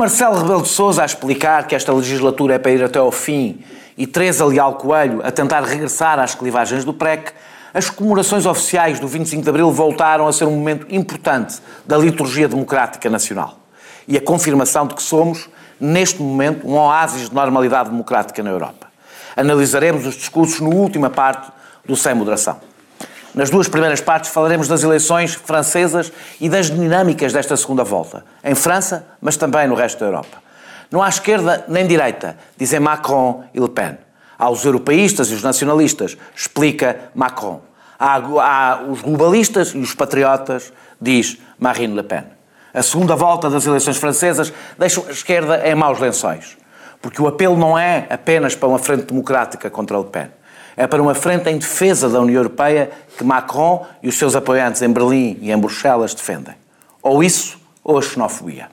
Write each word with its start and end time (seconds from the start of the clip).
Marcelo 0.00 0.38
Rebelo 0.38 0.62
de 0.62 0.68
Sousa 0.68 1.02
a 1.02 1.04
explicar 1.04 1.66
que 1.66 1.74
esta 1.74 1.92
legislatura 1.92 2.54
é 2.54 2.58
para 2.58 2.70
ir 2.70 2.82
até 2.82 2.98
ao 2.98 3.12
fim 3.12 3.62
e 3.98 4.06
Teresa 4.06 4.46
Leal 4.46 4.76
Coelho 4.76 5.20
a 5.22 5.30
tentar 5.30 5.60
regressar 5.60 6.18
às 6.18 6.34
clivagens 6.34 6.86
do 6.86 6.94
PREC, 6.94 7.32
as 7.74 7.90
comemorações 7.90 8.46
oficiais 8.46 8.98
do 8.98 9.06
25 9.06 9.42
de 9.42 9.50
Abril 9.50 9.70
voltaram 9.70 10.26
a 10.26 10.32
ser 10.32 10.46
um 10.46 10.52
momento 10.52 10.86
importante 10.88 11.58
da 11.86 11.98
liturgia 11.98 12.48
democrática 12.48 13.10
nacional 13.10 13.58
e 14.08 14.16
a 14.16 14.22
confirmação 14.22 14.86
de 14.86 14.94
que 14.94 15.02
somos, 15.02 15.50
neste 15.78 16.22
momento, 16.22 16.66
um 16.66 16.78
oásis 16.78 17.28
de 17.28 17.34
normalidade 17.34 17.90
democrática 17.90 18.42
na 18.42 18.48
Europa. 18.48 18.86
Analisaremos 19.36 20.06
os 20.06 20.14
discursos 20.14 20.60
na 20.60 20.70
última 20.70 21.10
parte 21.10 21.52
do 21.84 21.94
Sem 21.94 22.14
Moderação. 22.14 22.58
Nas 23.32 23.48
duas 23.48 23.68
primeiras 23.68 24.00
partes 24.00 24.30
falaremos 24.30 24.66
das 24.66 24.82
eleições 24.82 25.34
francesas 25.34 26.12
e 26.40 26.48
das 26.48 26.68
dinâmicas 26.68 27.32
desta 27.32 27.56
segunda 27.56 27.84
volta, 27.84 28.24
em 28.42 28.56
França, 28.56 29.06
mas 29.20 29.36
também 29.36 29.68
no 29.68 29.76
resto 29.76 30.00
da 30.00 30.06
Europa. 30.06 30.38
Não 30.90 31.00
há 31.00 31.08
esquerda 31.08 31.64
nem 31.68 31.86
direita, 31.86 32.36
dizem 32.56 32.80
Macron 32.80 33.44
e 33.54 33.60
Le 33.60 33.68
Pen. 33.68 33.96
Há 34.36 34.50
os 34.50 34.64
europeístas 34.64 35.30
e 35.30 35.34
os 35.34 35.44
nacionalistas, 35.44 36.16
explica 36.34 37.10
Macron. 37.14 37.60
Há, 37.96 38.16
há 38.16 38.82
os 38.82 39.00
globalistas 39.00 39.68
e 39.74 39.78
os 39.78 39.94
patriotas, 39.94 40.72
diz 41.00 41.38
Marine 41.56 41.94
Le 41.94 42.02
Pen. 42.02 42.24
A 42.74 42.82
segunda 42.82 43.14
volta 43.14 43.48
das 43.48 43.64
eleições 43.64 43.96
francesas 43.96 44.52
deixa 44.76 45.02
a 45.06 45.12
esquerda 45.12 45.68
em 45.68 45.74
maus 45.76 46.00
lençóis, 46.00 46.56
porque 47.00 47.22
o 47.22 47.28
apelo 47.28 47.56
não 47.56 47.78
é 47.78 48.06
apenas 48.10 48.56
para 48.56 48.68
uma 48.68 48.78
frente 48.78 49.04
democrática 49.04 49.70
contra 49.70 49.98
Le 49.98 50.06
Pen 50.06 50.39
é 50.76 50.86
para 50.86 51.02
uma 51.02 51.14
frente 51.14 51.48
em 51.48 51.58
defesa 51.58 52.08
da 52.08 52.20
União 52.20 52.36
Europeia 52.36 52.90
que 53.16 53.24
Macron 53.24 53.86
e 54.02 54.08
os 54.08 54.18
seus 54.18 54.34
apoiantes 54.34 54.82
em 54.82 54.92
Berlim 54.92 55.38
e 55.40 55.50
em 55.50 55.58
Bruxelas 55.58 56.14
defendem. 56.14 56.54
Ou 57.02 57.22
isso, 57.22 57.58
ou 57.82 57.98
a 57.98 58.02
xenofobia. 58.02 58.68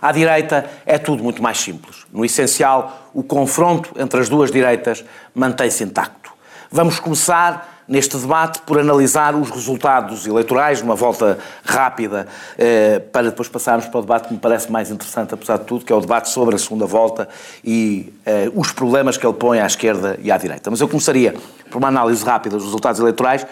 À 0.00 0.12
direita 0.12 0.68
é 0.86 0.96
tudo 0.98 1.22
muito 1.22 1.42
mais 1.42 1.58
simples. 1.58 2.06
No 2.12 2.24
essencial, 2.24 3.10
o 3.12 3.22
confronto 3.22 3.90
entre 3.98 4.20
as 4.20 4.28
duas 4.28 4.50
direitas 4.50 5.04
mantém-se 5.34 5.82
intacto. 5.82 6.32
Vamos 6.70 7.00
começar 7.00 7.77
neste 7.88 8.16
debate 8.18 8.60
por 8.60 8.78
analisar 8.78 9.34
os 9.34 9.50
resultados 9.50 10.26
eleitorais, 10.26 10.82
numa 10.82 10.94
volta 10.94 11.38
rápida, 11.64 12.28
eh, 12.58 13.00
para 13.12 13.30
depois 13.30 13.48
passarmos 13.48 13.86
para 13.86 13.98
o 13.98 14.02
debate 14.02 14.28
que 14.28 14.34
me 14.34 14.40
parece 14.40 14.70
mais 14.70 14.90
interessante, 14.90 15.32
apesar 15.32 15.56
de 15.58 15.64
tudo, 15.64 15.84
que 15.84 15.92
é 15.92 15.96
o 15.96 16.00
debate 16.00 16.28
sobre 16.28 16.54
a 16.54 16.58
segunda 16.58 16.84
volta 16.84 17.28
e 17.64 18.12
eh, 18.26 18.50
os 18.54 18.72
problemas 18.72 19.16
que 19.16 19.26
ele 19.26 19.34
põe 19.34 19.58
à 19.58 19.66
esquerda 19.66 20.18
e 20.22 20.30
à 20.30 20.36
direita. 20.36 20.70
Mas 20.70 20.80
eu 20.80 20.88
começaria 20.88 21.34
por 21.70 21.78
uma 21.78 21.88
análise 21.88 22.22
rápida 22.24 22.56
dos 22.56 22.66
resultados 22.66 23.00
eleitorais 23.00 23.46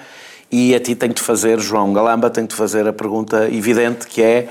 e 0.53 0.75
a 0.75 0.81
ti 0.81 0.95
tenho-te 0.95 1.23
fazer, 1.23 1.59
João 1.59 1.93
Galamba, 1.93 2.29
tenho-te 2.29 2.55
fazer 2.55 2.87
a 2.87 2.93
pergunta 2.93 3.49
evidente 3.51 4.07
que 4.07 4.23
é 4.23 4.49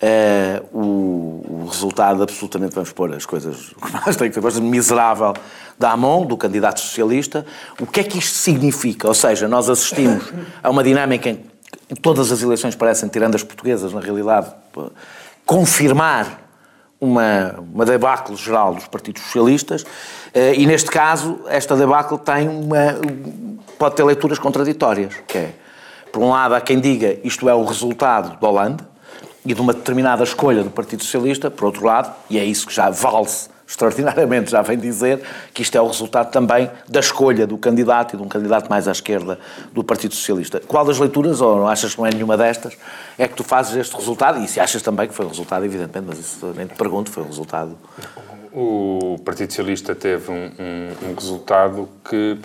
Uh, 0.00 0.78
o, 0.78 1.62
o, 1.64 1.66
resultado 1.66 2.22
absolutamente, 2.22 2.72
vamos 2.72 2.92
pôr 2.92 3.12
as 3.12 3.26
coisas 3.26 3.74
mais 3.92 4.14
tem 4.14 4.30
que 4.30 4.40
ser, 4.40 4.60
miserável 4.60 5.34
da 5.76 5.90
AMON, 5.90 6.24
do 6.24 6.36
candidato 6.36 6.78
socialista. 6.78 7.44
O 7.80 7.86
que 7.86 8.00
é 8.00 8.04
que 8.04 8.18
isto 8.18 8.36
significa? 8.36 9.08
Ou 9.08 9.14
seja, 9.14 9.48
nós 9.48 9.68
assistimos 9.68 10.32
a 10.62 10.70
uma 10.70 10.84
dinâmica 10.84 11.30
em 11.30 11.40
que 11.88 12.00
todas 12.00 12.30
as 12.30 12.42
eleições 12.42 12.76
parecem, 12.76 13.08
tirando 13.08 13.34
as 13.34 13.42
portuguesas, 13.42 13.92
na 13.92 14.00
realidade, 14.00 14.52
confirmar 15.44 16.48
uma, 17.00 17.56
uma 17.72 17.84
debacle 17.84 18.36
geral 18.36 18.74
dos 18.74 18.86
partidos 18.86 19.22
socialistas 19.22 19.82
uh, 19.82 20.54
e, 20.56 20.64
neste 20.64 20.90
caso, 20.90 21.40
esta 21.48 21.74
debacle 21.76 22.18
tem 22.18 22.48
uma, 22.48 22.98
pode 23.78 23.96
ter 23.96 24.04
leituras 24.04 24.38
contraditórias, 24.38 25.14
que 25.26 25.38
é, 25.38 25.54
por 26.12 26.22
um 26.22 26.30
lado, 26.30 26.54
há 26.54 26.60
quem 26.60 26.78
diga 26.80 27.18
isto 27.24 27.48
é 27.48 27.54
o 27.54 27.64
resultado 27.64 28.38
de 28.38 28.44
Hollande, 28.44 28.84
e 29.48 29.54
de 29.54 29.62
uma 29.62 29.72
determinada 29.72 30.22
escolha 30.22 30.62
do 30.62 30.68
Partido 30.68 31.02
Socialista, 31.02 31.50
por 31.50 31.64
outro 31.64 31.86
lado, 31.86 32.14
e 32.28 32.38
é 32.38 32.44
isso 32.44 32.66
que 32.66 32.74
já 32.74 32.90
vale-se 32.90 33.48
extraordinariamente, 33.66 34.50
já 34.50 34.60
vem 34.60 34.76
dizer 34.78 35.22
que 35.54 35.62
isto 35.62 35.74
é 35.76 35.80
o 35.80 35.86
resultado 35.86 36.30
também 36.30 36.70
da 36.86 37.00
escolha 37.00 37.46
do 37.46 37.56
candidato 37.56 38.14
e 38.14 38.16
de 38.18 38.22
um 38.22 38.28
candidato 38.28 38.68
mais 38.68 38.86
à 38.86 38.92
esquerda 38.92 39.38
do 39.72 39.82
Partido 39.82 40.14
Socialista. 40.14 40.60
Qual 40.66 40.84
das 40.84 40.98
leituras, 40.98 41.40
ou 41.40 41.56
não 41.56 41.66
achas 41.66 41.94
que 41.94 41.98
não 41.98 42.06
é 42.06 42.10
nenhuma 42.10 42.36
destas, 42.36 42.76
é 43.18 43.26
que 43.26 43.34
tu 43.34 43.42
fazes 43.42 43.74
este 43.74 43.96
resultado? 43.96 44.42
E 44.42 44.48
se 44.48 44.60
achas 44.60 44.82
também 44.82 45.08
que 45.08 45.14
foi 45.14 45.24
o 45.24 45.28
resultado, 45.28 45.64
evidentemente, 45.64 46.06
mas 46.06 46.18
isso 46.18 46.52
nem 46.54 46.66
te 46.66 46.74
pergunto, 46.74 47.10
foi 47.10 47.22
o 47.22 47.26
resultado. 47.26 47.76
O 48.52 49.18
Partido 49.24 49.50
Socialista 49.50 49.94
teve 49.94 50.30
um, 50.30 50.50
um, 50.58 51.10
um 51.10 51.14
resultado 51.14 51.88
que 52.08 52.38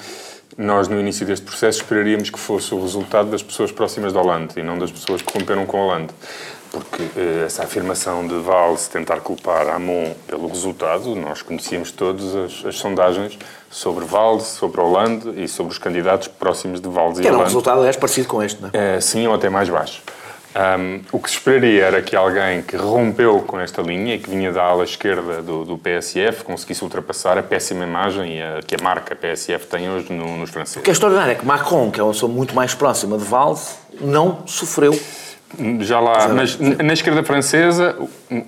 nós, 0.58 0.88
no 0.88 1.00
início 1.00 1.26
deste 1.26 1.46
processo, 1.46 1.80
esperaríamos 1.80 2.30
que 2.30 2.40
fosse 2.40 2.74
o 2.74 2.82
resultado 2.82 3.30
das 3.30 3.44
pessoas 3.44 3.72
próximas 3.74 4.14
de 4.14 4.20
Hollande 4.20 4.60
e 4.60 4.64
não 4.64 4.78
das 4.78 4.92
pessoas 4.92 5.22
que 5.22 5.38
romperam 5.38 5.66
com 5.66 5.78
Hollande 5.78 6.14
porque 6.74 7.04
eh, 7.16 7.44
essa 7.46 7.64
afirmação 7.64 8.28
de 8.28 8.34
Valls 8.40 8.88
tentar 8.88 9.20
culpar 9.20 9.70
Amon 9.70 10.12
pelo 10.26 10.48
resultado, 10.48 11.16
nós 11.16 11.44
conhecíamos 11.44 11.92
todas 11.92 12.36
as, 12.36 12.66
as, 12.66 12.76
sondagens 12.78 13.38
sobre 13.70 14.04
Valls, 14.06 14.48
sobre 14.58 14.82
Hollande 14.82 15.44
e 15.44 15.48
sobre 15.48 15.72
os 15.72 15.78
candidatos 15.78 16.28
próximos 16.28 16.82
de 16.82 16.90
Valls 16.90 17.20
e 17.20 17.22
Hollande. 17.22 17.28
era 17.28 17.38
um 17.38 17.44
resultado, 17.44 17.78
aliás, 17.78 17.96
parecido 17.96 18.28
com 18.28 18.42
este, 18.42 18.60
não 18.60 18.72
é? 18.74 18.96
é 18.96 19.00
sim, 19.00 19.28
ou 19.28 19.36
até 19.36 19.50
mais 19.50 19.70
baixo. 19.70 20.02
Um, 20.56 21.02
o 21.12 21.20
que 21.20 21.30
se 21.30 21.38
esperaria 21.38 21.86
era 21.86 22.02
que 22.02 22.16
alguém 22.16 22.62
que 22.62 22.76
rompeu 22.76 23.42
com 23.42 23.60
esta 23.60 23.82
linha 23.82 24.16
e 24.16 24.20
que 24.20 24.30
vinha 24.30 24.52
da 24.52 24.64
ala 24.64 24.84
esquerda 24.84 25.42
do, 25.42 25.66
do 25.66 25.78
PSF 25.80 26.44
conseguisse 26.44 26.84
ultrapassar 26.84 27.40
a 27.40 27.44
péssima 27.44 27.84
imagem 27.84 28.42
a, 28.42 28.62
que 28.62 28.76
a 28.76 28.84
marca 28.84 29.16
PSF 29.16 29.66
tem 29.66 29.90
hoje 29.90 30.14
no, 30.14 30.38
nos 30.38 30.52
franceses. 30.52 30.80
O 30.80 30.82
que 30.82 30.92
é 30.92 30.94
extraordinário 30.94 31.32
é 31.32 31.36
que 31.36 31.46
Macron, 31.46 31.90
que 31.90 32.00
é 32.00 32.04
uma 32.04 32.14
pessoa 32.14 32.32
muito 32.32 32.54
mais 32.54 32.76
próxima 32.76 33.18
de 33.18 33.24
Valls, 33.24 33.78
não 34.00 34.46
sofreu 34.46 34.94
já 35.82 36.00
lá, 36.00 36.28
mas 36.30 36.58
na 36.60 36.94
esquerda 36.94 37.24
francesa, 37.24 37.96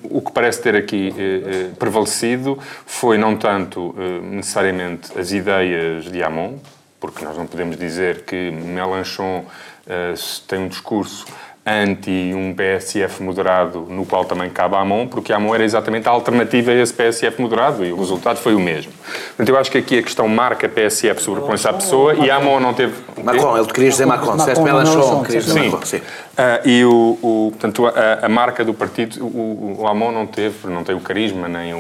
o 0.04 0.22
que 0.22 0.32
parece 0.32 0.62
ter 0.62 0.76
aqui 0.76 1.14
eh, 1.18 1.22
eh, 1.22 1.70
prevalecido 1.78 2.58
foi 2.86 3.18
não 3.18 3.36
tanto 3.36 3.96
eh, 3.98 4.20
necessariamente 4.22 5.18
as 5.18 5.32
ideias 5.32 6.06
de 6.06 6.24
Hamon, 6.24 6.56
porque 7.00 7.24
nós 7.24 7.38
não 7.38 7.46
podemos 7.46 7.78
dizer 7.78 8.22
que 8.22 8.52
Mélenchon 8.52 9.46
eh, 9.88 10.14
tem 10.48 10.60
um 10.60 10.68
discurso 10.68 11.26
anti 11.66 12.32
um 12.36 12.54
PSF 12.54 13.24
moderado, 13.24 13.88
no 13.90 14.06
qual 14.06 14.24
também 14.24 14.52
cabe 14.52 14.76
a 14.76 14.82
Amon, 14.82 15.08
porque 15.08 15.34
a 15.34 15.38
Amon 15.38 15.56
era 15.56 15.64
exatamente 15.64 16.08
a 16.08 16.12
alternativa 16.12 16.72
a 16.72 16.76
esse 16.76 16.94
PSF 16.94 17.42
moderado 17.42 17.84
e 17.84 17.92
o 17.92 17.98
resultado 17.98 18.38
foi 18.38 18.54
o 18.54 18.60
mesmo. 18.60 18.92
Portanto, 19.30 19.50
eu 19.50 19.58
acho 19.58 19.72
que 19.72 19.80
aqui 19.80 19.98
a 19.98 20.04
questão 20.04 20.28
marca 20.28 20.70
PSF 20.70 21.24
sobrepõe-se 21.24 21.68
à 21.68 21.74
pessoa 21.74 22.14
e 22.14 22.30
a 22.30 22.36
Amon 22.36 22.60
não 22.60 22.74
teve... 22.74 22.94
Macron, 23.24 23.58
ele 23.58 23.66
queria 23.66 23.90
dizer 23.90 24.06
Macron, 24.06 24.38
disseste 24.38 24.64
Mélenchon, 24.64 25.24
dizer 25.24 25.54
Macron, 25.56 25.86
sim. 25.86 26.02
Uh, 26.36 26.68
e 26.68 26.84
o, 26.84 27.18
o, 27.22 27.52
portanto, 27.52 27.86
a, 27.88 28.26
a, 28.26 28.28
marca 28.28 28.66
do 28.66 28.74
partido, 28.74 29.26
o, 29.26 29.78
o 29.80 29.88
Amon 29.88 30.12
não 30.12 30.28
teve, 30.28 30.68
não 30.68 30.84
tem 30.84 30.94
o 30.94 31.00
carisma 31.00 31.48
nem 31.48 31.74
o, 31.74 31.78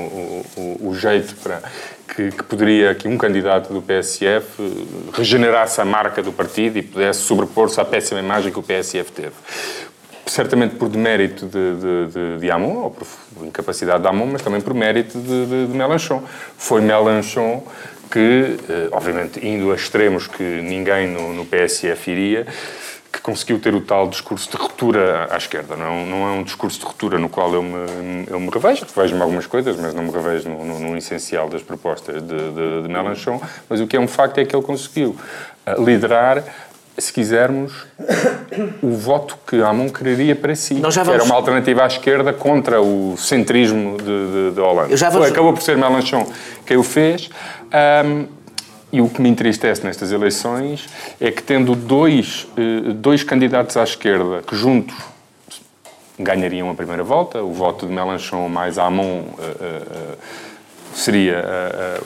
o, 0.56 0.90
o 0.90 0.96
jeito 0.96 1.36
para 1.44 1.62
que, 2.08 2.32
que, 2.32 2.44
poderia 2.44 2.96
que 2.96 3.06
um 3.06 3.18
candidato 3.18 3.74
do 3.74 3.82
PSF 3.82 4.48
regenerasse 5.14 5.82
a 5.82 5.86
marca 5.86 6.24
do 6.24 6.32
partido 6.32 6.78
e 6.78 6.82
pudesse 6.82 7.20
sobrepor-se 7.20 7.82
à 7.82 7.84
péssima 7.84 8.22
imagem 8.22 8.50
que 8.50 8.58
o 8.58 8.64
PSF 8.64 9.12
teve. 9.12 9.34
Certamente 10.26 10.76
por 10.76 10.88
demérito 10.88 11.48
de, 11.48 11.76
de, 11.76 12.08
de, 12.14 12.40
de 12.40 12.50
Amon, 12.50 12.84
ou 12.84 12.92
por 12.92 13.06
incapacidade 13.46 14.04
de 14.04 14.08
Amon, 14.08 14.28
mas 14.28 14.42
também 14.42 14.62
por 14.62 14.74
mérito 14.74 15.20
de, 15.20 15.46
de, 15.46 15.68
de 15.68 15.78
Mélenchon. 15.78 16.24
Foi 16.58 16.80
Mélenchon 16.80 17.62
que, 18.10 18.56
eh, 18.70 18.88
obviamente, 18.92 19.46
indo 19.46 19.72
a 19.72 19.76
extremos 19.76 20.28
que 20.28 20.44
ninguém 20.44 21.08
no, 21.08 21.34
no 21.34 21.46
PSF 21.46 22.10
iria, 22.10 22.48
conseguiu 23.26 23.58
ter 23.58 23.74
o 23.74 23.82
tal 23.82 24.08
discurso 24.08 24.52
de 24.52 24.56
ruptura 24.56 25.28
à 25.32 25.38
esquerda. 25.38 25.76
Não, 25.76 25.86
é 25.86 26.06
não 26.06 26.28
é 26.28 26.32
um 26.34 26.44
discurso 26.44 26.80
de 26.80 26.86
ruptura 26.86 27.18
no 27.18 27.28
qual 27.28 27.52
eu 27.56 27.64
me, 27.64 28.28
eu 28.28 28.40
me 28.40 28.52
revejo, 28.52 28.86
revejo-me 28.86 29.20
algumas 29.20 29.48
coisas, 29.48 29.76
mas 29.78 29.96
não 29.96 30.04
me 30.04 30.12
revejo 30.12 30.48
no, 30.48 30.64
no, 30.64 30.80
no 30.80 30.96
essencial 30.96 31.50
das 31.50 31.64
propostas 31.64 32.22
de, 32.22 32.52
de, 32.52 32.84
de, 32.84 32.88
Mélenchon. 32.88 33.42
Mas 33.68 33.82
o 33.82 33.88
que 33.88 33.98
é 33.98 34.00
um 34.00 34.08
facto 34.08 34.38
é 34.38 34.46
que 34.46 34.56
ele 34.56 34.62
conseguiu 34.62 35.16
uh, 35.66 35.84
liderar 35.84 36.44
se 36.96 37.12
quisermos, 37.12 37.74
o 38.82 38.92
voto 38.92 39.38
que 39.46 39.60
Amon 39.62 39.90
quereria 39.90 40.36
para 40.36 40.56
si. 40.56 40.76
Vamos... 40.76 40.96
Que 40.96 41.10
era 41.10 41.24
uma 41.24 41.36
alternativa 41.36 41.84
à 41.84 41.88
esquerda 41.88 42.32
contra 42.32 42.80
o 42.80 43.18
centrismo 43.18 43.98
de, 43.98 44.06
de, 44.06 44.52
de 44.52 44.62
Holanda. 44.62 44.96
Vamos... 44.96 45.28
Acabou 45.28 45.52
por 45.52 45.64
ser 45.64 45.76
Mélenchon 45.76 46.26
quem 46.64 46.78
o 46.78 46.84
fez. 46.84 47.30
Um, 48.06 48.28
e 48.92 49.02
o 49.02 49.10
que 49.10 49.22
me 49.22 49.30
entristece 49.30 49.86
nestas 49.86 50.12
eleições 50.12 50.88
é 51.20 51.32
que, 51.32 51.44
tendo 51.44 51.76
dois, 51.76 52.48
eh, 52.58 52.94
dois 52.94 53.24
candidatos 53.24 53.76
à 53.78 53.84
esquerda 53.84 54.42
que 54.42 54.56
juntos 54.56 54.96
ganhariam 56.18 56.70
a 56.70 56.76
primeira 56.76 57.04
volta, 57.04 57.44
o 57.44 57.52
voto 57.52 57.86
de 57.86 57.94
Mélenchon 57.94 58.48
mais 58.48 58.78
Amon 58.78 59.22
uh, 59.22 59.24
uh, 59.24 60.18
seria 60.94 61.44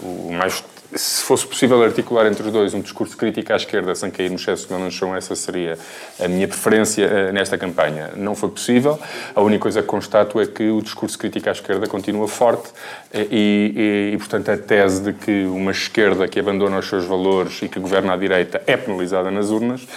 o 0.02 0.32
mais 0.34 0.64
se 0.96 1.22
fosse 1.24 1.46
possível 1.46 1.82
articular 1.84 2.26
entre 2.26 2.48
os 2.48 2.52
dois 2.52 2.74
um 2.74 2.82
discurso 2.82 3.16
crítico 3.16 3.54
à 3.54 3.56
esquerda 3.56 3.94
sem 3.94 4.10
cair 4.10 4.30
no 4.30 4.38
excesso 4.38 4.68
de 4.68 4.74
Melanchon, 4.74 5.16
essa 5.16 5.36
seria 5.36 5.78
a 6.20 6.28
minha 6.28 6.48
preferência 6.48 7.08
uh, 7.08 7.34
nesta 7.34 7.58
campanha. 7.58 8.12
Não 8.16 8.34
foi 8.34 8.50
possível. 8.50 9.00
A 9.36 9.42
única 9.42 9.62
coisa 9.62 9.82
que 9.82 9.88
constato 9.88 10.40
é 10.40 10.48
que 10.48 10.70
o 10.70 10.82
discurso 10.82 11.18
crítico 11.18 11.48
à 11.48 11.52
esquerda 11.52 11.88
continua 11.88 12.28
forte 12.28 12.70
uh, 12.70 13.28
e, 13.30 14.12
e, 14.12 14.12
e, 14.16 14.18
portanto, 14.18 14.50
a 14.50 14.58
tese 14.58 15.02
de 15.02 15.14
que 15.14 15.46
uma 15.46 15.72
esquerda 15.72 16.28
que 16.28 16.40
abandona 16.40 16.80
os 16.80 16.88
seus 16.88 17.06
valores 17.06 17.62
e 17.62 17.70
que 17.70 17.80
governa 17.80 18.14
à 18.14 18.18
direita 18.18 18.62
é 18.66 18.76
penalizada 18.76 19.30
nas 19.30 19.52
urnas 19.52 19.88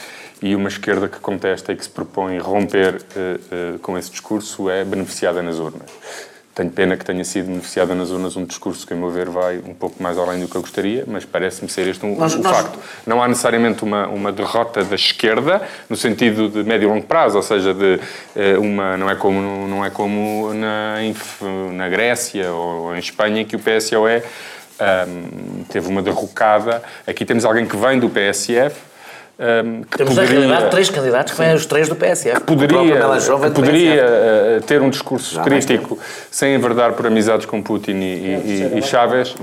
e 0.43 0.55
uma 0.55 0.69
esquerda 0.69 1.09
que 1.09 1.19
contesta 1.21 1.73
e 1.73 1.77
que 1.77 1.85
se 1.85 1.91
propõe 1.91 2.37
romper 2.39 2.97
uh, 2.97 3.79
com 3.79 3.97
esse 3.97 4.11
discurso 4.11 4.69
é 4.69 4.85
beneficiada 4.85 5.43
nas 5.43 5.59
urnas. 5.59 5.91
Tenho 6.54 6.70
pena 6.70 6.96
que 6.96 7.04
tenha 7.04 7.25
sido 7.25 7.46
beneficiada 7.46 7.94
nas 7.94 8.08
zonas 8.08 8.37
um 8.37 8.44
discurso 8.44 8.87
que, 8.87 8.93
a 8.93 8.96
meu 8.96 9.10
ver, 9.10 9.28
vai 9.31 9.58
um 9.58 9.72
pouco 9.72 10.02
mais 10.02 10.19
além 10.19 10.40
do 10.40 10.49
que 10.49 10.54
eu 10.54 10.60
gostaria, 10.60 11.04
mas 11.06 11.25
parece-me 11.25 11.69
ser 11.70 11.88
este 11.88 12.04
um, 12.04 12.14
nós, 12.16 12.34
um 12.34 12.43
nós... 12.43 12.54
facto. 12.54 12.78
Não 13.06 13.22
há 13.22 13.28
necessariamente 13.28 13.82
uma, 13.82 14.06
uma 14.08 14.31
derrota 14.31 14.84
da 14.84 14.94
esquerda, 14.94 15.62
no 15.88 15.96
sentido 15.96 16.50
de 16.50 16.62
médio 16.62 16.87
e 16.87 16.93
longo 16.93 17.06
prazo, 17.06 17.37
ou 17.37 17.43
seja, 17.43 17.72
de 17.72 17.99
eh, 18.37 18.58
uma, 18.58 18.99
não 18.99 19.08
é 19.08 19.14
como, 19.14 19.66
não 19.66 19.82
é 19.82 19.88
como 19.88 20.52
na, 20.52 20.96
na 21.72 21.88
Grécia 21.88 22.52
ou 22.52 22.94
em 22.94 22.98
Espanha, 22.98 23.40
em 23.40 23.44
que 23.46 23.56
o 23.56 23.58
PSOE 23.58 24.19
um, 24.19 24.22
ehm, 24.78 25.64
teve 25.70 25.88
uma 25.88 26.02
derrocada. 26.02 26.82
Aqui 27.06 27.25
temos 27.25 27.46
alguém 27.46 27.64
que 27.64 27.76
vem 27.76 27.98
do 27.98 28.10
PSF, 28.10 28.76
um, 29.38 29.82
que 29.82 29.96
Temos 29.96 30.14
poderia, 30.14 30.46
na 30.46 30.69
três 30.69 30.90
candidatos 30.90 31.32
que 31.32 31.38
vêm 31.40 31.55
os 31.55 31.67
três 31.67 31.88
do 31.88 31.96
PSF. 31.96 32.40
Que 32.40 32.46
poderia, 32.46 32.79
que 32.79 33.50
poderia 33.50 34.05
uh, 34.05 34.62
ter 34.62 34.82
um 34.82 34.90
discurso 34.90 35.34
Já 35.34 35.43
crítico 35.43 35.99
sem 36.31 36.55
enverdar 36.55 36.93
por 36.93 37.06
amizades 37.06 37.46
com 37.46 37.62
Putin 37.62 37.93
e, 37.93 38.75
e, 38.75 38.79
e 38.79 38.82
Chávez. 38.82 39.34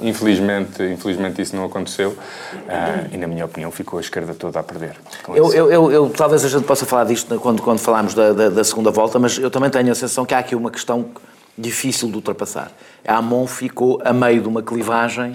Infelizmente, 0.00 0.82
infelizmente 0.82 1.42
isso 1.42 1.54
não 1.54 1.66
aconteceu 1.66 2.10
uh, 2.10 3.08
e, 3.12 3.16
na 3.16 3.26
minha 3.26 3.44
opinião, 3.44 3.70
ficou 3.70 3.98
a 3.98 4.00
esquerda 4.00 4.34
toda 4.34 4.58
a 4.60 4.62
perder. 4.62 4.96
Eu, 5.28 5.52
eu, 5.52 5.70
eu, 5.70 5.92
eu, 5.92 6.10
talvez 6.10 6.44
a 6.44 6.48
gente 6.48 6.64
possa 6.64 6.86
falar 6.86 7.04
disto 7.04 7.38
quando, 7.38 7.62
quando 7.62 7.78
falarmos 7.78 8.14
da, 8.14 8.32
da, 8.32 8.48
da 8.48 8.64
segunda 8.64 8.90
volta, 8.90 9.18
mas 9.18 9.38
eu 9.38 9.50
também 9.50 9.70
tenho 9.70 9.92
a 9.92 9.94
sensação 9.94 10.24
que 10.24 10.34
há 10.34 10.38
aqui 10.38 10.54
uma 10.54 10.70
questão 10.70 11.10
difícil 11.56 12.08
de 12.08 12.16
ultrapassar. 12.16 12.72
A 13.06 13.16
Amon 13.16 13.46
ficou 13.46 14.00
a 14.04 14.12
meio 14.12 14.40
de 14.40 14.48
uma 14.48 14.62
clivagem 14.62 15.34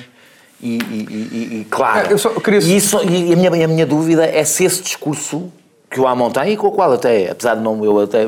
e, 0.61 0.77
e, 0.77 1.59
e, 1.61 1.67
claro. 1.69 2.13
É, 2.13 2.17
só, 2.17 2.29
queria... 2.31 2.59
e, 2.59 2.75
isso, 2.75 2.97
e 3.03 3.33
a, 3.33 3.35
minha, 3.35 3.65
a 3.65 3.67
minha 3.67 3.85
dúvida 3.85 4.25
é 4.25 4.44
se 4.44 4.65
esse 4.65 4.81
discurso 4.81 5.51
que 5.89 6.00
o 6.00 6.07
Amon 6.07 6.29
tem, 6.29 6.53
e 6.53 6.57
com 6.57 6.67
o 6.67 6.71
qual 6.71 6.91
até, 6.91 7.31
apesar 7.31 7.56
de 7.56 7.61
não, 7.61 7.83
eu 7.83 8.00
até 8.00 8.25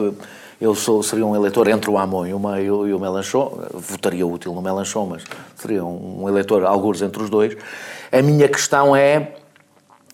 eu 0.61 0.75
sou, 0.75 1.01
seria 1.01 1.25
um 1.25 1.35
eleitor 1.35 1.67
entre 1.67 1.89
o 1.89 1.97
Amon 1.97 2.25
e, 2.25 2.29
e, 2.29 2.33
o, 2.33 2.87
e 2.87 2.93
o 2.93 2.99
Melanchon, 2.99 3.63
votaria 3.73 4.25
útil 4.25 4.53
no 4.53 4.61
Melanchon, 4.61 5.07
mas 5.07 5.23
seria 5.55 5.83
um, 5.83 6.23
um 6.23 6.29
eleitor, 6.29 6.63
alguns 6.63 7.01
entre 7.01 7.21
os 7.21 7.29
dois. 7.31 7.57
A 8.11 8.21
minha 8.21 8.47
questão 8.47 8.95
é, 8.95 9.33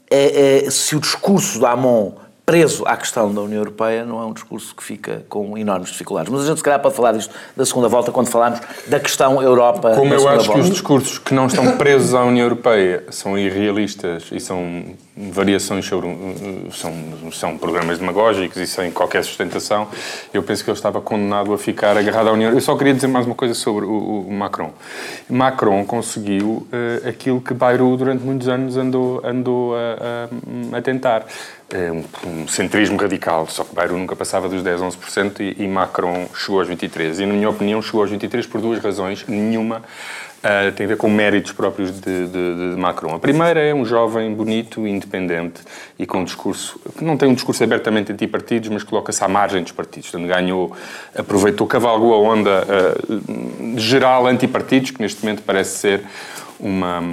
é, 0.10 0.66
é 0.66 0.72
se 0.72 0.96
o 0.96 1.02
discurso 1.02 1.60
do 1.60 1.66
Amon 1.66 2.14
preso 2.48 2.86
à 2.88 2.96
questão 2.96 3.34
da 3.34 3.42
União 3.42 3.58
Europeia 3.58 4.06
não 4.06 4.22
é 4.22 4.26
um 4.26 4.32
discurso 4.32 4.74
que 4.74 4.82
fica 4.82 5.26
com 5.28 5.58
enormes 5.58 5.90
dificuldades. 5.90 6.32
Mas 6.32 6.44
a 6.44 6.46
gente, 6.46 6.58
se 6.60 6.64
calhar, 6.64 6.80
pode 6.80 6.96
falar 6.96 7.12
disto 7.12 7.36
da 7.58 7.66
segunda 7.66 7.90
volta 7.90 8.10
quando 8.10 8.28
falarmos 8.28 8.62
da 8.88 9.02
questão 9.02 9.42
Europa. 9.42 9.94
Como 9.96 10.14
eu 10.14 10.26
acho 10.30 10.46
volta. 10.46 10.54
que 10.54 10.60
os 10.60 10.70
discursos 10.70 11.20
que 11.20 11.34
não 11.34 11.48
estão 11.48 11.76
presos 11.76 12.14
à 12.14 12.24
União 12.24 12.46
Europeia 12.46 13.04
são 13.10 13.38
irrealistas 13.38 14.30
e 14.32 14.40
são 14.40 14.86
variações 15.18 15.86
sobre. 15.86 16.08
são, 16.72 16.94
são 17.32 17.58
programas 17.58 17.98
demagógicos 17.98 18.58
e 18.58 18.68
sem 18.68 18.92
qualquer 18.92 19.24
sustentação, 19.24 19.88
eu 20.34 20.44
penso 20.44 20.64
que 20.64 20.70
ele 20.70 20.78
estava 20.78 21.02
condenado 21.02 21.54
a 21.54 21.58
ficar 21.58 21.98
agarrado 21.98 22.30
à 22.30 22.32
União. 22.32 22.52
Eu 22.52 22.62
só 22.62 22.76
queria 22.78 22.94
dizer 22.94 23.08
mais 23.08 23.26
uma 23.26 23.36
coisa 23.36 23.54
sobre 23.54 23.86
o, 23.86 24.26
o 24.28 24.32
Macron. 24.32 24.72
Macron 25.30 25.84
conseguiu 25.86 26.68
uh, 26.72 27.08
aquilo 27.08 27.42
que 27.42 27.54
Bayrou 27.54 27.98
durante 27.98 28.24
muitos 28.24 28.48
anos 28.48 28.78
andou, 28.78 29.22
andou 29.24 29.76
a, 29.76 30.28
a, 30.74 30.78
a 30.78 30.82
tentar 30.82 31.26
é 31.70 31.92
um, 31.92 32.04
um, 32.26 32.48
centrismo 32.48 32.98
radical, 32.98 33.46
só 33.48 33.66
que 33.66 33.76
Bayrou 33.76 33.98
nunca 33.98 34.16
passava 34.16 34.48
dos 34.48 34.64
10, 34.64 34.80
11% 34.80 35.42
e, 35.42 35.64
e 35.64 35.68
Macron 35.68 36.26
chegou 36.34 36.62
aos 36.62 36.70
23%. 36.70 37.20
E, 37.20 37.26
na 37.26 37.34
minha 37.34 37.50
opinião, 37.50 37.82
chegou 37.82 38.02
aos 38.02 38.10
23% 38.10 38.48
por 38.48 38.62
duas 38.62 38.80
razões. 38.82 39.26
Nenhuma 39.28 39.84
uh, 40.38 40.72
tem 40.72 40.86
a 40.86 40.90
ver 40.90 40.98
com 40.98 41.10
méritos 41.10 41.52
próprios 41.52 41.92
de, 41.92 42.28
de, 42.28 42.74
de, 42.74 42.76
Macron. 42.78 43.16
A 43.16 43.20
primeira 43.20 43.60
é 43.60 43.74
um 43.74 43.86
jovem 43.86 44.34
bonito, 44.34 44.88
independente 44.88 45.62
e 45.98 46.06
com 46.06 46.20
um 46.20 46.24
discurso, 46.24 46.80
que 46.98 47.04
não 47.04 47.18
tem 47.18 47.30
um 47.30 47.34
discurso 47.34 47.64
abertamente 47.64 48.12
anti-partidos, 48.12 48.70
mas 48.70 48.84
coloca-se 48.84 49.24
à 49.24 49.28
margem 49.28 49.64
dos 49.64 49.72
partidos. 49.72 50.10
Portanto, 50.10 50.30
ganhou, 50.30 50.76
aproveitou, 51.16 51.68
cavalgou 51.68 52.14
a 52.14 52.20
onda 52.20 52.64
uh, 52.64 53.80
geral 53.80 54.28
anti-partidos, 54.28 54.92
que 54.92 55.02
neste 55.02 55.24
momento 55.24 55.44
parece 55.44 55.78
ser 55.78 56.04
uma, 56.60 57.04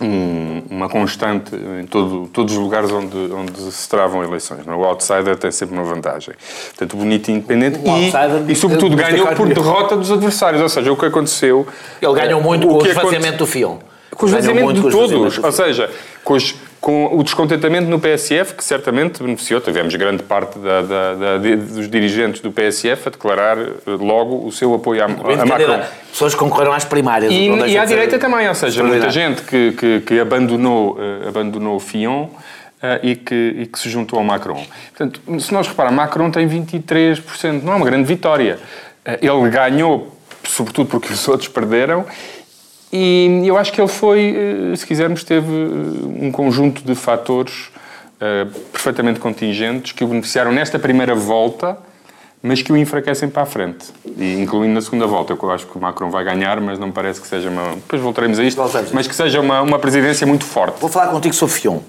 um, 0.00 0.62
uma 0.70 0.88
constante 0.88 1.54
em 1.54 1.86
todo, 1.86 2.28
todos 2.32 2.54
os 2.54 2.58
lugares 2.58 2.90
onde, 2.90 3.16
onde 3.32 3.60
se 3.72 3.88
travam 3.88 4.22
eleições. 4.22 4.66
Não? 4.66 4.74
É? 4.74 4.76
O 4.76 4.84
outsider 4.84 5.36
tem 5.36 5.50
sempre 5.50 5.74
uma 5.74 5.84
vantagem. 5.84 6.34
Portanto, 6.68 6.96
bonito 6.96 7.28
e 7.28 7.34
independente 7.34 7.80
e, 7.84 8.52
e, 8.52 8.56
sobretudo, 8.56 8.96
ganhou 8.96 9.26
por 9.28 9.48
derrota 9.48 9.96
dos 9.96 10.10
adversários. 10.10 10.62
Ou 10.62 10.68
seja, 10.68 10.92
o 10.92 10.96
que 10.96 11.06
aconteceu... 11.06 11.66
Ele 12.00 12.14
ganhou 12.14 12.40
muito 12.40 12.68
o 12.68 12.78
com 12.78 12.84
o 12.84 12.86
esvaziamento 12.86 13.38
do 13.38 13.46
Fion. 13.46 13.78
Com 14.10 14.26
o 14.26 14.28
esvaziamento 14.28 14.72
de 14.74 14.90
todos. 14.90 15.38
Ou 15.38 15.52
seja, 15.52 15.90
com 16.22 16.34
os 16.34 16.54
com 16.80 17.16
o 17.16 17.22
descontentamento 17.22 17.88
no 17.88 17.98
PSF, 17.98 18.54
que 18.54 18.64
certamente 18.64 19.22
beneficiou. 19.22 19.60
Tivemos 19.60 19.94
grande 19.94 20.22
parte 20.22 20.58
da, 20.58 20.82
da, 20.82 21.14
da, 21.14 21.38
dos 21.38 21.88
dirigentes 21.88 22.40
do 22.40 22.52
PSF 22.52 23.08
a 23.08 23.10
declarar 23.10 23.58
eh, 23.58 23.72
logo 23.86 24.46
o 24.46 24.52
seu 24.52 24.74
apoio 24.74 25.02
à, 25.02 25.06
a 25.06 25.46
Macron. 25.46 25.80
Pessoas 26.10 26.34
que 26.34 26.40
concorreram 26.40 26.72
às 26.72 26.84
primárias. 26.84 27.32
E, 27.32 27.48
e 27.48 27.78
à 27.78 27.84
direita 27.84 28.18
também, 28.18 28.48
ou 28.48 28.54
seja, 28.54 28.82
muita 28.82 29.10
gente 29.10 29.42
que, 29.42 29.72
que, 29.72 30.00
que 30.00 30.20
abandonou, 30.20 30.96
uh, 30.96 31.28
abandonou 31.28 31.80
Fion. 31.80 32.28
Uh, 32.76 33.00
e, 33.02 33.16
que, 33.16 33.34
e 33.34 33.66
que 33.66 33.78
se 33.78 33.88
juntou 33.88 34.18
ao 34.18 34.24
Macron. 34.24 34.62
Portanto, 34.94 35.22
se 35.40 35.50
nós 35.50 35.66
repararmos, 35.66 35.96
Macron 35.96 36.30
tem 36.30 36.46
23%, 36.46 37.62
não 37.62 37.72
é 37.72 37.76
uma 37.76 37.86
grande 37.86 38.06
vitória. 38.06 38.58
Uh, 39.00 39.12
ele 39.22 39.50
ganhou, 39.50 40.14
sobretudo 40.44 40.86
porque 40.90 41.10
os 41.10 41.26
outros 41.26 41.48
perderam, 41.48 42.04
e 42.96 43.48
eu 43.48 43.58
acho 43.58 43.72
que 43.72 43.80
ele 43.80 43.88
foi, 43.88 44.34
eh, 44.72 44.76
se 44.76 44.86
quisermos, 44.86 45.22
teve 45.22 45.52
eh, 45.52 46.26
um 46.26 46.32
conjunto 46.32 46.82
de 46.82 46.94
fatores 46.94 47.70
uh, 48.16 48.50
perfeitamente 48.72 49.20
contingentes 49.20 49.92
que 49.92 50.02
o 50.02 50.06
beneficiaram 50.06 50.50
nesta 50.50 50.78
primeira 50.78 51.14
volta, 51.14 51.78
mas 52.42 52.62
que 52.62 52.72
o 52.72 52.76
enfraquecem 52.76 53.28
para 53.28 53.42
a 53.42 53.46
frente, 53.46 53.86
e 54.16 54.40
incluindo 54.40 54.72
na 54.72 54.80
segunda 54.80 55.06
volta. 55.06 55.36
Eu 55.40 55.50
acho 55.50 55.66
que 55.66 55.76
o 55.76 55.80
Macron 55.80 56.10
vai 56.10 56.24
ganhar, 56.24 56.60
mas 56.60 56.78
não 56.78 56.90
parece 56.90 57.20
que 57.20 57.26
seja 57.26 57.50
uma. 57.50 57.74
Depois 57.74 58.00
voltaremos 58.00 58.38
a 58.38 58.44
isto, 58.44 58.56
Voltamos. 58.56 58.92
mas 58.92 59.06
que 59.06 59.14
seja 59.14 59.40
uma, 59.40 59.60
uma 59.60 59.78
presidência 59.78 60.26
muito 60.26 60.44
forte. 60.44 60.80
Vou 60.80 60.88
falar 60.88 61.10
contigo 61.10 61.34
sobre 61.34 61.54
Fion. 61.54 61.80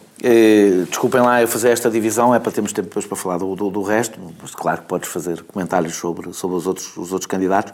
desculpem 0.89 1.21
lá 1.21 1.41
eu 1.41 1.47
fazer 1.47 1.69
esta 1.69 1.89
divisão, 1.89 2.35
é 2.35 2.39
para 2.39 2.51
termos 2.51 2.73
tempo 2.73 2.87
depois 2.87 3.05
para 3.05 3.15
falar 3.15 3.37
do, 3.37 3.55
do, 3.55 3.69
do 3.69 3.81
resto, 3.81 4.19
mas 4.41 4.53
claro 4.53 4.81
que 4.81 4.87
podes 4.87 5.09
fazer 5.09 5.41
comentários 5.43 5.95
sobre, 5.95 6.33
sobre 6.33 6.57
os, 6.57 6.67
outros, 6.67 6.97
os 6.97 7.13
outros 7.13 7.27
candidatos. 7.27 7.73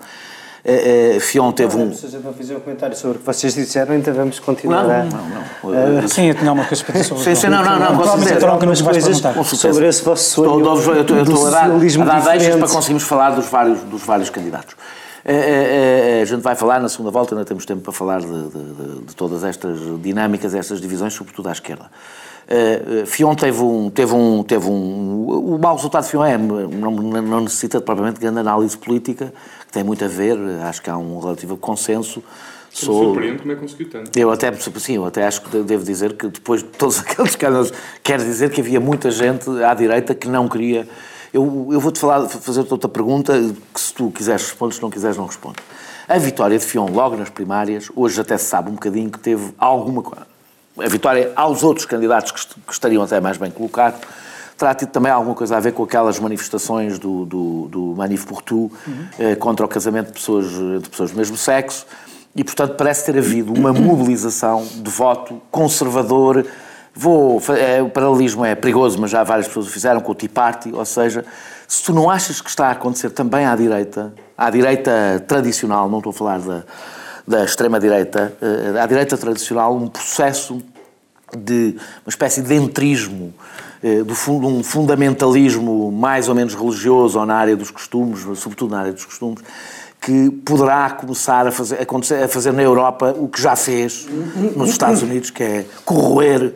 Uh, 0.65 1.19
Fion 1.19 1.51
teve 1.51 1.75
um. 1.75 1.94
Se 1.94 2.06
a 2.06 2.31
fazer 2.31 2.56
um 2.56 2.60
comentário 2.62 2.95
sobre 2.95 3.18
o 3.18 3.19
que 3.19 3.25
vocês 3.25 3.54
disseram, 3.54 3.95
então 3.95 4.13
vamos 4.13 4.39
continuar. 4.39 4.83
Não, 4.83 5.06
não, 5.06 5.30
não. 5.71 6.04
Uh, 6.04 6.07
sim, 6.07 6.27
eu 6.27 6.36
tinha 6.36 6.54
uma 6.54 6.63
coisa 6.63 6.81
para 6.86 6.94
dizer 6.94 7.04
sobre 7.04 7.24
Sim, 7.25 7.36
sim, 7.36 7.48
não, 7.50 7.62
não, 7.62 7.80
não, 7.80 7.98
com 7.98 8.18
certeza. 8.18 8.39
Trocam 8.39 8.74
coisas 8.81 9.22
sobre 9.58 9.88
esse 9.88 10.01
vosso 10.01 10.24
sonho. 10.24 10.60
Estou, 10.60 10.96
eu 10.96 11.01
estou, 11.01 11.17
eu 11.17 11.24
estou 11.24 11.48
a 11.48 11.50
dar, 11.50 11.65
a 11.65 12.05
dar 12.05 12.38
deixas 12.38 12.55
para 12.55 12.70
conseguirmos 12.70 13.03
falar 13.03 13.32
dos 13.32 13.48
vários, 13.48 13.82
dos 13.82 14.03
vários 14.03 14.29
candidatos. 14.29 14.74
Uh, 15.25 16.22
a 16.22 16.25
gente 16.25 16.41
vai 16.41 16.55
falar 16.55 16.79
na 16.79 16.88
segunda 16.88 17.12
volta, 17.12 17.36
ainda 17.36 17.43
temos 17.43 17.65
tempo 17.65 17.82
para 17.82 17.91
falar 17.91 18.22
de, 18.22 18.27
de, 18.27 18.50
de, 18.50 19.01
de 19.05 19.15
todas 19.17 19.43
estas 19.43 19.79
dinâmicas, 20.01 20.55
estas 20.55 20.79
divisões, 20.79 21.13
sobretudo 21.13 21.50
à 21.50 21.51
esquerda. 21.51 21.91
Uh, 22.45 23.05
Fion 23.05 23.35
teve 23.35 23.62
um, 23.62 23.89
teve 23.89 24.13
um, 24.13 24.43
teve 24.43 24.67
um, 24.67 25.25
o 25.27 25.57
mau 25.57 25.75
resultado 25.75 26.03
de 26.03 26.09
Fion 26.09 26.25
é, 26.25 26.38
não, 26.38 26.91
não 26.91 27.41
necessita 27.41 27.79
propriamente 27.79 28.15
de 28.15 28.21
grande 28.21 28.39
análise 28.39 28.77
política, 28.77 29.33
que 29.65 29.71
tem 29.71 29.83
muito 29.83 30.03
a 30.03 30.07
ver, 30.07 30.38
acho 30.63 30.81
que 30.81 30.89
há 30.89 30.97
um 30.97 31.19
relativo 31.19 31.55
consenso 31.55 32.21
sobre... 32.69 33.05
Surpreende 33.05 33.39
como 33.39 33.51
é 33.51 33.55
que 33.55 33.62
conseguiu 33.62 33.89
tanto. 33.89 34.17
Eu 34.17 34.31
até, 34.31 34.51
sim, 34.53 34.95
eu 34.95 35.05
até 35.05 35.25
acho 35.25 35.41
que 35.41 35.57
devo 35.59 35.85
dizer 35.85 36.13
que 36.13 36.27
depois 36.27 36.62
de 36.62 36.69
todos 36.69 37.00
aqueles 37.01 37.35
casos, 37.35 37.71
quer 38.03 38.19
dizer 38.19 38.50
que 38.51 38.59
havia 38.59 38.79
muita 38.79 39.09
gente 39.12 39.50
à 39.63 39.73
direita 39.73 40.13
que 40.13 40.27
não 40.27 40.50
queria... 40.50 40.88
Eu, 41.33 41.69
eu 41.71 41.79
vou-te 41.79 42.00
falar, 42.00 42.27
fazer 42.27 42.59
outra 42.59 42.89
pergunta, 42.89 43.33
que 43.73 43.81
se 43.81 43.93
tu 43.93 44.12
quiseres 44.12 44.43
responder, 44.43 44.75
se 44.75 44.81
não 44.81 44.89
quiseres 44.89 45.17
não 45.17 45.25
responde. 45.25 45.57
A 46.07 46.17
vitória 46.17 46.59
de 46.59 46.65
Fion 46.65 46.88
logo 46.91 47.15
nas 47.15 47.29
primárias, 47.29 47.89
hoje 47.95 48.19
até 48.19 48.38
se 48.38 48.45
sabe 48.45 48.69
um 48.69 48.73
bocadinho 48.73 49.09
que 49.09 49.17
teve 49.17 49.51
alguma 49.57 50.03
a 50.77 50.88
vitória 50.88 51.32
aos 51.36 51.63
outros 51.63 51.86
candidatos 51.86 52.32
que, 52.32 52.72
estariam 52.72 53.03
até 53.03 53.20
mais 53.20 53.38
bem 53.38 53.51
colocados, 53.51 54.00
terá 54.58 54.74
tido 54.74 54.89
também 54.89 55.12
alguma 55.12 55.36
coisa 55.36 55.58
a 55.58 55.60
ver 55.60 55.74
com 55.74 55.84
aquelas 55.84 56.20
manifestações 56.20 56.98
do, 56.98 57.25
do, 57.25 57.68
do 57.70 57.82
Manif 57.96 58.25
pour 58.25 58.42
uhum. 58.51 58.70
eh, 59.20 59.36
contra 59.36 59.65
o 59.65 59.70
casamento 59.70 60.08
de 60.08 60.13
pessoas, 60.13 60.48
de 60.82 60.89
pessoas 60.89 61.12
do 61.12 61.18
mesmo 61.18 61.38
sexo, 61.38 61.86
e, 62.36 62.44
portanto, 62.44 62.75
parece 62.75 63.06
ter 63.06 63.18
havido 63.18 63.53
uma 63.53 63.72
mobilização 63.72 64.65
de 64.65 64.89
voto 64.89 65.39
conservador. 65.51 66.46
Vou, 66.96 67.42
é, 67.50 67.82
o 67.82 67.89
paralelismo 67.89 68.44
é 68.44 68.56
perigoso, 68.56 69.00
mas 69.00 69.12
já 69.12 69.24
várias 69.24 69.48
pessoas 69.48 69.68
o 69.68 69.70
fizeram 69.70 70.01
com 70.01 70.12
o 70.12 70.15
Tea 70.15 70.30
Party, 70.30 70.72
ou 70.74 70.86
seja, 70.86 71.25
se 71.68 71.84
tu 71.84 71.94
não 71.94 72.10
achas 72.10 72.42
que 72.42 72.50
está 72.50 72.68
a 72.68 72.72
acontecer 72.72 73.12
também 73.12 73.46
à 73.46 73.56
direita, 73.56 74.13
à 74.38 74.50
direita 74.50 75.24
tradicional, 75.27 75.89
não 75.89 76.00
estou 76.00 76.12
a 76.12 76.13
falar 76.13 76.39
da, 76.39 76.63
da 77.27 77.44
extrema-direita, 77.44 78.34
eh, 78.42 78.80
à 78.80 78.86
direita 78.86 79.18
tradicional, 79.18 79.75
um 79.75 79.88
processo 79.88 80.62
de 81.36 81.75
uma 82.06 82.10
espécie 82.10 82.42
de 82.42 82.53
entrismo, 82.53 83.34
eh, 83.82 84.03
de 84.03 84.30
um 84.30 84.63
fundamentalismo 84.63 85.92
mais 85.92 86.30
ou 86.30 86.36
menos 86.36 86.53
religioso 86.53 87.20
ou 87.20 87.25
na 87.25 87.36
área 87.36 87.56
dos 87.56 87.72
costumes, 87.72 88.22
sobretudo 88.38 88.72
na 88.72 88.82
área 88.82 88.94
dos 88.94 89.06
costumes, 89.06 89.42
que 90.01 90.30
poderá 90.30 90.89
começar 90.89 91.48
a 91.48 91.51
fazer, 91.51 91.80
a 92.24 92.27
fazer 92.27 92.51
na 92.51 92.62
Europa 92.62 93.15
o 93.18 93.30
que 93.30 93.42
já 93.42 93.56
fez 93.56 94.06
nos 94.56 94.70
Estados 94.70 95.01
Unidos, 95.01 95.30
que 95.30 95.42
é 95.42 95.65
corroer 95.86 96.53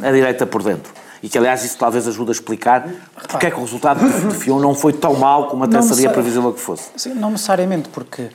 a 0.00 0.12
direita 0.12 0.46
por 0.46 0.62
dentro. 0.62 0.92
E 1.20 1.28
que, 1.28 1.36
aliás, 1.36 1.64
isso 1.64 1.76
talvez 1.76 2.06
ajude 2.06 2.30
a 2.30 2.32
explicar 2.32 2.88
porque 3.28 3.46
é 3.46 3.50
que 3.50 3.56
o 3.56 3.64
resultado 3.64 3.98
de 4.28 4.36
Fion 4.36 4.60
não 4.60 4.76
foi 4.76 4.92
tão 4.92 5.14
mal 5.14 5.48
como 5.48 5.64
até 5.64 5.82
seria 5.82 6.10
previsível 6.10 6.52
que 6.52 6.60
fosse. 6.60 6.90
Sim, 6.96 7.14
não 7.14 7.32
necessariamente, 7.32 7.88
porque 7.88 8.30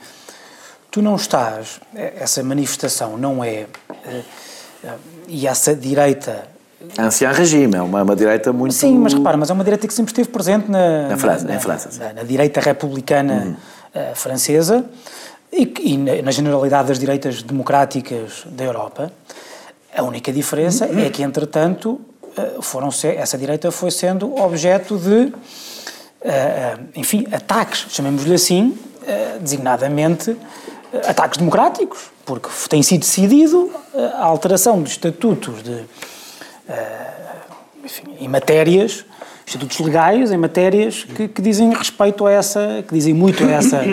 tu 0.94 1.02
não 1.02 1.16
estás, 1.16 1.80
essa 1.92 2.40
manifestação 2.44 3.18
não 3.18 3.42
é, 3.42 3.66
eh, 4.06 4.22
eh, 4.84 4.94
e 5.26 5.44
essa 5.44 5.74
direita 5.74 6.46
Ancien 6.96 7.32
regime, 7.32 7.74
é 7.74 7.82
uma, 7.82 8.02
uma, 8.02 8.14
direita 8.14 8.52
muito. 8.52 8.74
Sim, 8.74 8.98
mas 8.98 9.12
repara, 9.12 9.36
mas 9.36 9.50
é 9.50 9.52
uma 9.52 9.64
direita 9.64 9.88
que 9.88 9.94
sempre 9.94 10.12
esteve 10.12 10.28
presente 10.28 10.70
na, 10.70 11.08
na 11.08 11.16
França, 11.16 11.44
na, 11.46 11.54
em 11.56 11.58
França, 11.58 11.90
na, 11.98 12.12
na, 12.12 12.22
direita 12.22 12.60
republicana 12.60 13.56
uhum. 13.94 14.12
uh, 14.12 14.14
francesa 14.14 14.84
e, 15.52 15.72
e 15.80 15.96
na, 15.96 16.22
na, 16.22 16.30
generalidade 16.30 16.88
das 16.88 16.98
direitas 16.98 17.42
democráticas 17.42 18.44
da 18.46 18.62
Europa. 18.62 19.10
A 19.96 20.02
única 20.02 20.30
diferença 20.30 20.86
uhum. 20.86 21.00
é 21.00 21.10
que, 21.10 21.24
entretanto, 21.24 22.00
uh, 22.38 22.62
foram 22.62 22.92
ser, 22.92 23.16
essa 23.16 23.36
direita 23.36 23.72
foi 23.72 23.90
sendo 23.90 24.36
objeto 24.36 24.96
de, 24.96 25.32
enfim, 26.94 27.26
ataques, 27.32 27.86
chamemos-lhe 27.88 28.34
assim, 28.34 28.78
designadamente 29.40 30.36
ataques 31.06 31.38
democráticos, 31.38 32.10
porque 32.24 32.48
tem 32.68 32.82
sido 32.82 33.00
decidido 33.00 33.70
a 34.14 34.24
alteração 34.24 34.82
dos 34.82 34.92
estatutos 34.92 35.62
de 35.62 35.72
uh, 35.72 35.86
enfim, 37.84 38.04
em 38.18 38.28
matérias, 38.28 39.04
institutos 39.46 39.78
legais, 39.80 40.32
em 40.32 40.36
matérias 40.36 41.04
que, 41.04 41.28
que, 41.28 41.42
dizem 41.42 41.72
respeito 41.74 42.26
a 42.26 42.32
essa, 42.32 42.84
que 42.86 42.94
dizem 42.94 43.12
muito 43.12 43.44
a 43.44 43.50
essa, 43.50 43.84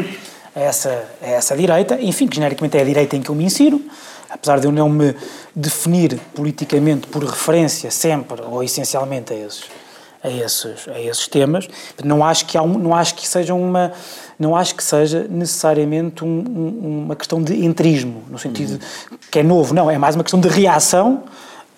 a 0.55 0.60
essa, 0.60 1.03
a 1.22 1.27
essa 1.27 1.58
direita, 1.58 2.00
enfim, 2.01 2.27
que 2.27 2.36
genericamente 2.36 2.77
é 2.77 2.81
a 2.81 2.86
direita 2.86 3.15
em 3.15 3.22
que 3.22 3.29
eu 3.29 3.36
me 3.36 3.43
insiro, 3.43 3.81
apesar 4.29 4.60
de 4.60 4.67
eu 4.67 4.72
não 4.72 4.89
me 4.89 5.13
definir 5.53 6.17
politicamente 6.34 7.08
por 7.08 7.24
referência 7.24 7.91
sempre 7.91 8.41
ou 8.41 8.63
essencialmente 8.63 9.34
a 9.34 9.36
esses, 9.36 9.65
a 10.24 10.30
esses, 10.30 10.88
a 10.88 11.00
esses 11.00 11.28
temas, 11.28 11.68
não 12.04 12.24
acho 12.24 12.46
que 12.46 12.58
há 12.58 12.62
um, 12.62 12.78
não 12.78 12.96
acho 12.96 13.16
que 13.16 13.28
seja 13.28 13.54
uma 13.54 13.92
não 14.38 14.56
acho 14.56 14.74
que 14.74 14.84
seja 14.84 15.28
necessariamente 15.30 16.25
um, 16.25 16.28
um, 16.28 17.04
uma 17.06 17.16
questão 17.16 17.42
de 17.42 17.63
entrismo, 17.63 18.24
no 18.28 18.40
sentido 18.40 18.74
uhum. 18.74 19.18
que 19.30 19.40
é 19.40 19.44
novo, 19.44 19.74
não, 19.74 19.90
é 19.90 19.98
mais 20.00 20.16
uma 20.16 20.24
questão 20.24 20.40
de 20.40 20.48
reação 20.48 21.24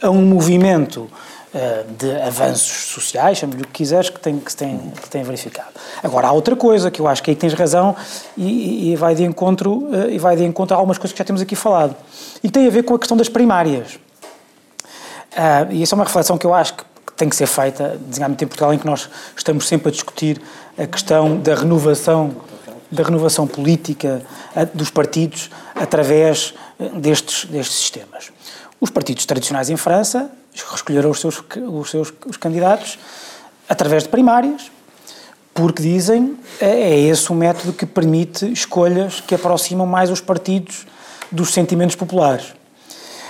a 0.02 0.10
um 0.10 0.22
movimento 0.26 1.10
uh, 1.54 1.94
de 1.98 2.22
avanços 2.22 2.94
sociais, 2.94 3.38
chame-lhe 3.38 3.64
o 3.64 3.68
que 3.68 3.74
quiseres, 3.74 4.10
que 4.10 4.20
tem, 4.20 4.40
que, 4.40 4.56
tem, 4.56 4.78
que 5.02 5.10
tem 5.10 5.24
verificado. 5.24 5.70
Agora, 6.02 6.28
há 6.28 6.32
outra 6.32 6.56
coisa 6.56 6.90
que 6.90 7.02
eu 7.02 7.08
acho 7.08 7.22
que 7.22 7.32
aí 7.32 7.36
tens 7.36 7.54
razão 7.54 7.96
e, 8.38 8.92
e 8.92 8.96
vai, 8.96 9.14
de 9.14 9.24
encontro, 9.24 9.74
uh, 9.74 10.10
e 10.10 10.18
vai 10.18 10.36
de 10.36 10.44
encontro 10.44 10.76
a 10.76 10.80
algumas 10.80 10.98
coisas 10.98 11.12
que 11.12 11.20
já 11.20 11.26
temos 11.26 11.42
aqui 11.42 11.56
falado. 11.56 11.96
E 12.44 12.50
tem 12.50 12.68
a 12.68 12.70
ver 12.70 12.84
com 12.84 12.96
a 12.96 13.00
questão 13.00 13.18
das 13.18 13.30
primárias. 13.30 13.96
Uh, 15.34 15.72
e 15.72 15.84
essa 15.84 15.96
é 15.96 15.98
uma 15.98 16.06
reflexão 16.06 16.38
que 16.38 16.46
eu 16.46 16.54
acho 16.54 16.76
que 16.76 16.84
tem 17.24 17.30
que 17.30 17.38
ser 17.38 17.48
feita, 17.48 17.98
designadamente 18.06 18.44
em 18.44 18.48
Portugal, 18.48 18.74
em 18.74 18.78
que 18.78 18.86
nós 18.86 19.10
estamos 19.36 19.66
sempre 19.66 19.88
a 19.88 19.92
discutir 19.92 20.42
a 20.78 20.86
questão 20.86 21.38
da 21.38 21.56
renovação 21.56 22.36
da 22.92 23.02
renovação 23.02 23.48
política 23.48 24.22
dos 24.72 24.92
partidos 24.92 25.50
através 25.74 26.54
destes, 26.94 27.46
destes 27.46 27.78
sistemas. 27.78 28.32
Os 28.80 28.92
partidos 28.92 29.26
tradicionais 29.26 29.72
em 29.72 29.78
França 29.78 30.30
escolheram 30.54 31.10
os 31.10 31.20
seus, 31.20 31.42
os 31.56 31.90
seus 31.90 32.14
os 32.28 32.38
candidatos 32.38 33.00
através 33.68 34.04
de 34.04 34.10
primárias, 34.10 34.70
porque 35.56 35.82
dizem 35.82 36.38
é, 36.60 36.68
é 36.70 37.00
esse 37.00 37.32
o 37.32 37.36
método 37.36 37.74
que 37.74 37.86
permite 37.86 38.52
escolhas 38.52 39.22
que 39.22 39.34
aproximam 39.34 39.88
mais 39.88 40.12
os 40.12 40.22
partidos 40.22 40.86
dos 41.32 41.52
sentimentos 41.52 41.96
populares. 41.96 42.54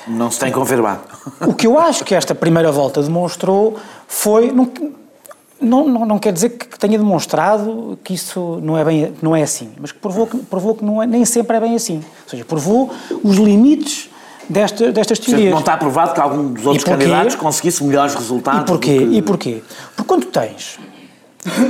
Não 0.07 0.29
se 0.29 0.39
tem 0.39 0.51
confirmado. 0.51 1.01
O 1.41 1.53
que 1.53 1.67
eu 1.67 1.77
acho 1.77 2.03
que 2.03 2.13
esta 2.13 2.35
primeira 2.35 2.71
volta 2.71 3.01
demonstrou 3.01 3.77
foi. 4.07 4.51
Não, 4.51 4.69
não, 5.61 6.05
não, 6.05 6.19
quer 6.19 6.33
dizer 6.33 6.49
que 6.49 6.77
tenha 6.77 6.97
demonstrado 6.97 7.97
que 8.03 8.13
isso 8.13 8.59
não 8.61 8.77
é, 8.77 8.83
bem, 8.83 9.13
não 9.21 9.33
é 9.33 9.43
assim, 9.43 9.71
mas 9.79 9.93
que 9.93 9.99
provou 9.99 10.27
que, 10.27 10.37
provou 10.39 10.75
que 10.75 10.83
não 10.83 11.01
é, 11.01 11.07
nem 11.07 11.23
sempre 11.23 11.55
é 11.55 11.59
bem 11.59 11.75
assim. 11.75 12.03
Ou 12.23 12.29
seja, 12.29 12.43
provou 12.43 12.91
os 13.23 13.37
limites 13.37 14.09
desta, 14.49 14.91
destas 14.91 15.19
teorias. 15.19 15.51
Não 15.51 15.59
está 15.59 15.77
provado 15.77 16.13
que 16.13 16.19
algum 16.19 16.53
dos 16.53 16.65
outros 16.65 16.83
candidatos 16.83 17.35
conseguisse 17.35 17.83
melhores 17.83 18.13
resultados. 18.13 18.63
E 18.63 18.65
porquê? 18.65 18.97
Que... 18.97 19.03
E 19.03 19.21
porquê? 19.21 19.63
Porque 19.95 20.07
quando 20.07 20.25
tens, 20.25 20.79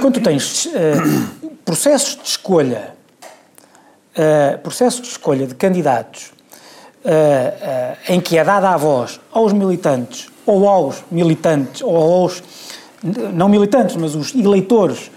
quando 0.01 0.19
tens 0.19 0.65
uh, 0.65 1.51
processos 1.63 2.15
de 2.15 2.27
escolha, 2.27 2.95
uh, 4.17 4.57
processos 4.59 5.01
de 5.01 5.07
escolha 5.07 5.45
de 5.45 5.53
candidatos 5.53 6.31
em 8.07 8.21
que 8.21 8.37
é 8.37 8.43
dada 8.43 8.69
a 8.69 8.77
voz 8.77 9.19
aos 9.31 9.53
militantes 9.53 10.29
ou 10.45 10.67
aos 10.67 11.03
militantes 11.11 11.81
ou 11.81 11.95
aos 11.95 12.43
não 13.33 13.49
militantes, 13.49 13.95
mas 13.95 14.15
os 14.15 14.33
eleitores 14.33 15.11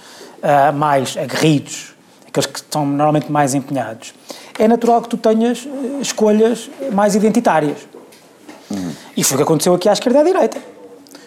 mais 0.74 1.16
aguerridos, 1.16 1.94
aqueles 2.26 2.46
que 2.46 2.58
estão 2.58 2.84
normalmente 2.84 3.30
mais 3.30 3.54
empenhados, 3.54 4.12
é 4.58 4.66
natural 4.66 5.02
que 5.02 5.08
tu 5.08 5.16
tenhas 5.16 5.66
eh, 5.66 6.00
escolhas 6.00 6.70
mais 6.92 7.14
identitárias. 7.14 7.78
Uhum. 8.70 8.92
E 9.16 9.22
foi 9.22 9.34
o 9.34 9.38
que 9.38 9.42
aconteceu 9.42 9.74
aqui 9.74 9.88
à 9.88 9.92
esquerda 9.92 10.18
e 10.18 10.22
à 10.22 10.24
direita. 10.24 10.58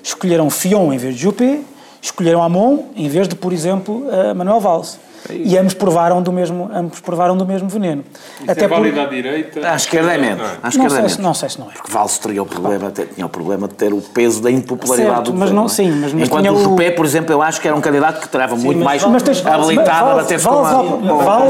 Escolheram 0.03 0.49
Fion 0.49 0.91
em 0.91 0.97
vez 0.97 1.15
de 1.15 1.21
Juppé, 1.21 1.59
escolheram 2.01 2.41
Amon 2.41 2.85
em 2.95 3.07
vez 3.07 3.27
de, 3.27 3.35
por 3.35 3.53
exemplo, 3.53 4.05
Manuel 4.35 4.59
Valls. 4.59 4.97
E 5.29 5.57
ambos 5.57 5.73
provaram 5.73 6.21
do 6.21 6.31
mesmo, 6.31 6.69
ambos 6.73 6.99
provaram 6.99 7.37
do 7.37 7.45
mesmo 7.45 7.67
veneno. 7.67 8.03
Isso 8.41 8.51
Até 8.51 8.65
é 8.65 8.67
válido 8.67 8.95
por... 8.95 9.05
à 9.05 9.09
direita? 9.09 9.71
À 9.71 9.75
esquerda 9.75 10.13
é 10.13 10.17
menos. 10.17 10.47
À 10.63 10.69
esquerda 10.69 10.83
não, 10.83 10.89
sei, 10.89 10.97
é 10.97 11.01
menos. 11.01 11.17
não 11.17 11.33
sei 11.33 11.49
se 11.49 11.59
não 11.59 11.69
é. 11.69 11.73
Porque 11.73 11.91
Valls 11.91 12.19
teria 12.19 12.41
o 12.43 12.45
problema, 12.45 12.91
tinha 12.91 13.25
o 13.25 13.29
problema 13.29 13.67
de 13.67 13.73
ter 13.75 13.93
o 13.93 14.01
peso 14.01 14.41
da 14.41 14.49
impopularidade 14.51 15.15
certo, 15.15 15.31
do 15.31 15.37
mas 15.37 15.51
não, 15.51 15.65
é? 15.65 15.69
sim, 15.69 15.91
mas, 15.91 16.13
mas 16.13 16.27
Enquanto 16.27 16.51
o 16.51 16.63
Juppé, 16.63 16.91
por 16.91 17.05
exemplo, 17.05 17.33
eu 17.33 17.41
acho 17.41 17.59
que 17.61 17.67
era 17.67 17.75
um 17.75 17.81
candidato 17.81 18.19
que 18.19 18.25
estava 18.25 18.55
muito 18.55 18.83
mais 18.83 19.03
mas 19.03 19.45
habilitado 19.45 20.09
a 20.09 20.15
bater-se 20.15 20.47
com, 20.47 20.65
a, 20.65 20.83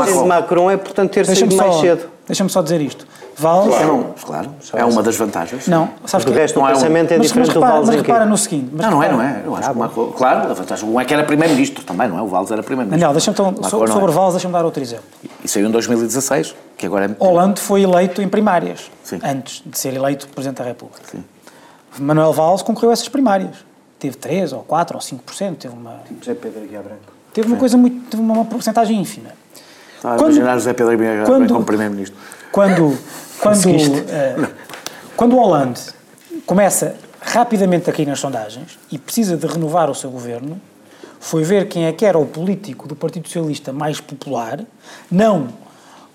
com, 0.07 0.25
Macron 0.25 0.71
é, 0.71 0.77
portanto, 0.77 1.11
ter 1.11 1.25
sido 1.25 1.55
mais 1.55 1.75
cedo. 1.75 2.09
Deixa-me 2.27 2.49
só 2.49 2.61
dizer 2.61 2.79
isto. 2.81 3.07
Valls. 3.39 3.69
Claro, 3.69 4.15
claro. 4.25 4.51
É 4.74 4.86
uma 4.86 5.01
das 5.01 5.15
vantagens. 5.15 5.67
Não, 5.67 5.89
sabes 6.05 6.25
que 6.25 6.31
o 6.31 6.34
resto 6.34 6.60
é 6.60 6.74
pensamento 6.74 7.12
é 7.12 7.17
mas, 7.17 7.27
diferente 7.27 7.48
mas 7.48 7.55
repara, 7.55 7.72
do 7.72 7.75
Valls. 7.75 7.88
Mas 7.88 7.96
repara 7.96 8.25
no 8.25 8.38
seguinte. 8.38 8.69
não, 8.74 8.91
não 8.91 9.03
é, 9.03 9.12
não 9.12 9.22
é. 9.22 9.41
Eu 9.46 9.55
acho 9.55 9.69
ah, 9.69 9.74
que 9.74 9.79
Macron, 9.79 10.12
claro, 10.12 10.51
a 10.51 10.53
vantagem. 10.53 10.89
Um 10.89 11.00
é 11.00 11.05
que 11.05 11.13
era 11.13 11.24
primeiro-ministro 11.24 11.84
também, 11.84 12.10
não 12.10 12.19
é? 12.19 12.22
O 12.22 12.27
Valls 12.27 12.51
era 12.51 12.62
primeiro-ministro. 12.62 13.00
Daniel, 13.00 13.13
deixa-me 13.13 13.34
então, 13.34 13.69
sobre, 13.69 13.91
sobre 13.91 14.12
é. 14.12 14.13
Valls, 14.13 14.34
deixa-me 14.34 14.53
dar 14.53 14.65
outro 14.65 14.84
exemplo. 14.84 15.05
Isso 15.43 15.58
aí 15.58 15.65
em 15.65 15.72
2016, 15.72 16.55
que 16.77 16.86
agora 16.86 17.05
é. 17.05 17.24
Hollande 17.24 17.62
foi 17.62 17.84
eleito 17.84 18.22
em 18.22 18.27
primárias, 18.27 18.91
Sim. 19.03 19.19
antes 19.24 19.63
de 19.65 19.77
ser 19.77 19.93
eleito 19.93 20.27
Presidente 20.27 20.58
da 20.58 20.65
República. 20.65 21.01
Sim. 21.10 21.24
Manuel 21.98 22.34
Valls 22.34 22.62
concorreu 22.62 22.91
a 22.91 22.93
essas 22.93 23.10
primárias. 23.10 23.55
Teve 23.98 24.15
3 24.15 24.53
ou 24.53 24.63
4 24.63 24.96
ou 24.96 25.01
5%. 25.01 25.55
Teve 25.58 25.74
uma. 25.74 26.01
Tipo 26.05 26.19
José 26.19 26.34
Pedro 26.34 26.62
Guia 26.67 26.81
Branco. 26.81 27.13
Teve 27.34 27.48
uma 27.48 27.58
coisa 27.58 27.77
muito. 27.77 28.10
Teve 28.10 28.22
uma 28.22 28.46
porcentagem 28.46 29.00
ínfima. 29.00 29.29
Estava 29.96 30.15
a 30.15 30.19
imaginar 30.19 30.53
José 30.55 30.74
Pedro 30.74 30.98
Guia 30.98 31.24
Branco 31.25 31.53
como 31.53 31.65
Primeiro-Ministro. 31.65 32.17
Quando 32.51 32.98
quando, 33.41 33.65
uh, 33.65 34.48
quando 35.15 35.36
o 35.36 35.39
Hollande 35.39 35.81
começa 36.46 36.96
rapidamente 37.22 37.89
a 37.89 37.93
cair 37.93 38.08
nas 38.08 38.19
sondagens 38.19 38.77
e 38.91 38.98
precisa 38.98 39.38
de 39.38 39.46
renovar 39.46 39.89
o 39.89 39.96
seu 39.96 40.10
governo, 40.10 40.60
foi 41.19 41.43
ver 41.43 41.67
quem 41.67 41.86
é 41.86 41.91
que 41.91 42.05
era 42.05 42.17
o 42.17 42.25
político 42.25 42.88
do 42.88 42.96
Partido 42.96 43.27
Socialista 43.27 43.74
mais 43.74 44.00
popular, 44.00 44.62
não 45.12 45.50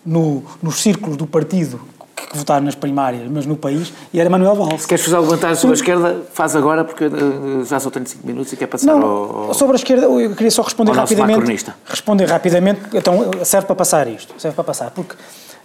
no, 0.04 0.42
nos 0.62 0.76
círculos 0.76 1.16
do 1.16 1.26
partido 1.26 1.80
que, 2.16 2.26
que 2.26 2.36
votaram 2.36 2.64
nas 2.64 2.74
primárias, 2.74 3.30
mas 3.30 3.44
no 3.44 3.56
país, 3.56 3.92
e 4.12 4.20
era 4.20 4.30
Manuel 4.30 4.54
Valls. 4.54 4.82
Se 4.82 4.88
queres 4.88 5.04
fazer 5.04 5.16
algum 5.16 5.28
comentário 5.28 5.56
sobre 5.56 5.74
a 5.74 5.78
esquerda, 5.78 6.22
faz 6.32 6.56
agora, 6.56 6.84
porque 6.84 7.04
uh, 7.06 7.64
já 7.64 7.78
só 7.78 7.90
tenho 7.90 8.06
5 8.06 8.26
minutos 8.26 8.52
e 8.52 8.56
quer 8.56 8.66
passar 8.66 8.86
não, 8.86 9.02
ao, 9.02 9.42
ao, 9.48 9.54
Sobre 9.54 9.74
a 9.74 9.76
esquerda, 9.76 10.06
eu 10.06 10.34
queria 10.34 10.50
só 10.50 10.62
responder 10.62 10.92
rapidamente. 10.92 11.66
Responder 11.86 12.26
rapidamente, 12.26 12.80
então 12.94 13.30
serve 13.44 13.66
para 13.66 13.76
passar 13.76 14.08
isto, 14.08 14.34
serve 14.38 14.54
para 14.54 14.64
passar, 14.64 14.90
porque 14.90 15.14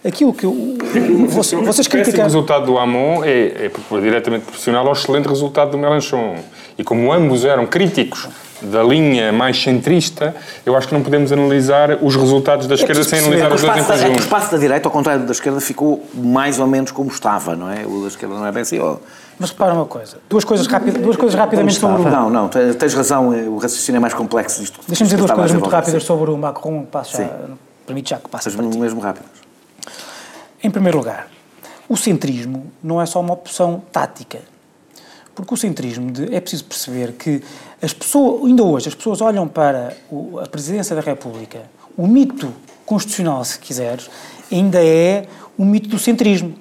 aquilo 0.05 0.33
que 0.33 0.45
eu, 0.45 0.77
vocês, 1.29 1.61
vocês 1.65 1.87
criticaram... 1.87 2.23
O 2.23 2.27
resultado 2.27 2.65
do 2.65 2.77
Amon 2.77 3.23
é, 3.23 3.65
é 3.65 4.01
diretamente 4.01 4.43
proporcional 4.43 4.87
ao 4.87 4.93
excelente 4.93 5.27
resultado 5.27 5.71
do 5.71 5.77
Mélenchon. 5.77 6.37
E 6.77 6.83
como 6.83 7.11
ambos 7.11 7.43
eram 7.43 7.65
críticos 7.65 8.29
da 8.61 8.83
linha 8.83 9.31
mais 9.31 9.61
centrista, 9.61 10.35
eu 10.65 10.75
acho 10.75 10.87
que 10.87 10.93
não 10.93 11.01
podemos 11.01 11.31
analisar 11.31 11.97
os 12.01 12.15
resultados 12.15 12.67
da 12.67 12.73
é 12.73 12.77
esquerda 12.77 13.01
é 13.01 13.03
sem 13.03 13.19
analisar 13.19 13.53
os 13.53 13.61
dois 13.61 13.77
em 13.77 13.83
conjunto. 13.83 14.15
O 14.15 14.19
espaço 14.19 14.51
da 14.51 14.57
direita, 14.57 14.87
ao 14.87 14.91
contrário 14.91 15.25
da 15.25 15.31
esquerda, 15.31 15.59
ficou 15.61 16.05
mais 16.13 16.59
ou 16.59 16.67
menos 16.67 16.91
como 16.91 17.09
estava, 17.09 17.55
não 17.55 17.69
é? 17.69 17.85
O 17.85 18.01
da 18.01 18.07
esquerda 18.07 18.35
não 18.35 18.45
é 18.45 18.51
bem 18.51 18.61
assim. 18.61 18.79
Oh. 18.79 18.97
Mas 19.37 19.51
repara 19.51 19.73
uma 19.73 19.85
coisa, 19.85 20.17
duas 20.29 20.43
coisas, 20.43 20.67
rapid, 20.67 20.97
duas 20.97 21.15
coisas 21.15 21.39
rapidamente 21.39 21.79
sobre 21.79 22.01
o... 22.01 22.09
Não, 22.09 22.29
não, 22.29 22.49
tens 22.49 22.93
razão, 22.93 23.29
o 23.29 23.57
raciocínio 23.57 23.97
é 23.97 24.01
mais 24.01 24.13
complexo 24.13 24.59
disto. 24.59 24.79
Deixa-me 24.85 25.09
dizer 25.09 25.17
duas 25.17 25.31
coisas 25.31 25.51
muito 25.53 25.69
rápidas 25.69 26.03
sobre 26.03 26.29
o 26.29 26.37
Macron, 26.37 26.81
que 26.81 26.87
passa 26.87 27.23
já, 27.23 27.29
permite 27.85 28.09
já 28.09 28.17
que 28.17 28.27
passe 28.27 28.49
Mas 28.55 28.75
mesmo 28.75 28.99
rápidas. 28.99 29.38
Em 30.61 30.69
primeiro 30.69 30.97
lugar, 30.97 31.29
o 31.87 31.95
centrismo 31.95 32.71
não 32.83 33.01
é 33.01 33.05
só 33.05 33.19
uma 33.19 33.33
opção 33.33 33.81
tática. 33.91 34.41
Porque 35.33 35.53
o 35.53 35.57
centrismo 35.57 36.11
de, 36.11 36.35
é 36.35 36.41
preciso 36.41 36.65
perceber 36.65 37.13
que 37.13 37.41
as 37.81 37.93
pessoas, 37.93 38.45
ainda 38.45 38.63
hoje, 38.63 38.89
as 38.89 38.95
pessoas 38.95 39.21
olham 39.21 39.47
para 39.47 39.95
o, 40.11 40.37
a 40.39 40.47
presidência 40.47 40.95
da 40.95 41.01
República, 41.01 41.63
o 41.97 42.05
mito 42.05 42.53
constitucional, 42.85 43.43
se 43.45 43.57
quiseres, 43.57 44.09
ainda 44.51 44.83
é 44.83 45.27
o 45.57 45.63
mito 45.63 45.87
do 45.87 45.97
centrismo, 45.97 46.55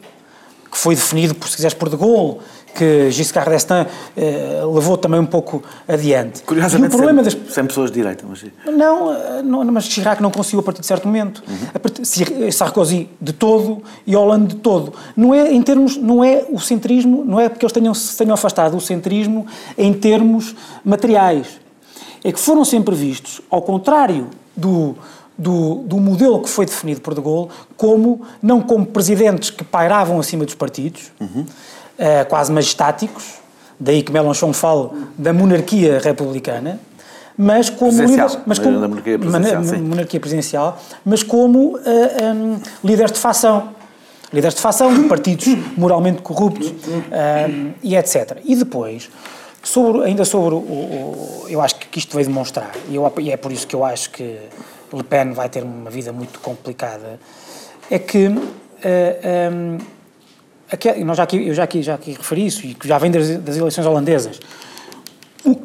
que 0.71 0.79
foi 0.79 0.95
definido, 0.95 1.35
por, 1.35 1.49
se 1.49 1.57
quiseres, 1.57 1.75
por 1.75 1.89
De 1.89 1.97
Gaulle, 1.97 2.39
que 2.75 3.11
Giscard 3.11 3.51
d'Estaing 3.51 3.87
eh, 4.17 4.61
levou 4.73 4.97
também 4.97 5.19
um 5.19 5.27
pouco 5.27 5.63
adiante. 5.87 6.43
Curiosamente, 6.43 6.93
e 6.93 6.95
o 6.95 6.99
problema 6.99 7.25
sem, 7.29 7.41
das... 7.41 7.53
sem 7.55 7.67
pessoas 7.67 7.91
de 7.91 7.97
direita, 8.01 8.25
mas 8.29 8.41
sim. 8.41 8.51
Não, 8.67 9.13
eh, 9.13 9.43
não, 9.43 9.65
mas 9.65 9.85
Chirac 9.85 10.23
não 10.23 10.31
conseguiu 10.31 10.61
a 10.61 10.63
partir 10.63 10.81
de 10.81 10.87
certo 10.87 11.07
momento. 11.07 11.43
A 11.75 11.79
partir- 11.79 12.05
Sarkozy 12.53 13.09
de 13.21 13.33
todo 13.33 13.83
e 14.07 14.15
Hollande 14.15 14.55
de 14.55 14.57
todo. 14.57 14.93
Não 15.17 15.35
é 15.35 15.53
em 15.53 15.63
termos, 15.63 15.97
não 15.97 16.23
é 16.23 16.45
o 16.51 16.59
centrismo, 16.61 17.25
não 17.25 17.41
é 17.41 17.49
porque 17.49 17.65
eles 17.65 17.73
tenham, 17.73 17.95
se 17.95 18.17
tenham 18.17 18.35
afastado 18.35 18.77
o 18.77 18.81
centrismo 18.81 19.47
em 19.77 19.93
termos 19.93 20.55
materiais. 20.85 21.47
É 22.23 22.33
que 22.33 22.39
foram 22.41 22.65
sempre 22.65 22.95
vistos, 22.95 23.41
ao 23.51 23.63
contrário 23.63 24.27
do, 24.57 24.97
do, 25.37 25.77
do 25.85 25.99
modelo 25.99 26.43
que 26.43 26.49
foi 26.49 26.67
definido 26.67 27.01
por 27.01 27.15
De 27.15 27.21
Gaulle, 27.21 27.49
como, 27.77 28.23
não 28.43 28.61
como 28.61 28.85
presidentes 28.85 29.51
que 29.51 29.63
pairavam 29.63 30.19
acima 30.19 30.45
dos 30.45 30.55
partidos, 30.57 31.13
eh, 31.99 32.25
quase 32.25 32.53
majestáticos, 32.53 33.25
daí 33.79 34.03
que 34.03 34.13
Mélenchon 34.13 34.53
fala 34.53 34.91
da 35.17 35.33
monarquia 35.33 35.99
republicana, 35.99 36.79
mas 37.37 37.71
como 37.71 37.93
líderes, 38.11 38.39
mas 38.47 38.59
como, 38.59 38.79
monarquia 38.89 39.19
presidencial, 39.19 39.63
monarquia 39.89 40.21
presidencial, 40.21 40.79
mas 41.05 41.23
como 41.23 41.79
ah, 41.79 42.35
um, 42.35 42.59
líderes 42.83 43.13
de 43.13 43.19
facção. 43.19 43.71
Líderes 44.33 44.57
de 44.57 44.61
facção, 44.61 44.93
de 44.93 45.09
partidos 45.09 45.47
moralmente 45.77 46.21
corruptos 46.23 46.73
ah, 47.13 47.49
e 47.83 47.97
etc. 47.97 48.39
E 48.45 48.57
depois, 48.57 49.09
sobre, 49.63 50.03
ainda 50.05 50.25
sobre 50.25 50.55
o, 50.55 50.59
o- 50.59 51.45
Eu 51.49 51.61
acho 51.63 51.77
que 51.77 51.99
isto 51.99 52.15
veio 52.17 52.27
demonstrar, 52.29 52.73
e, 52.91 52.97
eu- 52.97 53.13
e 53.19 53.31
é 53.31 53.37
por 53.37 53.53
isso 53.53 53.67
que 53.67 53.75
eu 53.77 53.85
acho 53.85 54.11
que 54.11 54.37
Le 54.93 55.03
Pen 55.05 55.33
vai 55.33 55.49
ter 55.49 55.63
uma 55.63 55.91
vida 55.91 56.13
muito 56.13 56.41
complicada, 56.41 57.19
é 57.91 57.99
que. 57.99 58.27
ah, 58.85 59.51
um, 59.53 59.79
aqui- 60.71 61.05
nós 61.05 61.17
já 61.17 61.23
aqui, 61.23 61.49
eu 61.49 61.55
já 61.55 61.65
aqui, 61.65 61.83
já 61.83 61.95
aqui 61.95 62.13
referi 62.13 62.47
isso, 62.47 62.67
e 62.67 62.75
que 62.75 62.87
já 62.89 62.99
vem 62.99 63.11
das, 63.11 63.29
das 63.39 63.57
eleições 63.57 63.87
holandesas. 63.87 64.39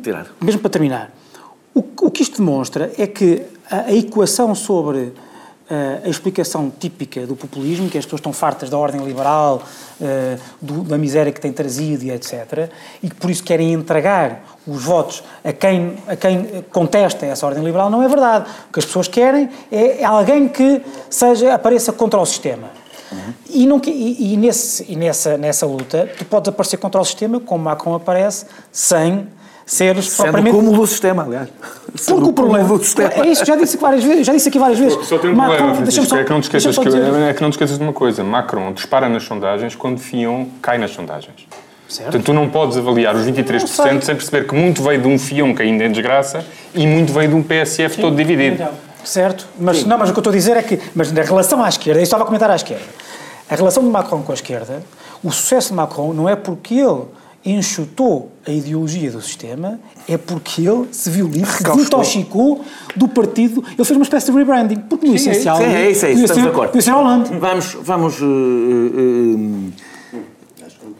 Tirar. 0.01 0.27
Mesmo 0.41 0.61
para 0.61 0.69
terminar, 0.69 1.11
o, 1.73 1.83
o 2.03 2.11
que 2.11 2.21
isto 2.23 2.37
demonstra 2.37 2.91
é 2.97 3.07
que 3.07 3.41
a, 3.69 3.81
a 3.87 3.93
equação 3.93 4.53
sobre 4.55 5.13
eh, 5.69 6.01
a 6.05 6.09
explicação 6.09 6.71
típica 6.77 7.25
do 7.25 7.35
populismo, 7.35 7.89
que 7.89 7.97
as 7.97 8.05
pessoas 8.05 8.19
estão 8.19 8.31
fartas 8.33 8.69
da 8.69 8.77
ordem 8.77 9.03
liberal, 9.03 9.61
eh, 10.01 10.37
do- 10.61 10.83
da 10.83 10.97
miséria 10.97 11.31
que 11.31 11.39
tem 11.41 11.51
trazido 11.51 12.03
e 12.03 12.11
etc., 12.11 12.69
e 13.01 13.09
que 13.09 13.15
por 13.15 13.29
isso 13.29 13.43
querem 13.43 13.73
entregar 13.73 14.43
os 14.67 14.83
votos 14.83 15.23
a 15.43 15.51
quem, 15.51 15.95
a 16.07 16.15
quem 16.15 16.63
contesta 16.71 17.25
essa 17.25 17.45
ordem 17.45 17.63
liberal, 17.63 17.89
não 17.89 18.03
é 18.03 18.07
verdade. 18.07 18.45
O 18.69 18.73
que 18.73 18.79
as 18.79 18.85
pessoas 18.85 19.07
querem 19.07 19.49
é, 19.71 20.01
é 20.01 20.05
alguém 20.05 20.47
que 20.49 20.81
seja, 21.09 21.53
apareça 21.53 21.91
contra 21.93 22.19
o 22.19 22.25
sistema. 22.25 22.69
E, 23.49 23.65
não, 23.67 23.79
que- 23.79 23.89
e, 23.91 24.33
e 24.33 24.37
nesse, 24.37 24.85
e 24.89 24.95
nessa, 24.95 25.37
nessa 25.37 25.65
luta, 25.65 26.09
tu 26.17 26.25
podes 26.25 26.49
aparecer 26.49 26.77
contra 26.77 26.99
o 27.01 27.05
sistema, 27.05 27.39
como 27.39 27.63
Macron 27.63 27.95
aparece, 27.95 28.45
sem 28.71 29.27
seres 29.65 30.09
Sendo 30.09 30.23
propriamente... 30.23 30.55
como 30.55 30.71
do 30.73 30.85
sistema, 30.87 31.23
aliás. 31.23 31.47
Porque 32.05 32.29
o 32.29 32.33
problema 32.33 32.67
do 32.77 32.83
sistema. 32.83 33.11
é 33.13 33.27
isso, 33.27 33.45
já 33.45 33.55
disse 33.55 33.75
aqui 33.75 33.81
várias 33.83 34.03
vezes, 34.03 34.25
já 34.27 34.33
disse 34.33 34.49
aqui 34.49 34.59
várias 34.59 34.79
vezes. 34.79 35.07
Só 35.07 35.17
tem 35.17 35.31
um 35.31 35.35
Macron- 35.35 35.55
problema, 35.55 35.75
Francisco, 35.77 36.05
só- 36.05 36.17
é 36.17 36.23
que 36.23 36.29
não 36.31 36.41
te 36.41 36.43
esqueças 36.45 36.77
que, 36.77 36.91
só 36.91 36.97
é 36.97 37.33
que 37.33 37.41
não 37.41 37.49
te 37.49 37.53
esqueças 37.53 37.77
de 37.77 37.83
uma 37.83 37.93
coisa. 37.93 38.23
Macron 38.23 38.73
dispara 38.73 39.07
nas 39.07 39.23
sondagens 39.23 39.73
quando 39.75 39.99
Fion 39.99 40.45
cai 40.61 40.77
nas 40.77 40.91
sondagens. 40.91 41.47
Certo. 41.87 42.05
Portanto, 42.05 42.25
tu 42.25 42.33
não 42.33 42.49
podes 42.49 42.75
avaliar 42.77 43.15
os 43.15 43.23
23% 43.25 43.61
Não 43.61 43.67
sei. 43.67 44.01
sem 44.01 44.15
perceber 44.15 44.47
que 44.47 44.55
muito 44.55 44.81
veio 44.81 44.99
de 45.01 45.07
um 45.07 45.19
Fion 45.19 45.53
caindo 45.53 45.81
em 45.83 45.91
desgraça 45.91 46.43
e 46.73 46.87
muito 46.87 47.13
veio 47.13 47.29
de 47.29 47.35
um 47.35 47.43
PSF 47.43 48.01
todo 48.01 48.15
dividido. 48.15 48.63
Certo, 49.03 49.47
mas, 49.59 49.85
não, 49.85 49.97
mas 49.97 50.09
o 50.09 50.13
que 50.13 50.19
eu 50.19 50.21
estou 50.21 50.31
a 50.31 50.35
dizer 50.35 50.57
é 50.57 50.63
que, 50.63 50.79
mas 50.95 51.11
na 51.11 51.21
relação 51.21 51.63
à 51.63 51.69
esquerda, 51.69 51.99
eu 51.99 52.03
estava 52.03 52.23
a 52.23 52.25
comentar 52.25 52.49
à 52.49 52.55
esquerda, 52.55 52.85
a 53.49 53.55
relação 53.55 53.83
de 53.83 53.89
Macron 53.89 54.21
com 54.21 54.31
a 54.31 54.35
esquerda, 54.35 54.83
o 55.23 55.31
sucesso 55.31 55.69
de 55.69 55.75
Macron 55.75 56.13
não 56.13 56.27
é 56.27 56.35
porque 56.35 56.75
ele 56.75 57.03
enxutou 57.45 58.31
a 58.47 58.51
ideologia 58.51 59.11
do 59.11 59.21
sistema, 59.21 59.79
é 60.07 60.17
porque 60.17 60.61
ele 60.61 60.87
se 60.91 61.09
viu 61.09 61.27
livre, 61.27 61.51
se 61.51 61.63
desintoxicou 61.63 62.63
do 62.95 63.07
partido, 63.07 63.63
ele 63.67 63.83
fez 63.83 63.91
uma 63.91 64.03
espécie 64.03 64.31
de 64.31 64.37
rebranding, 64.37 64.77
porque 64.77 65.05
no 65.05 65.17
Sim, 65.17 65.29
é 65.29 65.31
essencial... 65.31 65.57
isso, 65.57 65.65
é 65.65 65.91
isso, 65.91 66.05
é 66.05 66.11
isso, 66.11 66.23
estamos 66.23 66.43
de 66.43 66.49
acordo. 66.49 66.93
Hollande. 66.93 67.37
Vamos, 67.37 67.77
vamos. 67.81 68.13
eh, 68.15 69.71
tu 69.75 69.92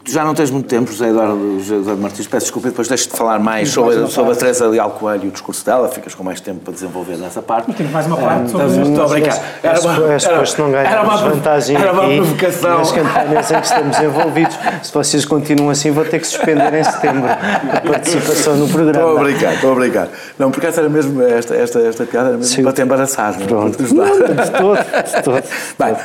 já 0.06 0.24
não 0.24 0.34
tens 0.34 0.50
muito 0.50 0.66
tempo, 0.66 0.90
José 0.92 1.08
Eduardo, 1.08 1.58
José 1.60 1.76
Eduardo 1.76 2.02
Martins, 2.02 2.26
peço 2.26 2.46
desculpa, 2.46 2.68
e 2.68 2.70
depois 2.70 2.88
deixo-te 2.88 3.16
falar 3.16 3.38
mais 3.38 3.70
sobre, 3.70 3.96
uma 3.96 4.06
sobre 4.06 4.32
a. 4.32 4.36
Teresa 4.36 4.66
Leal 4.66 4.90
Coelho 4.90 5.24
e 5.24 5.28
o 5.28 5.30
discurso 5.30 5.64
dela, 5.64 5.88
ficas 5.88 6.14
com 6.14 6.22
mais 6.22 6.40
tempo 6.40 6.60
para 6.60 6.74
desenvolver 6.74 7.16
nessa 7.16 7.40
parte. 7.40 7.72
Temos 7.72 7.92
mais 7.92 8.06
uma 8.06 8.16
parte 8.16 8.50
sobre 8.50 8.66
isto. 8.66 8.80
Estou 8.82 9.04
a 9.04 9.08
brincar. 9.08 10.20
Suposto 10.20 10.62
não 10.62 10.76
era 10.76 11.02
uma, 11.02 11.16
vantagem 11.16 11.76
era 11.76 11.92
uma 11.92 12.06
provocação. 12.06 12.78
nas 12.78 12.92
campanhas 12.92 13.50
em 13.50 13.60
que 13.60 13.66
estamos 13.66 13.98
envolvidos. 14.00 14.58
Se 14.82 14.92
vocês 14.92 15.24
continuam 15.24 15.70
assim, 15.70 15.90
vou 15.90 16.04
ter 16.04 16.18
que 16.18 16.26
suspender 16.26 16.74
em 16.74 16.84
setembro 16.84 17.28
a 17.30 17.80
participação 17.80 18.56
no 18.56 18.66
Estou 18.66 18.80
a 18.80 18.84
programa. 18.84 19.20
brincar, 19.22 19.54
estou 19.54 19.72
a 19.72 19.74
brincar. 19.74 20.08
Não, 20.38 20.50
porque 20.50 20.66
essa 20.66 20.80
era 20.80 20.88
mesmo, 20.88 21.22
esta, 21.22 21.54
esta, 21.54 21.78
esta 21.80 22.04
piada 22.04 22.28
era 22.28 22.36
mesmo 22.36 22.52
Sim. 22.54 22.62
para 22.62 22.72
te 22.72 22.82
embaraçar. 22.82 23.38
não? 23.38 23.46
Pronto. 23.46 23.82
Ajudar. 23.82 24.10
De 24.10 24.50
todo, 24.50 24.78
de 25.16 25.22
todo. 25.22 25.42
Bem, 25.78 25.96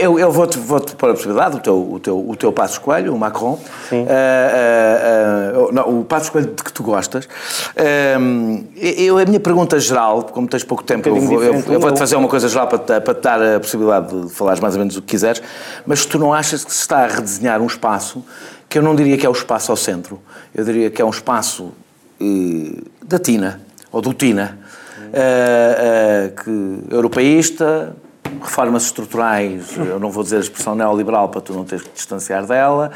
eu, 0.00 0.18
eu 0.18 0.30
vou-te 0.30 0.58
vou 0.58 0.80
pôr 0.80 1.10
a 1.10 1.14
possibilidade, 1.14 1.56
o 1.56 1.60
teu, 1.60 1.92
o 1.92 2.00
teu, 2.00 2.28
o 2.30 2.36
teu 2.36 2.52
Passo 2.52 2.80
Coelho, 2.80 3.14
o 3.14 3.18
Macron, 3.18 3.58
Sim. 3.88 4.06
ah, 4.08 4.52
ah, 4.54 5.68
ah, 5.68 5.72
não, 5.72 6.00
o 6.00 6.04
Passo 6.04 6.32
Coelho 6.32 6.48
de 6.54 6.62
que 6.62 6.72
tu 6.72 6.82
gostas. 6.82 7.28
Eu, 8.76 9.18
a 9.18 9.24
minha 9.24 9.40
pergunta 9.40 9.78
geral, 9.78 10.24
como 10.24 10.48
tens 10.48 10.64
pouco 10.64 10.82
tempo, 10.84 11.08
eu, 11.08 11.14
bocadinho 11.14 11.38
vou, 11.38 11.44
eu, 11.44 11.74
eu 11.74 11.80
vou-te 11.80 11.98
fazer 11.98 12.16
uma 12.16 12.28
coisa 12.28 12.48
geral 12.48 12.68
para 12.68 12.78
te, 12.78 13.00
para 13.00 13.14
te 13.14 13.20
dar 13.20 13.42
a 13.42 13.60
possibilidade 13.60 14.20
de 14.20 14.30
falares 14.32 14.60
mais 14.60 14.74
ou 14.74 14.78
menos 14.78 14.96
o 14.96 15.02
que 15.02 15.08
quiseres, 15.08 15.42
mas 15.86 16.04
tu 16.06 16.18
não 16.18 16.32
achas 16.32 16.64
que 16.64 16.72
se 16.72 16.80
está 16.80 17.04
a 17.04 17.06
redesenhar 17.06 17.60
um 17.60 17.66
espaço 17.66 18.24
que 18.72 18.78
eu 18.78 18.82
não 18.82 18.96
diria 18.96 19.18
que 19.18 19.26
é 19.26 19.28
o 19.28 19.32
espaço 19.32 19.70
ao 19.70 19.76
centro, 19.76 20.18
eu 20.54 20.64
diria 20.64 20.90
que 20.90 21.02
é 21.02 21.04
um 21.04 21.10
espaço 21.10 21.72
eh, 22.18 22.80
da 23.04 23.18
Tina, 23.18 23.60
ou 23.90 24.00
do 24.00 24.14
Tina, 24.14 24.58
eh, 25.12 26.30
eh, 26.32 26.42
que 26.42 26.94
europeísta, 26.94 27.94
reformas 28.40 28.84
estruturais, 28.84 29.76
eu 29.76 29.98
não 29.98 30.10
vou 30.10 30.22
dizer 30.22 30.36
a 30.36 30.40
expressão 30.40 30.74
neoliberal 30.74 31.28
para 31.28 31.40
tu 31.40 31.52
não 31.52 31.64
teres 31.64 31.84
que 31.84 31.90
te 31.90 31.96
distanciar 31.96 32.46
dela, 32.46 32.92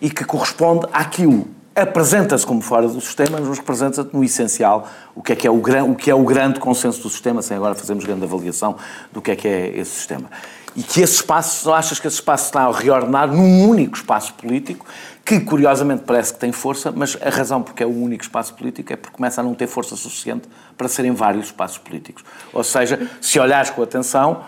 e 0.00 0.10
que 0.10 0.24
corresponde 0.24 0.86
àquilo. 0.92 1.48
Apresenta-se 1.74 2.44
como 2.44 2.60
fora 2.60 2.88
do 2.88 3.00
sistema, 3.00 3.38
mas 3.40 3.56
representa-te 3.56 4.12
no 4.12 4.24
essencial 4.24 4.88
o 5.14 5.22
que 5.22 5.32
é, 5.32 5.36
que 5.36 5.46
é 5.46 5.50
o, 5.50 5.58
gran, 5.58 5.84
o 5.84 5.94
que 5.94 6.10
é 6.10 6.14
o 6.14 6.24
grande 6.24 6.58
consenso 6.58 7.02
do 7.02 7.08
sistema, 7.08 7.40
sem 7.40 7.56
agora 7.56 7.74
fazermos 7.74 8.04
grande 8.04 8.24
avaliação 8.24 8.76
do 9.12 9.22
que 9.22 9.30
é 9.30 9.36
que 9.36 9.46
é 9.46 9.78
esse 9.78 9.92
sistema. 9.92 10.28
E 10.74 10.82
que 10.82 11.00
esse 11.00 11.14
espaço, 11.14 11.72
achas 11.72 12.00
que 12.00 12.06
esse 12.06 12.16
espaço 12.16 12.46
está 12.46 12.62
a 12.62 12.72
reordenar 12.72 13.28
num 13.28 13.68
único 13.68 13.96
espaço 13.96 14.34
político, 14.34 14.86
que 15.24 15.40
curiosamente 15.40 16.02
parece 16.04 16.32
que 16.32 16.40
tem 16.40 16.50
força, 16.50 16.90
mas 16.90 17.16
a 17.20 17.30
razão 17.30 17.62
porque 17.62 17.82
é 17.82 17.86
o 17.86 17.94
único 17.94 18.22
espaço 18.22 18.54
político 18.54 18.92
é 18.92 18.96
porque 18.96 19.14
começa 19.14 19.40
a 19.40 19.44
não 19.44 19.54
ter 19.54 19.66
força 19.66 19.94
suficiente 19.94 20.48
para 20.76 20.88
serem 20.88 21.12
vários 21.12 21.46
espaços 21.46 21.78
políticos. 21.78 22.24
Ou 22.52 22.64
seja, 22.64 23.08
se 23.20 23.38
olhares 23.38 23.70
com 23.70 23.82
atenção, 23.82 24.42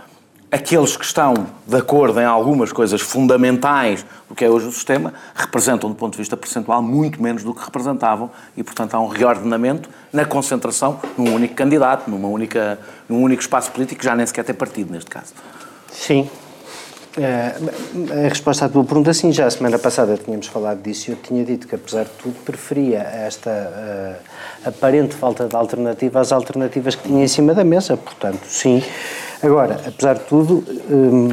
aqueles 0.50 0.96
que 0.96 1.04
estão 1.04 1.34
de 1.66 1.76
acordo 1.76 2.20
em 2.20 2.24
algumas 2.24 2.72
coisas 2.72 3.00
fundamentais 3.00 4.04
do 4.28 4.34
que 4.34 4.44
é 4.44 4.50
hoje 4.50 4.66
o 4.66 4.72
sistema, 4.72 5.14
representam, 5.34 5.88
do 5.88 5.94
ponto 5.94 6.12
de 6.12 6.18
vista 6.18 6.36
percentual, 6.36 6.82
muito 6.82 7.22
menos 7.22 7.44
do 7.44 7.54
que 7.54 7.64
representavam 7.64 8.30
e, 8.56 8.62
portanto, 8.62 8.94
há 8.94 9.00
um 9.00 9.06
reordenamento 9.06 9.88
na 10.12 10.24
concentração 10.24 11.00
num 11.16 11.34
único 11.34 11.54
candidato, 11.54 12.10
numa 12.10 12.28
única, 12.28 12.78
num 13.08 13.22
único 13.22 13.40
espaço 13.40 13.70
político, 13.70 14.00
que 14.00 14.04
já 14.04 14.16
nem 14.16 14.26
sequer 14.26 14.44
tem 14.44 14.54
partido, 14.54 14.92
neste 14.92 15.10
caso. 15.10 15.32
Sim. 15.92 16.28
Eh, 17.18 17.52
a 18.26 18.28
resposta 18.28 18.66
à 18.66 18.68
tua 18.68 18.84
pergunta, 18.84 19.12
sim, 19.12 19.32
já 19.32 19.46
a 19.46 19.50
semana 19.50 19.78
passada 19.78 20.16
tínhamos 20.16 20.46
falado 20.46 20.80
disso 20.80 21.10
e 21.10 21.12
eu 21.12 21.16
tinha 21.16 21.44
dito 21.44 21.66
que, 21.66 21.74
apesar 21.74 22.04
de 22.04 22.10
tudo, 22.22 22.34
preferia 22.44 22.98
esta 23.00 23.50
eh, 23.50 24.14
aparente 24.64 25.16
falta 25.16 25.46
de 25.48 25.56
alternativa 25.56 26.20
às 26.20 26.30
alternativas 26.30 26.94
que 26.94 27.08
tinha 27.08 27.24
em 27.24 27.28
cima 27.28 27.52
da 27.52 27.64
mesa, 27.64 27.96
portanto, 27.96 28.44
sim. 28.46 28.82
Agora, 29.42 29.80
apesar 29.88 30.14
de 30.18 30.24
tudo, 30.24 30.64
hum, 30.88 31.30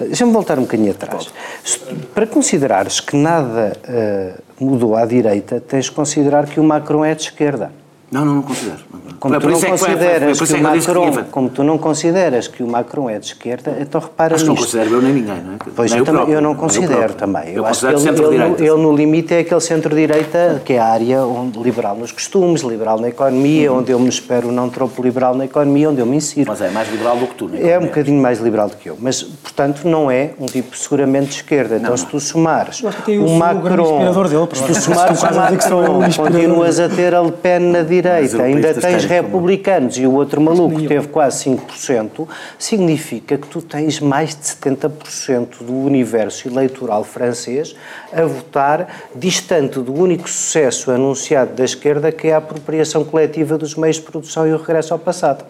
deixa-me 0.00 0.32
voltar 0.32 0.58
um 0.58 0.62
bocadinho 0.62 0.92
atrás. 0.92 1.30
Se- 1.62 1.78
Para 2.14 2.26
considerares 2.26 2.98
que 3.00 3.14
nada 3.14 3.76
eh, 3.84 4.34
mudou 4.58 4.96
à 4.96 5.04
direita, 5.04 5.60
tens 5.60 5.86
de 5.86 5.90
considerar 5.92 6.46
que 6.46 6.58
o 6.58 6.64
Macron 6.64 7.04
é 7.04 7.14
de 7.14 7.22
esquerda. 7.24 7.70
Não, 8.10 8.24
não, 8.24 8.34
não 8.36 8.42
considero. 8.42 8.80
Como 9.22 9.38
tu 9.38 9.48
não 9.48 9.56
é 9.56 9.66
consideras 9.68 10.40
que 10.40 10.52
é 10.52 10.56
o 10.56 10.58
eu 10.58 10.62
Macron, 10.64 11.24
como 11.30 11.48
tu 11.48 11.62
não 11.62 11.78
consideras 11.78 12.48
que 12.48 12.60
o 12.60 12.66
Macron 12.66 13.08
é 13.08 13.20
de 13.20 13.26
esquerda, 13.26 13.76
então 13.80 14.00
repara 14.00 14.34
Acho 14.34 14.42
que 14.42 14.48
não 14.48 14.56
considero 14.56 14.90
eu 14.90 15.00
nem 15.00 15.12
ninguém, 15.12 15.40
não 15.40 15.54
é? 15.54 15.56
Pois 15.76 15.92
Nem 15.92 16.00
eu, 16.00 16.04
também, 16.04 16.18
próprio, 16.18 16.34
eu 16.34 16.40
não 16.42 16.54
considero 16.56 16.96
próprio. 16.96 17.14
também. 17.14 17.48
Eu, 17.50 17.58
Eu, 17.58 17.66
acho 17.66 17.86
que 17.86 17.92
considero 17.92 18.34
ele, 18.34 18.54
ele, 18.58 18.82
no 18.82 18.92
limite 18.92 19.32
é 19.32 19.38
aquele 19.38 19.60
centro-direita 19.60 20.60
que 20.64 20.72
é 20.72 20.80
a 20.80 20.86
área 20.86 21.22
onde, 21.22 21.56
liberal 21.56 21.94
nos 21.94 22.10
costumes, 22.10 22.62
liberal 22.62 22.98
na 22.98 23.10
economia, 23.10 23.72
onde 23.72 23.92
eu 23.92 24.00
me 24.00 24.08
espero 24.08 24.50
não 24.50 24.68
tropo 24.68 25.00
liberal 25.00 25.36
na 25.36 25.44
economia, 25.44 25.88
onde 25.90 26.00
eu 26.00 26.06
me 26.06 26.16
insiro. 26.16 26.50
Mas 26.50 26.60
é 26.60 26.70
mais 26.70 26.90
liberal 26.90 27.16
do 27.16 27.28
que 27.28 27.34
tu, 27.36 27.48
não 27.48 27.58
É 27.58 27.78
um 27.78 27.82
bocadinho 27.82 28.20
mais 28.20 28.40
liberal 28.40 28.68
do 28.68 28.76
que 28.76 28.88
eu, 28.88 28.96
mas, 28.98 29.22
portanto, 29.22 29.86
não 29.86 30.10
é 30.10 30.30
um 30.40 30.46
tipo 30.46 30.76
seguramente 30.76 31.28
de 31.28 31.34
esquerda. 31.36 31.76
Então, 31.76 31.96
se 31.96 32.06
tu 32.06 32.18
somares 32.18 32.82
Eu 32.82 32.90
eu 33.06 33.22
o 33.22 33.26
o 33.26 33.38
Macron, 33.38 33.98
dele, 34.24 34.48
se 34.52 34.64
tu 34.64 34.74
somares 34.74 35.22
Estou 35.22 35.80
o 35.80 35.84
eu 35.84 35.92
Macron, 36.00 36.24
continuas 36.24 36.80
a 36.80 36.88
ter 36.88 37.14
a 37.14 37.22
Le 37.22 37.30
Pen 37.30 37.60
na 37.60 37.82
direita, 37.82 38.38
Mas 38.38 38.40
ainda 38.40 38.74
tens 38.74 39.11
republicanos 39.12 39.98
e 39.98 40.06
o 40.06 40.12
outro 40.12 40.40
maluco 40.40 40.80
teve 40.86 41.08
quase 41.08 41.50
5%, 41.50 42.26
significa 42.58 43.36
que 43.36 43.46
tu 43.46 43.60
tens 43.60 44.00
mais 44.00 44.30
de 44.30 44.42
70% 44.42 45.62
do 45.62 45.74
universo 45.74 46.48
eleitoral 46.48 47.04
francês 47.04 47.74
a 48.12 48.22
votar 48.22 48.88
distante 49.14 49.78
do 49.80 49.94
único 49.94 50.28
sucesso 50.28 50.90
anunciado 50.90 51.54
da 51.54 51.64
esquerda, 51.64 52.10
que 52.10 52.28
é 52.28 52.34
a 52.34 52.38
apropriação 52.38 53.04
coletiva 53.04 53.58
dos 53.58 53.74
meios 53.74 53.96
de 53.96 54.02
produção 54.02 54.46
e 54.46 54.52
o 54.52 54.56
regresso 54.56 54.92
ao 54.92 54.98
passado 54.98 55.44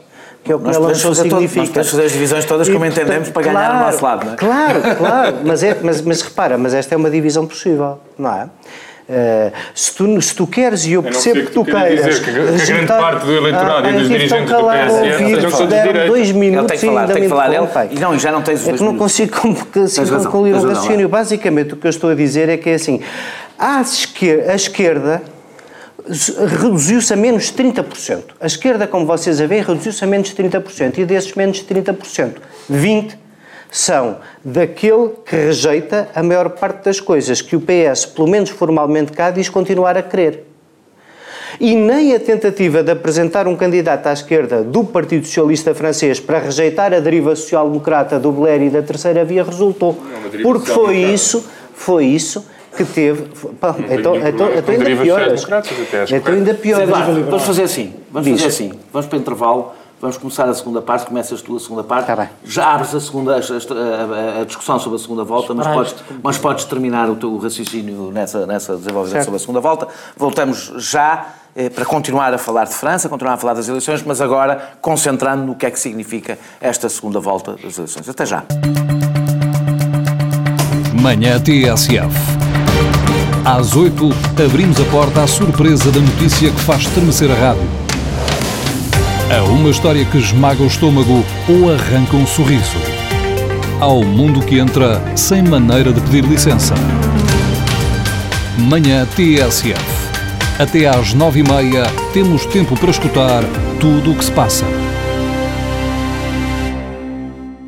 que 0.44 0.51
é 0.51 0.57
o 0.57 0.59
que 0.59 0.64
nós 0.64 0.77
ela 0.77 0.94
significa. 0.94 1.66
Todo, 1.66 1.77
nós 1.77 1.90
fazer 1.90 2.05
as 2.05 2.12
divisões 2.12 2.44
todas 2.44 2.68
como 2.68 2.85
entendemos 2.85 3.31
para 3.31 3.42
ganhar 3.42 3.61
claro, 3.61 3.75
no 3.75 3.85
nosso 3.85 4.05
lado, 4.05 4.27
não 4.27 4.33
é? 4.33 4.37
Claro, 4.37 4.96
claro, 4.96 5.37
mas, 5.44 5.62
é, 5.62 5.79
mas, 5.81 6.01
mas 6.01 6.22
repara, 6.22 6.59
mas 6.59 6.75
esta 6.75 6.94
é 6.94 6.96
uma 6.96 7.11
divisão 7.11 7.46
possível, 7.46 8.01
não 8.18 8.35
é? 8.35 8.48
Uh, 9.09 9.53
se, 9.75 9.95
tu, 9.95 10.23
se 10.23 10.35
tu 10.35 10.47
queres, 10.47 10.87
e 10.87 10.93
eu 10.93 11.03
percebo 11.03 11.41
eu 11.41 11.47
que 11.47 11.53
tu 11.53 11.65
queiras. 11.65 12.05
Dizer 12.05 12.25
que, 12.25 12.33
que 12.33 12.62
a 12.62 12.67
grande 12.67 12.87
parte 12.87 13.27
do 13.27 13.37
eleitorado 13.37 13.87
ah, 13.87 13.91
e 13.91 13.95
dos 13.95 14.09
dirigentes 14.09 14.53
do 14.53 14.62
PSN 14.62 15.35
sejam 15.35 15.51
todos 15.51 15.69
de 15.69 15.83
direita. 15.83 16.07
dois 16.07 16.33
minutos 16.33 16.71
ele 16.71 16.79
tem 16.79 16.79
que 16.79 16.87
falar, 16.87 17.11
e 17.11 17.12
tem 17.12 17.23
que 17.23 17.29
falar. 17.29 17.53
Ele, 17.53 17.97
e 17.97 18.01
não, 18.01 18.19
já 18.19 18.31
não 18.33 18.43
tens 18.43 18.69
É 18.69 18.73
que 18.73 18.83
não 18.83 18.97
consigo 18.97 19.37
concluir 19.37 20.55
um 20.55 20.62
raciocínio. 20.62 21.09
Basicamente, 21.09 21.75
o 21.75 21.77
que 21.77 21.87
eu 21.87 21.91
estou 21.91 22.11
a 22.11 22.15
dizer 22.15 22.49
é 22.49 22.57
que 22.57 22.71
é 22.71 22.75
assim: 22.75 23.01
a 23.59 23.81
esquerda, 23.81 24.53
a 24.53 24.55
esquerda 24.55 25.23
reduziu-se 26.61 27.12
a 27.12 27.17
menos 27.17 27.53
30%. 27.53 28.23
A 28.41 28.47
esquerda, 28.47 28.87
como 28.87 29.05
vocês 29.05 29.41
a 29.41 29.47
veem, 29.47 29.62
reduziu-se 29.62 30.03
a 30.05 30.07
menos 30.07 30.33
30%. 30.33 30.99
E 30.99 31.05
desses 31.05 31.35
menos 31.35 31.62
30%, 31.65 32.35
20% 32.71 33.22
são 33.73 34.19
daquele 34.45 35.09
que 35.25 35.35
rejeita 35.35 36.11
a 36.15 36.23
maior 36.23 36.51
parte 36.51 36.85
das 36.85 37.01
coisas 37.01 37.41
que 37.41 37.57
o 37.57 37.61
PS, 37.61 38.05
pelo 38.05 38.29
menos 38.29 38.51
formalmente 38.51 39.13
cá, 39.13 39.31
diz 39.31 39.49
continuar 39.49 39.97
a 39.97 40.03
querer. 40.03 40.47
E 41.59 41.75
nem 41.75 42.15
a 42.15 42.21
tentativa 42.21 42.83
de 42.83 42.91
apresentar 42.91 43.49
um 43.49 43.57
candidato 43.57 44.07
à 44.07 44.13
esquerda 44.13 44.63
do 44.63 44.85
Partido 44.85 45.27
Socialista 45.27 45.75
Francês 45.75 46.21
para 46.21 46.39
rejeitar 46.39 46.93
a 46.93 47.01
deriva 47.01 47.35
social-democrata 47.35 48.19
do 48.19 48.31
Blair 48.31 48.61
e 48.63 48.71
da 48.71 48.83
Terceira 48.83 49.25
Via 49.25 49.43
resultou. 49.43 49.99
Porque 50.43 50.71
foi 50.71 50.99
isso, 50.99 51.45
foi 51.75 52.05
isso 52.05 52.47
que 52.77 52.85
teve. 52.85 53.23
Pá, 53.59 53.75
então, 53.91 54.17
então, 54.17 54.55
então 54.55 54.75
ainda 54.75 55.03
pior. 55.03 55.23
Então 56.11 56.35
ainda 56.35 56.55
pior. 56.55 56.87
Vamos 56.87 57.43
fazer 57.43 57.63
assim. 57.63 57.95
Vamos 58.11 58.29
fazer 58.29 58.47
assim. 58.47 58.73
Vamos 58.93 59.07
para 59.07 59.17
o 59.17 59.21
intervalo. 59.21 59.73
Vamos 60.03 60.17
começar 60.17 60.49
a 60.49 60.55
segunda 60.55 60.83
parte, 60.83 61.07
começas 61.07 61.41
tu 61.41 61.55
a 61.55 61.61
segunda 61.61 61.85
parte. 61.85 62.09
Tá 62.09 62.17
bem. 62.17 62.29
Já 62.45 62.75
abres 62.75 62.93
a, 62.93 62.99
segunda, 62.99 63.37
a, 63.37 63.38
a, 63.38 64.41
a, 64.41 64.45
discussão 64.45 64.77
sobre 64.77 64.97
a 64.97 64.99
segunda 64.99 65.23
volta, 65.23 65.55
mas 65.55 65.69
podes, 65.69 65.95
mas 66.21 66.38
podes 66.38 66.65
terminar 66.65 67.09
o 67.09 67.15
teu 67.15 67.38
raciocínio 67.38 68.11
nessa, 68.11 68.45
nessa 68.45 68.75
desenvolvimento 68.75 69.12
certo. 69.12 69.27
sobre 69.27 69.37
a 69.37 69.38
segunda 69.38 69.61
volta. 69.61 69.87
Voltamos 70.17 70.73
já 70.79 71.29
eh, 71.55 71.71
para 71.71 71.85
continuar 71.85 72.35
a 72.35 72.38
falar 72.38 72.65
de 72.65 72.75
França, 72.75 73.09
continuar 73.09 73.35
a 73.35 73.37
falar 73.37 73.55
das 73.55 73.69
eleições, 73.69 74.03
mas 74.03 74.21
agora 74.21 74.73
concentrando 74.81 75.45
no 75.45 75.55
que 75.55 75.67
é 75.67 75.71
que 75.71 75.79
significa 75.79 76.37
esta 76.61 76.88
segunda 76.88 77.21
volta 77.21 77.53
das 77.53 77.79
eleições. 77.79 78.09
Até 78.09 78.27
já. 78.27 78.43
Manhã 81.01 81.41
TSF. 81.41 82.11
Às 83.45 83.77
8, 83.77 84.11
abrimos 84.45 84.81
a 84.81 84.85
porta 84.87 85.23
à 85.23 85.29
surpresa 85.29 85.93
da 85.93 86.01
notícia 86.01 86.51
que 86.51 86.61
faz 86.61 86.83
estremecer 86.83 87.31
a 87.31 87.35
rádio 87.35 87.82
a 89.33 89.42
uma 89.45 89.71
história 89.71 90.05
que 90.05 90.18
esmaga 90.18 90.62
o 90.62 90.66
estômago 90.66 91.25
ou 91.49 91.73
arranca 91.73 92.16
um 92.16 92.27
sorriso. 92.27 92.77
Ao 93.81 94.03
mundo 94.05 94.45
que 94.45 94.59
entra 94.59 95.01
sem 95.16 95.42
maneira 95.42 95.90
de 95.90 96.01
pedir 96.03 96.25
licença. 96.25 96.75
Manhã 98.59 99.07
TSF. 99.07 100.03
Até 100.59 100.87
às 100.87 101.14
nove 101.14 101.40
e 101.40 101.42
meia 101.42 101.85
temos 102.12 102.45
tempo 102.45 102.79
para 102.79 102.90
escutar 102.90 103.42
tudo 103.81 104.12
o 104.12 104.14
que 104.14 104.25
se 104.25 104.33
passa. 104.33 104.66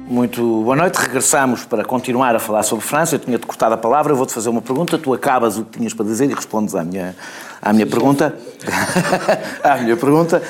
Muito 0.06 0.62
boa 0.62 0.76
noite. 0.76 0.96
Regressamos 0.96 1.64
para 1.64 1.82
continuar 1.82 2.36
a 2.36 2.38
falar 2.38 2.62
sobre 2.62 2.84
França. 2.84 3.16
Eu 3.16 3.18
tinha-te 3.18 3.46
cortado 3.46 3.74
a 3.74 3.76
palavra, 3.76 4.14
vou-te 4.14 4.32
fazer 4.32 4.48
uma 4.48 4.62
pergunta, 4.62 4.96
tu 4.98 5.14
acabas 5.14 5.58
o 5.58 5.64
que 5.64 5.78
tinhas 5.78 5.92
para 5.92 6.04
dizer 6.04 6.30
e 6.30 6.34
respondes 6.34 6.74
à 6.74 6.84
minha, 6.84 7.16
à 7.64 7.72
minha 7.72 7.86
pergunta. 7.86 8.36
à 9.64 9.76
minha 9.78 9.96
pergunta. 9.96 10.42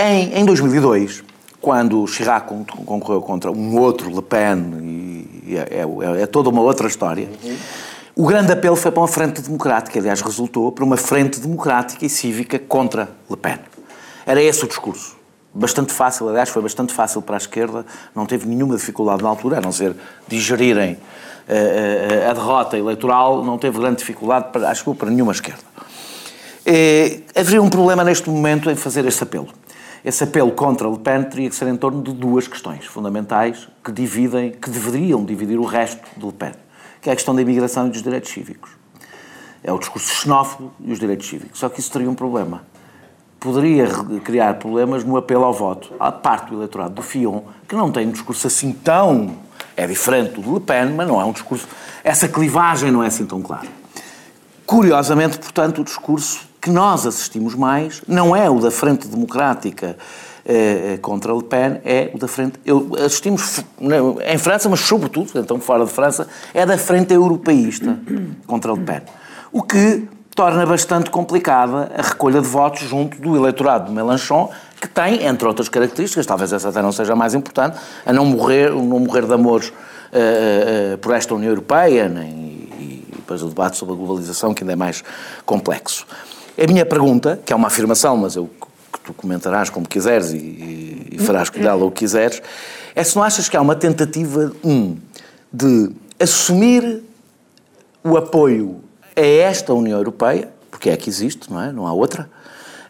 Em, 0.00 0.40
em 0.40 0.44
2002, 0.44 1.22
quando 1.60 2.06
Chirac 2.06 2.48
concorreu 2.86 3.20
contra 3.20 3.52
um 3.52 3.78
outro 3.78 4.08
Le 4.08 4.22
Pen, 4.22 5.28
e 5.46 5.56
é, 5.56 5.80
é, 5.80 6.22
é 6.22 6.26
toda 6.26 6.48
uma 6.48 6.62
outra 6.62 6.88
história, 6.88 7.28
uhum. 7.44 7.56
o 8.16 8.26
grande 8.26 8.50
apelo 8.50 8.76
foi 8.76 8.90
para 8.90 9.00
uma 9.02 9.08
frente 9.08 9.42
democrática, 9.42 9.98
aliás, 9.98 10.22
resultou 10.22 10.72
para 10.72 10.84
uma 10.84 10.96
frente 10.96 11.38
democrática 11.38 12.06
e 12.06 12.08
cívica 12.08 12.58
contra 12.58 13.10
Le 13.28 13.36
Pen. 13.36 13.58
Era 14.26 14.42
esse 14.42 14.64
o 14.64 14.68
discurso 14.68 15.22
bastante 15.54 15.92
fácil, 15.92 16.28
aliás, 16.28 16.48
foi 16.48 16.60
bastante 16.60 16.92
fácil 16.92 17.22
para 17.22 17.36
a 17.36 17.38
esquerda, 17.38 17.86
não 18.12 18.26
teve 18.26 18.48
nenhuma 18.48 18.74
dificuldade 18.74 19.22
na 19.22 19.28
altura, 19.28 19.58
a 19.58 19.60
não 19.60 19.70
ser 19.70 19.94
digerirem 20.26 20.94
uh, 20.94 20.96
uh, 22.26 22.30
a 22.30 22.32
derrota 22.32 22.76
eleitoral, 22.76 23.44
não 23.44 23.56
teve 23.56 23.78
grande 23.78 23.98
dificuldade, 23.98 24.46
para, 24.50 24.68
acho 24.68 24.84
que 24.84 24.94
para 24.94 25.10
nenhuma 25.10 25.30
esquerda. 25.30 25.62
E, 26.66 27.22
haveria 27.34 27.62
um 27.62 27.68
problema 27.68 28.02
neste 28.04 28.28
momento 28.28 28.70
em 28.70 28.76
fazer 28.76 29.04
esse 29.06 29.22
apelo. 29.22 29.48
Esse 30.04 30.24
apelo 30.24 30.52
contra 30.52 30.88
Le 30.88 30.98
Pen 30.98 31.22
teria 31.24 31.48
que 31.48 31.56
ser 31.56 31.66
em 31.68 31.76
torno 31.76 32.02
de 32.02 32.12
duas 32.12 32.46
questões 32.46 32.84
fundamentais 32.84 33.68
que 33.82 33.90
dividem, 33.90 34.50
que 34.50 34.68
deveriam 34.68 35.24
dividir 35.24 35.58
o 35.58 35.64
resto 35.64 36.02
de 36.16 36.24
Le 36.24 36.32
Pen, 36.32 36.52
que 37.00 37.08
é 37.08 37.12
a 37.12 37.16
questão 37.16 37.34
da 37.34 37.40
imigração 37.40 37.86
e 37.86 37.90
dos 37.90 38.02
direitos 38.02 38.30
cívicos. 38.30 38.70
É 39.62 39.72
o 39.72 39.78
discurso 39.78 40.14
xenófobo 40.14 40.72
e 40.80 40.92
os 40.92 40.98
direitos 40.98 41.26
cívicos. 41.26 41.58
Só 41.58 41.68
que 41.70 41.80
isso 41.80 41.90
teria 41.90 42.10
um 42.10 42.14
problema 42.14 42.62
poderia 43.44 43.86
criar 44.24 44.54
problemas 44.54 45.04
no 45.04 45.18
apelo 45.18 45.44
ao 45.44 45.52
voto 45.52 45.92
à 46.00 46.10
parte 46.10 46.48
do 46.48 46.56
eleitorado 46.56 46.94
do 46.94 47.02
Fion, 47.02 47.42
que 47.68 47.76
não 47.76 47.92
tem 47.92 48.06
um 48.06 48.10
discurso 48.10 48.46
assim 48.46 48.72
tão. 48.72 49.36
É 49.76 49.86
diferente 49.86 50.40
do 50.40 50.54
Le 50.54 50.60
Pen, 50.60 50.94
mas 50.94 51.06
não 51.06 51.20
é 51.20 51.24
um 51.26 51.32
discurso. 51.32 51.68
Essa 52.02 52.26
clivagem 52.26 52.90
não 52.90 53.04
é 53.04 53.08
assim 53.08 53.26
tão 53.26 53.42
clara. 53.42 53.66
Curiosamente, 54.64 55.38
portanto, 55.38 55.82
o 55.82 55.84
discurso 55.84 56.48
que 56.64 56.70
nós 56.70 57.04
assistimos 57.04 57.54
mais 57.54 58.00
não 58.08 58.34
é 58.34 58.48
o 58.48 58.58
da 58.58 58.70
Frente 58.70 59.06
Democrática 59.06 59.98
eh, 60.46 60.98
contra 61.02 61.30
Le 61.34 61.42
Pen, 61.42 61.82
é 61.84 62.10
o 62.14 62.18
da 62.18 62.26
Frente. 62.26 62.58
Eu, 62.64 62.90
assistimos 63.04 63.62
em 64.26 64.38
França, 64.38 64.66
mas 64.70 64.80
sobretudo, 64.80 65.38
então 65.38 65.60
fora 65.60 65.84
de 65.84 65.90
França, 65.90 66.26
é 66.54 66.64
da 66.64 66.78
Frente 66.78 67.12
Europeísta 67.12 67.98
contra 68.46 68.72
Le 68.72 68.80
Pen. 68.80 69.02
O 69.52 69.62
que 69.62 70.08
torna 70.34 70.64
bastante 70.64 71.10
complicada 71.10 71.92
a 71.98 72.00
recolha 72.00 72.40
de 72.40 72.48
votos 72.48 72.80
junto 72.80 73.20
do 73.20 73.36
eleitorado 73.36 73.88
de 73.88 73.92
Mélenchon, 73.92 74.50
que 74.80 74.88
tem, 74.88 75.22
entre 75.26 75.46
outras 75.46 75.68
características, 75.68 76.24
talvez 76.24 76.50
essa 76.50 76.70
até 76.70 76.80
não 76.80 76.92
seja 76.92 77.12
a 77.12 77.16
mais 77.16 77.34
importante, 77.34 77.78
a 78.06 78.12
não 78.12 78.24
morrer, 78.24 78.70
não 78.70 79.00
morrer 79.00 79.26
de 79.26 79.34
amores 79.34 79.68
uh, 79.68 80.94
uh, 80.94 80.98
por 80.98 81.14
esta 81.14 81.34
União 81.34 81.50
Europeia, 81.50 82.08
nem, 82.08 82.30
e, 82.30 83.06
e 83.10 83.12
depois 83.16 83.42
o 83.42 83.48
debate 83.48 83.76
sobre 83.76 83.92
a 83.94 83.98
globalização, 83.98 84.54
que 84.54 84.62
ainda 84.62 84.72
é 84.72 84.76
mais 84.76 85.04
complexo. 85.44 86.06
A 86.56 86.66
minha 86.66 86.86
pergunta, 86.86 87.40
que 87.44 87.52
é 87.52 87.56
uma 87.56 87.66
afirmação, 87.66 88.16
mas 88.16 88.36
eu 88.36 88.48
que 88.92 89.00
tu 89.00 89.12
comentarás 89.12 89.70
como 89.70 89.88
quiseres 89.88 90.32
e, 90.32 91.08
e 91.12 91.18
farás 91.18 91.50
com 91.50 91.58
ela 91.58 91.84
o 91.84 91.90
que 91.90 92.00
quiseres, 92.00 92.40
é 92.94 93.02
se 93.02 93.16
não 93.16 93.24
achas 93.24 93.48
que 93.48 93.56
há 93.56 93.60
uma 93.60 93.74
tentativa, 93.74 94.52
um, 94.62 94.96
de 95.52 95.90
assumir 96.18 97.02
o 98.04 98.16
apoio 98.16 98.80
é 99.16 99.38
esta 99.38 99.72
União 99.74 99.98
Europeia, 99.98 100.48
porque 100.70 100.90
é 100.90 100.96
que 100.96 101.08
existe, 101.08 101.50
não 101.50 101.60
é? 101.60 101.72
Não 101.72 101.86
há 101.86 101.92
outra. 101.92 102.28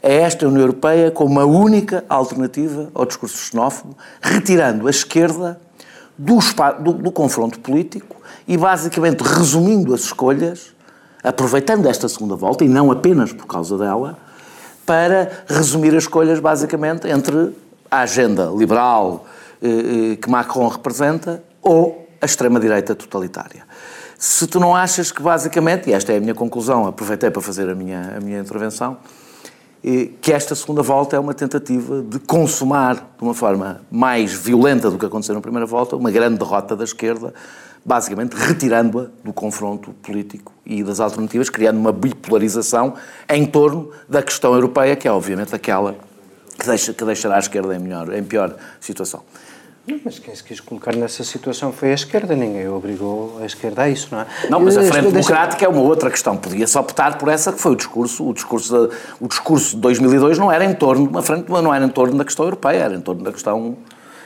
É 0.03 0.17
esta 0.17 0.47
União 0.47 0.61
Europeia 0.61 1.11
como 1.11 1.41
a 1.41 1.47
única 1.47 2.05
alternativa 2.09 2.91
ao 2.95 3.07
discurso 3.07 3.37
xenófobo, 3.39 3.97
retirando 4.21 4.87
a 4.87 4.91
esquerda 4.91 5.59
do, 6.19 6.39
do, 6.81 6.93
do 6.93 7.13
confronto 7.13 7.59
político 7.61 8.17
e 8.47 8.57
basicamente 8.57 9.23
resumindo 9.23 9.95
as 9.95 10.03
escolhas, 10.03 10.74
aproveitando 11.25 11.87
esta 11.87 12.09
segunda 12.09 12.37
volta, 12.37 12.65
e 12.65 12.69
não 12.69 12.93
apenas 12.93 13.33
por 13.33 13.47
causa 13.47 13.79
dela, 13.79 14.19
para 14.85 15.45
resumir 15.49 15.97
as 15.97 16.05
escolhas 16.05 16.39
basicamente 16.39 17.09
entre 17.09 17.53
a 17.91 18.01
agenda 18.01 18.53
liberal 18.55 19.25
eh, 19.63 19.69
eh 20.13 20.17
que 20.17 20.29
Macron 20.29 20.69
representa 20.69 21.43
ou 21.63 22.07
a 22.21 22.27
extrema-direita 22.27 22.95
totalitária. 22.95 23.65
Se 24.19 24.47
tu 24.47 24.61
não 24.61 24.75
achas 24.75 25.11
que 25.11 25.23
basicamente, 25.23 25.91
e 25.91 25.93
esta 25.93 26.13
é 26.13 26.19
a 26.19 26.21
minha 26.21 26.35
conclusão, 26.35 26.87
aproveitei 26.87 27.31
para 27.31 27.43
fazer 27.43 27.69
a 27.69 27.75
minha, 27.75 28.15
a 28.17 28.21
minha 28.21 28.39
intervenção, 28.39 28.99
que 30.23 30.33
esta 30.33 30.55
segunda 30.55 30.83
volta 30.83 31.15
é 31.15 31.19
uma 31.19 31.35
tentativa 31.35 32.01
de 32.01 32.19
consumar 32.19 32.95
de 32.95 33.23
uma 33.23 33.35
forma 33.35 33.83
mais 33.91 34.33
violenta 34.33 34.91
do 34.91 34.99
que 34.99 35.05
aconteceu 35.05 35.35
na 35.35 35.43
primeira 35.43 35.67
volta, 35.67 35.95
uma 35.95 36.11
grande 36.11 36.39
derrota 36.39 36.75
da 36.75 36.85
esquerda, 36.85 37.35
basicamente 37.85 38.35
retirando-a 38.35 39.07
do 39.23 39.33
confronto 39.33 39.93
político 40.03 40.53
e 40.65 40.83
das 40.83 41.01
alternativas, 41.01 41.51
criando 41.51 41.79
uma 41.79 41.93
bipolarização 41.93 42.95
em 43.29 43.45
torno 43.45 43.91
da 44.09 44.23
questão 44.23 44.55
europeia, 44.55 44.97
que 44.97 45.07
é 45.07 45.13
obviamente 45.13 45.55
aquela 45.55 45.97
que, 46.59 46.67
deixa, 46.67 46.95
que 46.95 47.05
deixará 47.05 47.37
a 47.37 47.39
esquerda 47.39 47.75
em, 47.75 47.79
melhor, 47.79 48.13
em 48.15 48.23
pior 48.23 48.57
situação. 48.81 49.23
Mas 50.03 50.19
quem 50.19 50.35
se 50.35 50.43
quis 50.43 50.61
colocar 50.61 50.97
nessa 50.97 51.23
situação 51.23 51.71
foi 51.71 51.91
a 51.91 51.95
esquerda, 51.95 52.35
ninguém 52.35 52.67
obrigou 52.69 53.39
a 53.43 53.45
esquerda 53.45 53.83
a 53.83 53.89
isso, 53.91 54.09
não 54.11 54.21
é? 54.23 54.27
Não, 54.49 54.59
mas 54.59 54.79
a 54.79 54.83
Eh, 54.83 54.87
Frente 54.87 55.11
Democrática 55.13 55.63
é 55.63 55.69
uma 55.69 55.83
outra 55.83 56.11
questão. 56.11 56.39
Podia-se 56.39 56.79
optar 56.79 57.19
por 57.19 57.29
essa 57.29 57.53
que 57.53 57.61
foi 57.61 57.73
o 57.73 57.77
discurso. 57.77 58.27
O 58.27 58.33
discurso, 58.33 58.89
de, 58.89 58.97
o 59.21 59.29
discurso 59.29 59.75
de 59.77 59.83
2002 59.83 60.39
não 60.39 60.51
era 60.51 60.65
em 60.65 60.73
torno 60.75 61.03
de 61.05 61.11
uma 61.11 61.21
frente, 61.21 61.51
não 61.51 61.75
era 61.75 61.85
em 61.85 61.91
torno 61.91 62.17
da 62.17 62.25
questão 62.25 62.47
europeia, 62.47 62.79
era 62.79 62.95
em 62.95 63.01
torno 63.03 63.23
da 63.23 63.31
questão. 63.31 63.77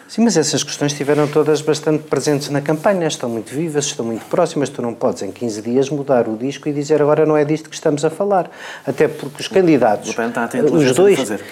Sim, 0.08 0.22
mas 0.24 0.38
essas 0.38 0.62
questões 0.62 0.92
estiveram 0.92 1.28
todas 1.28 1.60
bastante 1.60 2.02
presentes 2.04 2.48
na 2.48 2.62
campanha, 2.62 3.06
estão 3.06 3.28
muito 3.28 3.54
vivas, 3.54 3.84
estão 3.84 4.06
muito 4.06 4.24
próximas. 4.24 4.70
Tu 4.70 4.80
não 4.80 4.94
podes, 4.94 5.22
em 5.22 5.30
15 5.30 5.60
dias, 5.60 5.90
mudar 5.90 6.26
o 6.26 6.36
disco 6.36 6.66
e 6.66 6.72
dizer 6.72 7.02
agora 7.02 7.26
não 7.26 7.36
é 7.36 7.44
disto 7.44 7.68
que 7.68 7.74
estamos 7.74 8.02
a 8.06 8.10
falar. 8.10 8.50
Até 8.86 9.06
porque 9.06 9.42
os 9.42 9.48
candidatos, 9.48 10.08
Le 10.08 10.14
Pen 10.14 10.28
está 10.28 10.44
a 10.44 10.48
ter 10.48 10.64
os 10.64 10.92
dois, 10.92 11.18
fazer. 11.18 11.44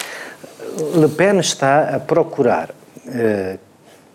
Le 0.95 1.09
Pen 1.09 1.39
está 1.39 1.97
a 1.97 2.01
procurar 2.01 2.71
eh, 3.07 3.59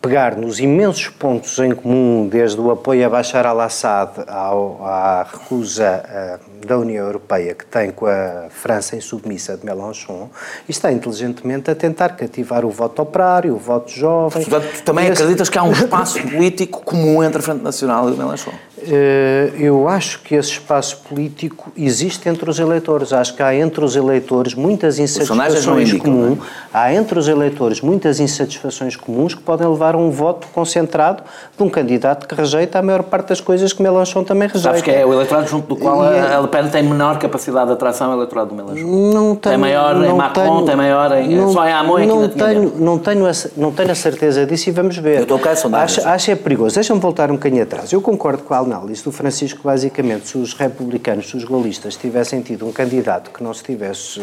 pegar 0.02 0.36
nos 0.36 0.60
imensos 0.60 1.08
pontos 1.10 1.60
em 1.60 1.76
comum, 1.76 2.28
desde 2.28 2.60
o 2.60 2.72
apoio 2.72 3.06
a 3.06 3.10
Bashar 3.10 3.46
al-Assad 3.46 4.12
à 4.28 5.28
recusa 5.32 6.04
eh, 6.10 6.40
da 6.66 6.78
União 6.80 7.06
Europeia 7.06 7.54
que 7.54 7.66
tem 7.66 7.92
com 7.92 8.08
a 8.08 8.48
França 8.50 8.96
insubmissa 8.96 9.56
de 9.56 9.64
Mélenchon, 9.66 10.30
e 10.68 10.72
está 10.72 10.92
inteligentemente 10.92 11.70
a 11.70 11.76
tentar 11.76 12.10
cativar 12.16 12.66
o 12.66 12.70
voto 12.72 13.02
operário, 13.02 13.54
o 13.54 13.58
voto 13.60 13.92
jovem. 13.92 14.44
Portanto, 14.44 14.82
também 14.84 15.06
Esse- 15.06 15.22
acreditas 15.22 15.50
que 15.50 15.58
há 15.60 15.64
um 15.64 15.72
espaço 15.72 16.20
político 16.22 16.82
comum 16.84 17.24
entre 17.24 17.40
a 17.40 17.42
Frente 17.42 17.62
Nacional 17.62 18.10
e 18.10 18.14
o 18.14 18.18
Melanchon? 18.18 18.54
Eh, 18.88 19.52
Eu 19.60 19.88
acho 19.88 20.20
que 20.22 20.34
esse 20.36 20.52
espaço 20.52 20.98
político 21.08 21.72
existe 21.78 22.28
entre 22.28 22.50
os 22.50 22.58
eleitores. 22.60 23.14
Acho 23.14 23.36
que 23.36 23.44
há 23.44 23.54
entre 23.54 23.84
os 23.84 23.96
eleitores 23.96 24.54
muitas 24.56 24.98
insatisfações 24.98 25.90
indicam, 25.90 26.12
comuns. 26.14 26.40
é? 26.40 26.42
Há 26.74 26.94
entre 26.94 27.20
os 27.20 27.28
eleitores 27.28 27.82
muitas 27.82 28.20
insatisfações 28.20 28.96
comuns 28.96 29.36
que 29.36 29.42
podem 29.42 29.68
levar 29.68 29.94
a 29.96 29.98
um 29.98 30.10
voto 30.10 30.48
concentrado 30.54 31.24
de 31.58 31.64
um 31.64 31.70
candidato 31.70 32.28
que 32.28 32.34
rejeita 32.34 32.80
a 32.80 32.82
maior 32.82 33.04
parte 33.04 33.30
das 33.30 33.42
coisas 33.42 33.72
que 33.74 33.82
Melanchon 33.84 34.24
também 34.24 34.48
rejeita. 34.48 34.70
Sabes 34.70 34.82
que 34.82 34.92
é 34.92 35.06
o 35.06 35.14
eleitorado 35.14 35.48
junto 35.48 35.68
do 35.68 35.76
qual 35.76 36.04
E 36.04 36.16
é- 36.16 36.20
a 36.22 36.38
a 36.38 36.42
Le 36.42 36.48
Pen 36.48 36.68
tem 36.70 36.84
menor 36.84 37.20
capacidade 37.20 37.68
de 37.68 37.74
atração 37.74 38.08
ao 38.12 38.18
eleitorado 38.18 38.50
do 38.50 38.56
Melanchon. 38.56 38.88
Não 39.14 39.36
tenho, 39.36 39.40
Tem 39.54 39.58
maior 39.58 39.96
em 40.04 40.08
não 40.08 40.18
Macron, 40.18 40.44
tenho- 40.56 40.66
tem 40.66 40.76
maior 40.76 41.12
em- 41.18 41.36
não- 41.36 41.52
só 41.54 41.68
em 41.68 41.72
Amon 41.74 42.00
é 42.00 42.06
não 42.06 42.28
tenho, 42.30 42.74
não 42.80 42.98
tenho, 42.98 43.26
a, 43.28 43.32
não 43.58 43.72
tenho 43.72 43.92
a 43.92 43.96
certeza 43.96 44.46
disso 44.46 44.70
e 44.70 44.72
vamos 44.72 44.98
ver. 44.98 45.18
Eu 45.18 45.22
estou 45.24 45.38
a 45.44 45.56
sondagens. 45.56 46.00
acho, 46.00 46.08
acho 46.08 46.32
é 46.32 46.36
perigoso. 46.36 46.76
Deixa-me 46.76 47.00
voltar 47.00 47.30
um 47.30 47.36
bocadinho 47.36 47.64
atrás. 47.64 47.92
Eu 47.92 48.02
concordo 48.02 48.44
com 48.44 48.54
a 48.54 48.58
análise 48.72 49.04
do 49.04 49.12
Francisco, 49.12 49.60
basicamente, 49.64 50.28
se 50.30 50.38
os 50.38 50.54
republicanos, 50.54 51.30
se 51.30 51.36
os 51.36 51.44
gaullistas 51.44 51.96
tivessem 51.96 52.42
tido 52.42 52.66
um 52.66 52.72
candidato 52.72 53.30
que 53.32 53.44
não 53.44 53.54
se 53.54 53.64
tivesse 53.64 54.22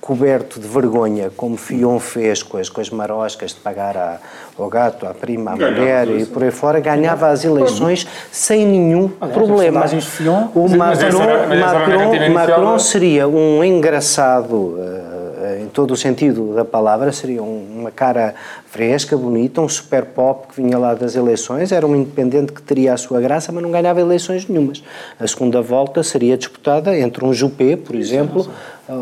coberto 0.00 0.58
de 0.60 0.66
vergonha, 0.66 1.30
como 1.36 1.56
Fion 1.56 1.98
fez 1.98 2.42
com 2.42 2.56
as, 2.56 2.68
com 2.68 2.80
as 2.80 2.88
maroscas 2.88 3.50
de 3.52 3.60
pagar 3.60 3.96
à- 3.96 4.18
ao 4.58 4.68
gato, 4.68 5.06
à 5.06 5.12
prima, 5.12 5.52
à 5.52 5.56
Ganhava 5.56 5.80
mulher 5.80 6.08
e 6.08 6.26
por 6.26 6.42
aí 6.44 6.50
fora, 6.50 6.80
ganhava 6.80 7.28
as 7.28 7.44
eleições 7.44 8.06
sem 8.30 8.64
nenhum 8.66 9.08
problema. 9.08 9.80
as 9.84 9.90
sondagens 9.90 10.04
de 10.04 10.10
Fillon- 10.10 10.48
O 10.54 10.68
Macron, 10.68 11.22
a 11.22 11.56
Macron, 11.56 12.30
Macron 12.30 12.72
da- 12.72 12.78
seria 12.78 13.28
um 13.28 13.62
engraçado, 13.64 14.76
eh, 14.78 15.09
em 15.58 15.66
todo 15.66 15.92
o 15.92 15.96
sentido 15.96 16.54
da 16.54 16.64
palavra, 16.64 17.10
seria 17.12 17.42
um- 17.42 17.66
uma 17.80 17.90
cara 17.90 18.34
fresca, 18.70 19.16
bonita, 19.16 19.60
um 19.60 19.68
super 19.68 20.04
pop 20.04 20.48
que 20.48 20.62
vinha 20.62 20.76
lá 20.78 20.94
das 20.94 21.16
eleições, 21.16 21.72
era 21.72 21.86
um 21.86 21.96
independente 21.96 22.52
que 22.52 22.62
teria 22.62 22.92
a 22.92 22.96
sua 22.96 23.20
graça, 23.20 23.50
mas 23.50 23.62
não 23.62 23.70
ganhava 23.70 24.00
eleições 24.00 24.46
nenhumas. 24.48 24.82
A 25.18 25.26
segunda 25.26 25.60
volta 25.62 26.02
seria 26.02 26.36
disputada 26.36 26.96
entre 26.96 27.24
um 27.24 27.32
Juppé, 27.32 27.76
por 27.76 27.94
exemplo, 27.96 28.48
ah, 28.88 28.92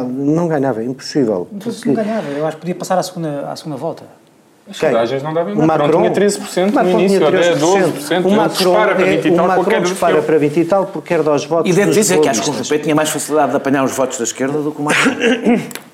ah, 0.00 0.04
não 0.08 0.46
ganhava, 0.46 0.82
impossível. 0.84 1.48
Não 1.50 1.60
sei 1.60 1.72
se 1.72 1.86
não 1.88 1.94
ganhava, 1.94 2.28
eu 2.28 2.46
acho 2.46 2.56
que 2.56 2.60
podia 2.60 2.74
passar 2.74 2.98
à 2.98 3.02
segunda, 3.02 3.50
à 3.50 3.56
segunda 3.56 3.76
volta. 3.76 4.04
As 4.70 4.76
sondagens 4.76 5.22
não 5.22 5.32
davam. 5.32 5.54
O 5.54 5.66
Macron 5.66 5.88
tinha 6.02 6.10
13% 6.10 6.74
Macron 6.74 6.92
no 6.92 7.00
início, 7.00 7.16
tinha 7.18 7.28
até 7.30 7.38
13%. 7.54 7.90
12%. 7.90 8.26
O 8.26 8.30
Macron, 8.32 8.48
dispara 8.48 8.94
para 8.94 9.04
20 9.06 9.24
e 9.24 9.28
é- 9.28 9.34
tal 9.34 9.44
o 9.44 9.48
Macron 9.48 9.80
dispara 9.80 10.22
para 10.22 10.38
20 10.38 10.60
e 10.60 10.64
tal 10.66 10.86
porque 10.86 11.08
quer 11.08 11.22
dos 11.22 11.44
votos 11.46 11.70
E 11.70 11.74
devo 11.74 11.90
dizer 11.90 12.20
que 12.20 12.28
acho 12.28 12.42
que 12.42 12.50
o. 12.50 12.52
PP 12.52 12.78
tinha 12.80 12.94
mais 12.94 13.08
facilidade 13.08 13.52
de 13.52 13.56
apanhar 13.56 13.82
os 13.82 13.92
votos 13.96 14.18
da 14.18 14.24
esquerda 14.24 14.58
do 14.60 14.70
que 14.70 14.78
o 14.78 14.84
Macron. 14.84 15.14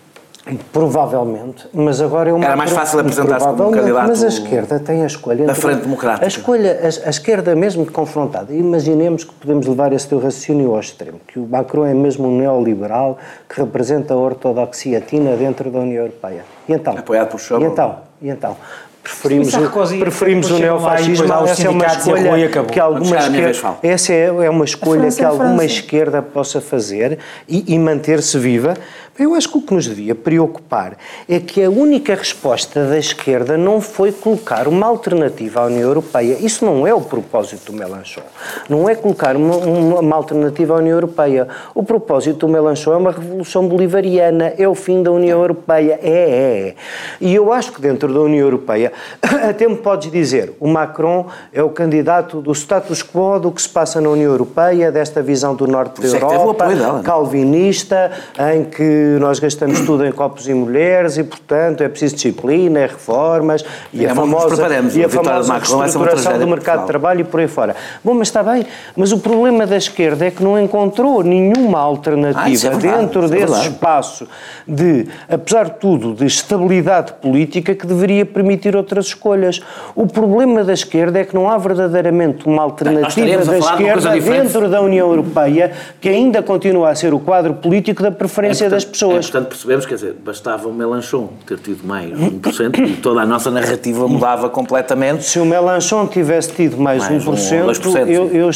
Provavelmente, 0.73 1.67
mas 1.73 2.03
agora 2.03 2.29
é 2.29 2.33
uma 2.33 2.45
Era 2.45 2.55
mais 2.57 2.71
fácil 2.71 3.01
apresentar-se 3.01 3.47
como 3.47 3.69
um 3.69 3.73
candidato 3.73 4.09
Mas 4.09 4.23
a 4.23 4.29
esquerda 4.29 4.79
tem 4.79 5.03
a 5.03 5.07
escolha. 5.07 5.47
da 5.47 5.55
Frente 5.55 5.83
Democrática. 5.83 6.25
A 6.25 6.29
escolha, 6.29 6.81
a, 6.83 7.07
a 7.07 7.11
esquerda 7.11 7.55
mesmo 7.57 7.87
confrontada. 7.91 8.53
Imaginemos 8.53 9.25
que 9.25 9.33
podemos 9.33 9.67
levar 9.67 9.93
esse 9.95 10.07
teu 10.07 10.19
raciocínio 10.19 10.75
ao 10.75 10.81
extremo, 10.81 11.19
que 11.27 11.39
o 11.39 11.47
Macron 11.47 11.87
é 11.87 11.95
mesmo 11.95 12.29
um 12.29 12.37
neoliberal 12.37 13.17
que 13.49 13.59
representa 13.59 14.13
a 14.13 14.17
ortodoxia 14.19 15.01
tina 15.01 15.35
dentro 15.35 15.71
da 15.71 15.79
União 15.79 16.03
Europeia. 16.03 16.45
E 16.69 16.73
então? 16.75 16.95
Apoiado 16.99 17.29
por 17.31 17.41
Schäuble. 17.41 17.67
E 17.67 17.71
então? 17.71 17.97
E 18.21 18.29
então? 18.29 18.57
Preferimos, 19.03 19.51
Sarkozy- 19.51 19.97
o, 19.97 20.01
preferimos 20.01 20.51
o 20.51 20.59
neofascismo. 20.59 21.27
Essa 21.47 21.67
é 21.67 21.69
uma 21.71 21.85
escolha 21.87 22.49
que 22.49 22.81
alguma 22.81 23.17
esquerda, 23.19 23.77
essa 23.83 24.13
é, 24.15 24.25
é 24.25 24.51
uma 24.51 24.65
escolha 24.65 25.11
que 25.11 25.21
é 25.23 25.25
alguma 25.27 25.65
esquerda 25.65 26.23
possa 26.23 26.59
fazer 26.59 27.19
e, 27.47 27.75
e 27.75 27.79
manter-se 27.79 28.39
viva. 28.39 28.75
Eu 29.17 29.33
acho 29.35 29.49
que 29.49 29.59
o 29.59 29.63
que 29.63 29.73
nos 29.73 29.87
devia 29.87 30.13
preocupar 30.13 30.97
é 31.29 31.39
que 31.39 31.63
a 31.63 31.71
única 31.71 32.17
resposta 32.17 32.85
da 32.85 32.99
esquerda 32.99 33.57
não 33.57 33.81
foi 33.81 34.11
colocar 34.11 34.67
uma 34.67 34.87
alternativa 34.87 35.61
à 35.61 35.67
União 35.67 35.83
Europeia. 35.83 36.37
Isso 36.41 36.65
não 36.65 36.85
é 36.85 36.93
o 36.93 37.01
propósito 37.01 37.71
do 37.71 37.79
Melanchon. 37.79 38.23
Não 38.69 38.89
é 38.89 38.95
colocar 38.97 39.37
uma, 39.37 39.57
uma- 39.57 40.01
uma 40.01 40.17
alternativa 40.17 40.75
à 40.75 40.79
União 40.79 40.97
Europeia. 40.97 41.47
O 41.77 41.85
propósito 41.85 42.47
do 42.47 42.49
Melanchon 42.49 42.93
é 42.93 42.97
uma 42.97 43.13
revolução 43.13 43.69
bolivariana, 43.69 44.53
é 44.59 44.67
o 44.67 44.75
fim 44.75 45.01
da 45.01 45.13
União 45.13 45.41
Europeia. 45.41 45.97
É, 46.03 46.09
é, 46.11 46.69
é. 46.71 46.75
E 47.21 47.33
eu 47.37 47.53
acho 47.53 47.73
que 47.73 47.81
dentro 47.81 48.13
da 48.13 48.21
União 48.21 48.45
Europeia, 48.45 48.93
até 49.49 49.69
me 49.69 49.77
podes 49.77 50.11
dizer, 50.11 50.55
o 50.59 50.67
Macron 50.67 51.27
é 51.53 51.63
o 51.63 51.71
candidato 51.71 52.41
do 52.41 52.53
status 52.53 53.01
quo 53.01 53.39
do 53.39 53.53
que 53.53 53.63
se 53.63 53.69
passa 53.69 54.01
na 54.01 54.09
União 54.09 54.33
Europeia, 54.33 54.91
desta 54.91 55.23
visão 55.23 55.55
do 55.55 55.69
norte 55.69 56.01
da 56.01 56.07
isso 56.09 56.17
é 56.17 56.21
Europa, 56.21 56.65
apoio 56.65 56.99
é? 56.99 57.03
calvinista, 57.03 58.11
em 58.53 58.65
que 58.65 59.04
nós 59.21 59.39
gastamos 59.39 59.81
tudo 59.81 60.05
em 60.05 60.13
copos 60.13 60.49
e 60.49 60.55
mulheres 60.55 61.17
e, 61.17 61.25
portanto, 61.25 61.83
é 61.83 61.89
preciso 61.89 62.15
disciplina, 62.17 62.81
é 62.81 62.87
reformas 62.87 63.65
e 63.93 64.05
É, 64.05 64.11
a 64.11 64.15
famosa, 64.15 64.63
e 64.95 65.05
A 65.05 65.09
famosa 65.09 65.53
Macron 65.53 65.79
reestruturação 65.79 66.39
do 66.39 66.47
mercado 66.47 66.81
de 66.81 66.87
trabalho 66.87 67.21
e 67.21 67.25
por 67.25 67.41
aí 67.41 67.49
fora. 67.49 67.77
Bom, 68.03 68.15
mas 68.15 68.29
está 68.29 68.43
bem, 68.43 68.67
mas 68.97 69.13
o 69.13 69.19
problema 69.19 69.67
da 69.67 69.77
esquerda 69.77 70.27
é 70.27 70.31
que 70.31 70.43
não 70.43 70.59
encontrou 70.61 71.23
nenhuma 71.23 71.79
Ah, 71.79 71.83
alternativa 71.83 72.49
isso 72.49 72.67
é 72.67 72.71
verdade, 72.71 72.99
dentro 72.99 73.25
é 73.25 73.29
desse 73.29 73.61
espaço 73.69 74.29
de, 74.67 75.07
apesar 75.29 75.65
de 75.67 75.79
tudo, 75.79 76.15
de 76.15 76.27
estabilidade 76.27 77.13
política 77.15 77.75
que 77.75 77.87
deveria 77.87 78.25
permitir 78.25 78.77
outras 78.77 79.07
escolhas. 79.07 79.61
O 79.95 80.07
problema 80.07 80.65
da 80.65 80.73
esquerda 80.73 81.19
é 81.19 81.25
que 81.25 81.35
não 81.35 81.49
há 81.49 81.57
verdadeiramente 81.59 82.47
uma 82.47 82.63
alternativa 82.63 83.45
da 83.45 83.59
esquerda 83.59 84.11
dentro 84.21 84.69
da 84.69 84.81
União 84.81 85.09
Europeia 85.09 85.73
que 86.01 86.09
ainda 86.09 86.43
continua 86.43 86.91
a 86.91 86.95
ser 86.95 87.13
o 87.15 87.19
quadro 87.19 87.55
político 87.55 88.03
da 88.03 88.11
preferência 88.11 88.69
das 88.69 88.85
pessoas. 88.95 89.17
É, 89.17 89.21
portanto, 89.31 89.49
percebemos, 89.49 89.87
quer 89.87 89.95
dizer, 89.97 90.13
bastava 90.25 90.69
o 90.69 90.73
Melanchon 90.73 91.29
ter 91.47 91.59
tido 91.59 91.87
mais 91.87 92.11
1% 92.11 92.79
e 92.89 92.97
toda 92.97 93.21
a 93.21 93.27
nossa 93.27 93.51
narrativa 93.51 94.09
mudava 94.09 94.49
completamente. 94.49 95.25
Se 95.25 95.39
o 95.39 95.45
Melanchon 95.45 96.07
tivesse 96.07 96.53
tido 96.53 96.77
mais, 96.79 97.09
Mais 97.09 97.27
um 97.27 97.33
1%, 97.33 97.63
ou 97.63 97.71
2%, 97.73 98.09
eu, 98.09 98.29
eu 98.29 98.51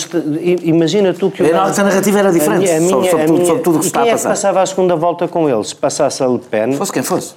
imagina 0.64 1.12
tu 1.14 1.30
que 1.30 1.42
o 1.42 1.46
A 1.54 1.66
nossa 1.66 1.82
narrativa 1.82 2.18
era 2.18 2.32
diferente, 2.32 2.70
a 2.70 2.80
minha- 2.80 2.86
a 2.86 2.90
sobre- 2.90 3.08
sobre 3.10 3.22
a 3.22 3.26
tudo- 3.26 3.34
minha- 3.36 3.46
sobre 3.46 3.62
tudo 3.62 3.76
o 3.76 3.80
que 3.80 3.84
e 3.86 3.88
está 3.88 4.00
a 4.00 4.02
quem 4.04 4.10
é 4.10 4.14
que 4.14 4.18
passar. 4.18 4.28
passava 4.30 4.62
a 4.62 4.66
segunda 4.66 4.96
volta 4.96 5.28
com 5.28 5.48
ele? 5.48 5.62
Se 5.64 5.74
passasse 5.74 6.22
a 6.22 6.26
Le 6.26 6.38
Pen, 6.38 6.72
Fosse 6.74 6.92
quem 6.92 7.02
fosse. 7.02 7.34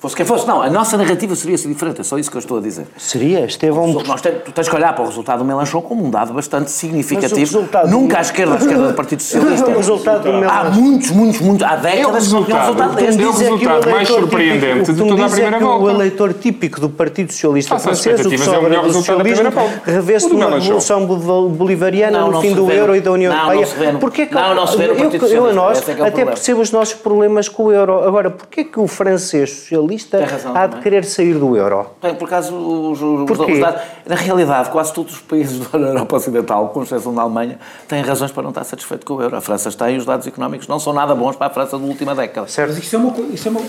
Fosse 0.00 0.16
quem 0.16 0.24
fosse. 0.24 0.46
Não, 0.46 0.62
a 0.62 0.70
nossa 0.70 0.96
narrativa 0.96 1.34
seria 1.36 1.56
diferente, 1.58 2.00
é 2.00 2.04
só 2.04 2.16
isso 2.18 2.30
que 2.30 2.36
eu 2.36 2.40
estou 2.40 2.56
a 2.56 2.60
dizer. 2.62 2.86
seria 2.96 3.44
Estevão 3.44 3.86
Nós 4.06 4.22
temos, 4.22 4.42
tu 4.44 4.50
tens 4.52 4.66
que 4.66 4.74
olhar 4.74 4.94
para 4.94 5.04
o 5.04 5.06
resultado 5.06 5.40
do 5.40 5.44
Melanchon 5.44 5.82
como 5.82 6.02
um 6.06 6.10
dado 6.10 6.32
bastante 6.32 6.70
significativo. 6.70 7.62
Do- 7.62 7.88
Nunca 7.88 8.16
à 8.16 8.20
esquerda, 8.22 8.54
à 8.54 8.56
esquerda 8.56 8.88
do 8.88 8.94
Partido 8.94 9.20
Socialista. 9.22 9.68
O 9.70 9.76
resultado 9.76 10.22
do 10.22 10.30
Há 10.30 10.40
Melanchon. 10.40 10.70
muitos, 10.80 11.10
muitos, 11.10 11.40
muitos, 11.42 11.66
há 11.66 11.76
décadas 11.76 12.26
que 12.28 12.32
não 12.32 12.44
tinha 12.44 12.56
um 12.56 12.60
resultado 12.60 12.94
deste. 12.96 13.16
Deu 13.18 13.28
o 13.28 13.32
é 13.32 13.36
que 13.36 13.42
resultado 13.44 13.90
mais 13.90 14.08
típico- 14.08 14.20
surpreendente 14.20 14.92
de 14.92 14.98
toda 14.98 15.12
a 15.12 15.16
dizes 15.26 15.32
é 15.38 15.42
primeira 15.42 15.58
que 15.58 15.64
O 15.64 15.78
volta. 15.78 15.92
eleitor 15.92 16.32
típico 16.32 16.80
do 16.80 16.88
Partido 16.88 17.32
Socialista 17.32 17.78
francês, 17.78 18.24
o 18.24 18.28
que 18.30 18.34
é 18.34 18.38
sobra 18.38 18.60
melhor 18.62 18.86
do 18.86 18.92
socialismo, 18.94 19.22
primeira 19.34 19.50
volta. 19.50 19.82
revê-se 19.84 20.28
numa 20.30 20.58
revolução 20.58 21.04
bo- 21.04 21.48
bolivariana 21.50 22.20
no 22.26 22.40
fim 22.40 22.54
do 22.54 22.70
euro 22.70 22.96
e 22.96 23.00
da 23.00 23.12
União 23.12 23.32
não, 23.34 23.38
não 23.46 23.52
Europeia. 23.52 23.66
se 23.66 23.78
vê 23.78 23.92
no- 23.92 23.98
Porquê 23.98 24.24
que 24.26 24.34
não, 24.34 24.54
não 24.54 24.66
se 24.66 24.78
vê 24.78 24.86
no 24.86 24.92
eu, 24.94 24.96
Partido 24.96 25.26
eu, 25.26 25.44
a 25.46 25.52
Socialista, 25.52 25.54
nós 25.60 25.88
é 25.88 25.92
é 25.92 26.02
o 26.02 26.06
até 26.06 26.24
percebo 26.24 26.60
os 26.62 26.70
nossos 26.72 26.94
problemas 26.94 27.50
com 27.50 27.64
o 27.64 27.72
euro. 27.72 28.02
Agora, 28.02 28.30
porquê 28.30 28.64
que 28.64 28.80
o 28.80 28.86
francês 28.86 29.50
socialista 29.50 29.89
Tem 29.98 30.22
razão 30.24 30.52
há 30.56 30.62
de 30.66 30.68
também. 30.70 30.82
querer 30.82 31.04
sair 31.04 31.34
do 31.34 31.56
euro? 31.56 31.86
Bem, 32.02 32.14
por 32.14 32.26
acaso, 32.26 32.54
os, 32.54 33.00
os, 33.02 33.38
os 33.38 33.58
dados, 33.60 33.80
na 34.06 34.14
realidade, 34.14 34.70
quase 34.70 34.92
todos 34.92 35.14
os 35.14 35.20
países 35.20 35.58
da 35.68 35.78
Europa 35.78 36.16
Ocidental, 36.16 36.68
com 36.68 36.82
exceção 36.82 37.14
da 37.14 37.22
Alemanha, 37.22 37.58
têm 37.88 38.02
razões 38.02 38.30
para 38.32 38.42
não 38.42 38.50
estar 38.50 38.64
satisfeito 38.64 39.04
com 39.06 39.14
o 39.14 39.22
euro. 39.22 39.36
A 39.36 39.40
França 39.40 39.68
está 39.68 39.90
e 39.90 39.96
os 39.96 40.04
dados 40.04 40.26
económicos 40.26 40.68
não 40.68 40.78
são 40.78 40.92
nada 40.92 41.14
bons 41.14 41.36
para 41.36 41.48
a 41.48 41.50
França 41.50 41.78
da 41.78 41.84
última 41.84 42.14
década. 42.14 42.46
Mas 42.56 42.78
isso 42.78 42.96
é 42.96 42.98
uma 42.98 43.12
isso 43.32 43.48
é 43.48 43.50
uma- 43.50 43.60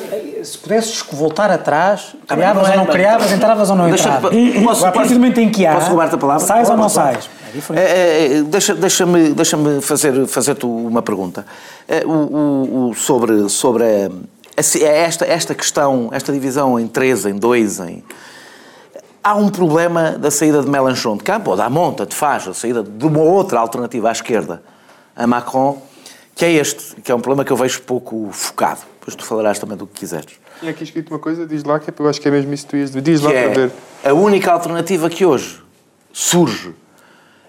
se 0.43 0.57
pudesses 0.57 1.03
voltar 1.11 1.51
atrás, 1.51 2.15
Tá 2.27 2.35
criavas 2.35 2.63
bem, 2.63 2.71
ou 2.71 2.77
não 2.77 2.85
mas- 2.85 2.93
criavas, 2.95 3.31
entravas 3.31 3.69
ou 3.69 3.75
não 3.75 3.89
entravas. 3.89 4.21
posso- 4.21 4.37
Agora, 4.85 4.87
a 4.89 4.91
partir 4.91 5.13
do 5.13 5.19
momento 5.19 5.39
em 5.39 5.49
que 5.49 5.65
há, 5.65 5.73
posso 5.75 5.87
roubar-te 5.89 6.15
a 6.15 6.17
palavra? 6.17 6.45
sais 6.45 6.69
ou 6.69 6.77
não 6.77 6.89
sais. 6.89 7.29
É. 7.73 7.79
É, 7.79 7.81
é, 7.81 8.37
é, 8.37 8.41
deixa- 8.43 8.73
Deixa-me 8.73 9.29
deixa 9.33 9.57
fazer, 9.81 10.25
fazer-te 10.25 10.65
uma 10.65 11.01
pergunta. 11.01 11.45
É, 11.87 12.03
o, 12.05 12.09
o- 12.09 12.89
o- 12.89 12.93
sobre 12.95 13.49
sobre 13.49 13.83
a- 13.83 14.09
esta, 14.55 15.25
esta 15.25 15.55
questão, 15.55 16.09
esta 16.11 16.31
divisão 16.31 16.79
em 16.79 16.87
três, 16.87 17.25
em 17.25 17.33
dois, 17.35 17.79
em. 17.79 18.03
há 19.23 19.35
um 19.35 19.49
problema 19.49 20.11
da 20.11 20.29
saída 20.29 20.61
de 20.61 20.69
Mélenchon 20.69 21.17
de 21.17 21.23
campo, 21.23 21.51
ou 21.51 21.57
da 21.57 21.69
monta 21.69 22.05
de 22.05 22.15
Faz, 22.15 22.47
a 22.47 22.53
saída 22.53 22.83
de 22.83 23.05
uma 23.05 23.21
outra 23.21 23.59
alternativa 23.59 24.09
à 24.09 24.11
esquerda 24.11 24.61
a 25.15 25.27
Macron, 25.27 25.81
que 26.35 26.45
é 26.45 26.51
este, 26.53 26.95
que 27.01 27.11
é 27.11 27.15
um 27.15 27.19
problema 27.19 27.43
que 27.45 27.51
eu 27.51 27.57
vejo 27.57 27.81
pouco 27.81 28.29
focado. 28.31 28.81
Depois 28.99 29.15
tu 29.15 29.25
falarás 29.25 29.59
também 29.59 29.77
do 29.77 29.87
que 29.87 29.99
quiseres. 29.99 30.39
Tinha 30.59 30.71
aqui 30.71 30.83
escrito 30.83 31.09
uma 31.11 31.19
coisa, 31.19 31.45
diz 31.45 31.63
lá, 31.63 31.79
que 31.79 31.91
eu 31.99 32.07
acho 32.07 32.21
que 32.21 32.27
é 32.27 32.31
mesmo 32.31 32.53
isso 32.53 32.65
que 32.65 32.69
tu 32.69 32.77
ias 32.77 32.91
Diz 32.91 33.21
lá 33.21 33.31
que 33.31 33.35
para 33.35 33.51
é 33.51 33.53
ver. 33.53 33.71
a 34.03 34.13
única 34.13 34.51
alternativa 34.51 35.09
que 35.09 35.25
hoje 35.25 35.59
surge 36.13 36.73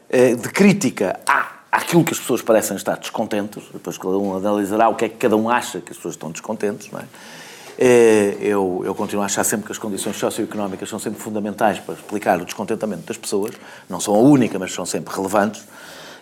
eh, 0.09 0.35
de 0.35 0.49
crítica 0.49 1.21
à, 1.27 1.52
àquilo 1.73 2.05
que 2.05 2.13
as 2.13 2.21
pessoas 2.21 2.43
parecem 2.43 2.77
estar 2.77 2.99
descontentes, 2.99 3.63
depois 3.73 3.97
cada 3.97 4.19
um 4.19 4.37
analisará 4.37 4.91
o 4.91 4.95
que 4.95 5.07
é 5.07 5.09
que 5.09 5.17
cada 5.17 5.37
um 5.37 5.49
acha 5.49 5.81
que 5.81 5.91
as 5.91 5.97
pessoas 5.97 6.15
estão 6.15 6.31
descontentes, 6.31 6.91
não 6.93 7.01
é? 7.01 7.05
Eh, 7.79 8.37
Eu, 8.41 8.83
eu 8.85 8.95
continuo 8.95 9.23
a 9.23 9.27
achar 9.27 9.43
sempre 9.45 9.65
que 9.67 9.73
as 9.73 9.79
condições 9.79 10.17
socioeconómicas 10.17 10.87
são 10.89 10.99
sempre 10.99 11.21
fundamentais 11.21 11.79
para 11.79 11.95
explicar 11.95 12.39
o 12.41 12.45
descontentamento 12.45 13.05
das 13.07 13.17
pessoas, 13.17 13.53
não 13.89 13.99
são 13.99 14.15
a 14.15 14.19
única, 14.19 14.59
mas 14.59 14.75
são 14.75 14.85
sempre 14.85 15.15
relevantes. 15.15 15.67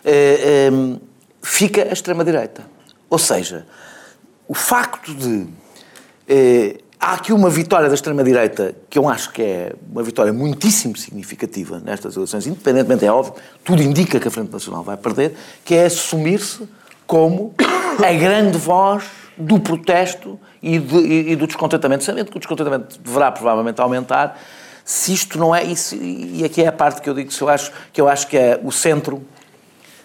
Eh, 0.05 0.69
eh, 0.71 0.99
Fica 1.43 1.89
a 1.89 1.91
extrema-direita. 1.91 2.63
Ou 3.09 3.17
seja, 3.17 3.65
o 4.47 4.53
facto 4.53 5.13
de. 5.13 5.47
Há 7.01 7.13
aqui 7.13 7.33
uma 7.33 7.49
vitória 7.49 7.89
da 7.89 7.95
extrema-direita 7.95 8.75
que 8.87 8.99
eu 8.99 9.09
acho 9.09 9.31
que 9.31 9.41
é 9.41 9.73
uma 9.91 10.03
vitória 10.03 10.31
muitíssimo 10.31 10.95
significativa 10.95 11.81
nestas 11.83 12.15
eleições, 12.15 12.45
independentemente, 12.45 13.03
é 13.03 13.11
óbvio, 13.11 13.33
tudo 13.63 13.81
indica 13.81 14.19
que 14.19 14.27
a 14.27 14.31
Frente 14.31 14.51
Nacional 14.53 14.83
vai 14.83 14.95
perder, 14.97 15.35
que 15.65 15.73
é 15.73 15.85
assumir-se 15.85 16.69
como 17.07 17.53
a 17.97 18.13
grande 18.13 18.57
voz 18.57 19.03
do 19.35 19.59
protesto 19.59 20.39
e, 20.61 20.77
de- 20.77 20.95
e- 20.97 21.31
e 21.31 21.35
do 21.35 21.47
descontentamento, 21.47 22.03
sabendo 22.03 22.29
que 22.29 22.37
o 22.37 22.39
descontentamento 22.39 22.99
deverá 22.99 23.31
provavelmente 23.31 23.81
aumentar, 23.81 24.39
se 24.85 25.11
isto 25.13 25.39
não 25.39 25.55
é, 25.55 25.63
isso, 25.63 25.95
e 25.95 26.43
aqui 26.45 26.61
é 26.63 26.67
a 26.67 26.71
parte 26.71 27.01
que 27.01 27.09
eu 27.09 27.13
digo, 27.15 27.31
se 27.31 27.41
eu 27.41 27.49
acho, 27.49 27.71
que 27.91 27.99
eu 27.99 28.07
acho 28.07 28.27
que 28.27 28.37
é 28.37 28.59
o 28.63 28.71
centro 28.71 29.21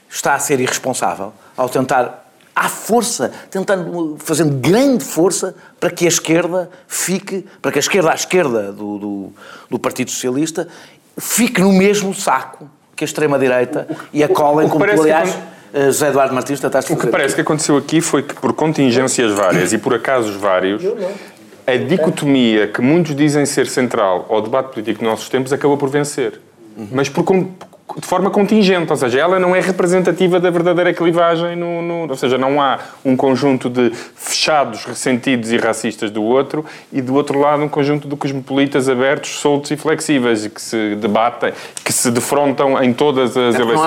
está 0.08 0.34
a 0.34 0.38
ser 0.38 0.60
irresponsável 0.60 1.32
ao 1.56 1.68
tentar, 1.68 2.25
à 2.58 2.70
força, 2.70 3.30
tentando, 3.50 4.16
fazendo 4.18 4.54
grande 4.56 5.04
força 5.04 5.54
para 5.78 5.90
que 5.90 6.06
a 6.06 6.08
esquerda 6.08 6.70
fique, 6.88 7.44
para 7.60 7.70
que 7.70 7.78
a 7.78 7.80
esquerda 7.80 8.10
à 8.10 8.14
esquerda 8.14 8.72
do, 8.72 8.98
do, 8.98 9.32
do 9.68 9.78
Partido 9.78 10.10
Socialista 10.10 10.66
fique 11.18 11.60
no 11.60 11.70
mesmo 11.70 12.14
saco 12.14 12.66
que 12.96 13.04
a 13.04 13.06
extrema-direita 13.06 13.86
e 14.10 14.24
a 14.24 14.28
que 14.28 14.32
como 14.34 14.62
tu, 14.62 15.02
aliás, 15.02 15.28
quando- 15.28 15.42
eh, 15.74 15.84
José 15.86 16.08
Eduardo 16.08 16.34
Martins, 16.34 16.58
tentaste 16.58 16.90
O 16.94 16.96
que 16.96 17.08
parece 17.08 17.34
que 17.34 17.42
aconteceu 17.42 17.76
aqui 17.76 18.00
foi 18.00 18.22
que, 18.22 18.34
por 18.34 18.54
contingências 18.54 19.32
várias 19.32 19.74
e 19.74 19.78
por 19.78 19.92
acasos 19.92 20.34
vários, 20.36 20.82
a 21.66 21.76
dicotomia 21.76 22.68
que 22.68 22.80
muitos 22.80 23.14
dizem 23.14 23.44
ser 23.44 23.66
central 23.66 24.24
ao 24.30 24.40
debate 24.40 24.72
político 24.72 25.00
dos 25.00 25.08
nossos 25.10 25.28
tempos 25.28 25.52
acabou 25.52 25.76
por 25.76 25.90
vencer. 25.90 26.40
Mas 26.90 27.10
por, 27.10 27.22
de 27.98 28.06
forma 28.06 28.30
contingente, 28.30 28.90
ou 28.90 28.96
seja, 28.96 29.18
ela 29.20 29.38
não 29.38 29.54
é 29.54 29.60
representativa 29.60 30.40
da 30.40 30.50
verdadeira 30.50 30.92
clivagem, 30.92 31.54
no, 31.56 31.80
no- 31.80 32.08
ou 32.10 32.16
seja, 32.16 32.36
não 32.36 32.60
há 32.60 32.78
um 33.04 33.16
conjunto 33.16 33.70
de 33.70 33.90
fechados, 34.16 34.84
ressentidos 34.84 35.52
e 35.52 35.56
racistas 35.56 36.10
do 36.10 36.22
outro 36.22 36.64
e 36.92 37.00
do 37.00 37.14
outro 37.14 37.38
lado 37.38 37.62
um 37.62 37.68
conjunto 37.68 38.08
de 38.08 38.16
cosmopolitas 38.16 38.88
abertos, 38.88 39.30
soltos 39.38 39.70
e 39.70 39.76
flexíveis 39.76 40.44
e 40.44 40.50
que 40.50 40.60
se 40.60 40.96
debatem, 40.96 41.52
que 41.84 41.92
se 41.92 42.10
defrontam 42.10 42.82
em 42.82 42.92
todas 42.92 43.36
as 43.36 43.54
há 43.54 43.58
eleições. 43.60 43.86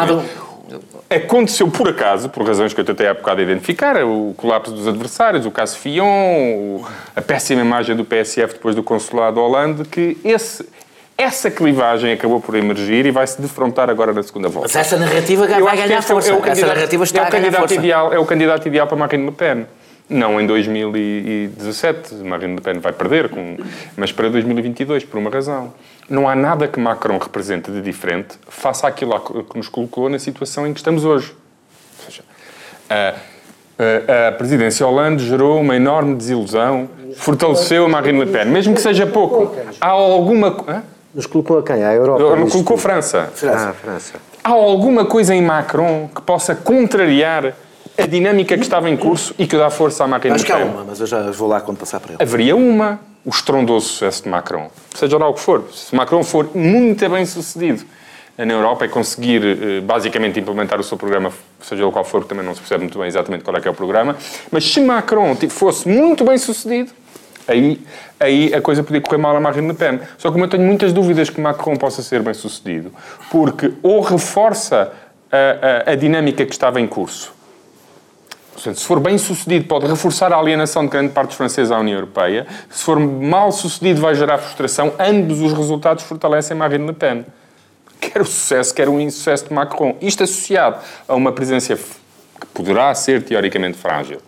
Aconteceu 1.10 1.68
por 1.68 1.90
acaso, 1.90 2.30
por 2.30 2.46
razões 2.46 2.72
que 2.74 2.80
eu 2.80 2.86
tentei 2.86 3.08
há 3.08 3.14
bocado 3.16 3.42
identificar, 3.42 3.96
o 4.06 4.34
colapso 4.38 4.72
dos 4.72 4.88
adversários, 4.88 5.44
o 5.46 5.50
caso 5.52 5.76
Fion, 5.78 6.84
a 7.16 7.22
péssima 7.22 7.62
imagem 7.62 7.96
do 7.96 8.06
PSF 8.06 8.54
depois 8.54 8.76
do 8.76 8.84
consulado 8.84 9.40
Hollande, 9.40 9.84
que 9.86 10.18
esse, 10.24 10.64
essa 11.22 11.52
clivagem 11.52 12.14
acabou 12.14 12.40
por 12.40 12.56
emergir 12.56 13.06
e 13.06 13.12
vai 13.12 13.28
se 13.28 13.42
defrontar 13.42 13.90
agora 13.90 14.14
na 14.14 14.24
segunda 14.24 14.48
volta. 14.50 14.70
Mas 14.74 14.76
essa 14.76 14.98
narrativa 14.98 15.46
vai 15.48 15.78
ganhar 15.78 15.98
é 16.00 16.02
força. 16.02 16.32
é 16.32 16.34
o 16.34 16.46
essa 16.46 16.66
narrativa 16.66 17.04
está 17.04 17.20
é 17.20 17.24
o 17.24 17.26
a 17.26 17.30
ganhar 17.30 17.42
candidato 17.44 17.60
força. 17.62 17.76
Ideal, 17.76 18.14
é 18.14 18.20
o 18.20 18.26
candidato 18.26 18.68
ideal 18.68 18.88
para 18.88 18.98
Marine 18.98 19.26
Le 19.26 19.32
Pen. 19.32 19.66
Não 20.10 20.42
em 20.42 20.48
2017, 20.48 22.16
Marine 22.24 22.56
Le 22.56 22.62
Pen 22.62 22.80
vai 22.80 22.92
perder, 22.92 23.30
com, 23.30 23.58
mas 23.96 24.12
para 24.12 24.28
2022, 24.30 25.04
por 25.06 25.18
uma 25.20 25.30
razão. 25.30 25.72
Não 26.10 26.28
há 26.28 26.36
nada 26.36 26.68
que 26.68 26.80
Macron 26.80 27.18
represente 27.20 27.70
de 27.70 27.82
diferente 27.82 28.38
face 28.48 28.86
àquilo 28.86 29.20
que 29.20 29.56
nos 29.58 29.70
colocou 29.70 30.10
na 30.10 30.18
situação 30.18 30.66
em 30.66 30.74
que 30.74 30.80
estamos 30.80 31.06
hoje. 31.06 31.36
Ou 32.00 32.06
seja, 32.06 32.24
a, 32.90 33.14
a- 33.78 34.28
a 34.30 34.32
presidência 34.32 34.84
Hollande 34.86 35.24
gerou 35.28 35.60
uma 35.62 35.76
enorme 35.76 36.16
desilusão, 36.16 36.90
fortaleceu 37.18 37.86
a 37.86 37.90
Marine 37.90 38.20
Le 38.26 38.32
Pen, 38.32 38.46
mesmo 38.46 38.74
que 38.74 38.82
seja 38.82 39.06
pouco. 39.06 39.56
Há 39.80 39.88
alguma... 39.90 40.48
Hã? 40.68 40.84
Nos 41.14 41.26
colocou 41.26 41.60
a 41.60 41.64
quem? 41.64 41.84
À 41.84 41.94
Europa? 41.94 42.22
Não 42.22 42.36
nisto 42.36 42.52
colocou 42.52 42.78
tudo? 42.78 42.84
França. 42.84 43.32
Ah, 43.44 43.74
França. 43.74 44.14
Há 44.44 44.50
alguma 44.50 45.06
coisa 45.06 45.34
em 45.34 45.42
Macron 45.42 46.10
que 46.14 46.22
possa 46.22 46.56
contrariar 46.56 47.54
a 47.98 48.06
dinâmica 48.06 48.56
que 48.56 48.64
estava 48.64 48.90
em 48.90 48.96
curso 48.96 49.34
e 49.38 49.46
que 49.46 49.58
dá 49.58 49.70
força 49.70 50.04
à 50.04 50.08
Marine 50.08 50.36
Acho 50.36 50.46
que 50.46 50.52
há 50.52 50.58
uma, 50.58 50.84
mas 50.84 51.00
eu 51.00 51.08
já 51.08 51.30
vou 51.32 51.48
lá 51.48 51.60
quando 51.60 51.78
passar 51.78 52.00
para 52.00 52.14
ele. 52.14 52.24
Haveria 52.24 52.56
uma, 52.56 53.00
o 53.26 53.30
estrondoso 53.30 53.88
sucesso 53.88 54.24
de 54.24 54.30
Macron. 54.30 54.70
Seja 54.94 55.18
lá 55.18 55.28
o 55.28 55.34
que 55.34 55.42
for. 55.42 55.64
Se 55.74 55.96
Macron 55.96 56.24
for 56.24 56.50
muito 56.56 57.10
bem 57.10 57.26
sucedido 57.26 57.84
na 58.38 58.54
Europa 58.54 58.86
e 58.86 58.90
conseguir 58.90 59.44
eh, 59.44 59.82
basicamente 59.82 60.40
implementar 60.40 60.80
o 60.80 60.84
seu 60.84 60.98
programa, 60.98 61.30
seja 61.62 61.84
ele 61.84 61.92
qual 61.92 62.06
for, 62.06 62.22
que 62.22 62.30
também 62.30 62.46
não 62.46 62.54
se 62.54 62.62
percebe 62.62 62.84
muito 62.84 62.98
bem 62.98 63.08
exatamente 63.08 63.44
qual 63.44 63.58
é 63.58 63.60
que 63.60 63.68
é 63.68 63.72
o 63.72 63.74
programa, 63.74 64.16
mas 64.50 64.64
se 64.64 64.80
Macron 64.80 65.36
fosse 65.50 65.90
muito 65.90 66.24
bem 66.24 66.38
sucedido, 66.38 66.92
aí, 67.50 67.82
aí 68.20 68.54
a 68.54 68.62
coisa 68.62 68.84
podia 68.84 69.02
correr 69.02 69.18
mal 69.18 69.36
a 69.36 69.40
Marine 69.40 69.68
Le 69.68 69.74
Pen. 69.74 70.00
Só 70.18 70.32
que 70.32 70.40
eu 70.40 70.48
tenho 70.48 70.64
muitas 70.64 70.94
dúvidas 70.94 71.30
que 71.30 71.42
Macron 71.42 71.76
possa 71.76 72.02
ser 72.02 72.22
bem 72.22 72.34
sucedido, 72.34 72.92
porque 73.32 73.74
ou 73.84 74.02
reforça 74.02 74.92
a, 75.32 75.90
a- 75.90 75.92
a 75.92 75.96
dinâmica 75.96 76.46
que 76.46 76.52
estava 76.52 76.80
em 76.80 76.88
curso, 76.88 77.34
se 78.58 78.74
for 78.86 79.00
bem 79.00 79.18
sucedido, 79.18 79.66
pode 79.68 79.88
reforçar 79.88 80.34
a 80.34 80.38
alienação 80.38 80.84
de 80.84 80.90
grande 80.92 81.14
parte 81.14 81.30
dos 81.30 81.38
franceses 81.38 81.72
à 81.72 81.80
União 81.80 81.96
Europeia. 81.96 82.46
Se 82.70 82.84
for 82.84 83.00
mal 83.00 83.54
sucedido, 83.54 84.02
vai 84.02 84.14
gerar 84.16 84.38
frustração. 84.38 84.92
Ambos 85.00 85.40
os 85.40 85.54
resultados 85.54 86.04
fortalecem 86.04 86.58
Marine 86.58 86.86
Le 86.88 86.92
Pen. 86.94 87.26
Quer 88.02 88.22
o 88.22 88.26
sucesso, 88.26 88.74
quer 88.74 88.90
o 88.90 89.00
insucesso 89.00 89.46
de 89.48 89.54
Macron. 89.54 89.96
Isto 90.02 90.26
associado 90.26 90.78
a 91.08 91.16
uma 91.16 91.32
presença 91.32 91.74
que 91.78 92.46
poderá 92.54 92.94
ser 92.96 93.24
teoricamente 93.24 93.78
frágil, 93.78 94.20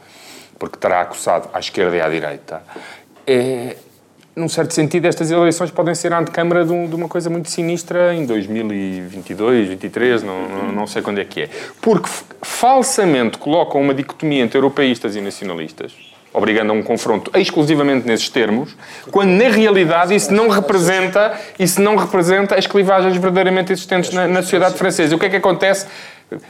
porque 0.58 0.78
terá 0.78 1.02
acossado 1.02 1.50
à 1.54 1.60
esquerda 1.60 1.98
e 1.98 2.02
à 2.02 2.08
direita, 2.08 2.62
é, 3.28 3.76
num 4.36 4.48
certo 4.50 4.74
sentido, 4.74 5.06
estas 5.08 5.30
eleições 5.32 5.72
podem 5.72 5.94
ser 5.96 6.14
a 6.14 6.20
antecâmara 6.20 6.64
de, 6.66 6.72
um- 6.72 6.88
de 6.88 6.96
uma 6.96 7.08
coisa 7.08 7.30
muito 7.30 7.50
sinistra 7.50 8.14
em 8.14 8.26
2022, 8.26 9.68
2023, 9.68 10.24
não, 10.24 10.48
não, 10.48 10.72
não 10.72 10.88
sei 10.88 11.02
quando 11.02 11.20
é 11.20 11.26
que 11.26 11.42
é. 11.42 11.50
Porque 11.82 12.10
falsamente 12.42 13.38
colocam 13.38 13.82
uma 13.82 13.94
dicotomia 13.94 14.44
entre 14.44 14.58
europeístas 14.58 15.16
e 15.16 15.22
nacionalistas, 15.22 15.94
obrigando 16.34 16.72
a 16.72 16.76
um 16.76 16.82
confronto 16.82 17.30
exclusivamente 17.38 18.08
nesses 18.08 18.30
termos, 18.30 18.76
quando 19.12 19.32
na 19.32 19.50
realidade 19.50 20.16
isso 20.16 20.34
não 20.34 20.48
representa, 20.48 21.38
isso 21.60 21.82
não 21.82 21.98
representa 21.98 22.56
as 22.56 22.66
clivagens 22.66 23.14
verdadeiramente 23.18 23.74
existentes 23.74 24.12
na, 24.14 24.28
na 24.30 24.42
sociedade 24.42 24.78
francesa. 24.78 25.14
E 25.14 25.16
o 25.16 25.20
que 25.20 25.26
é 25.26 25.30
que 25.30 25.36
acontece? 25.36 25.88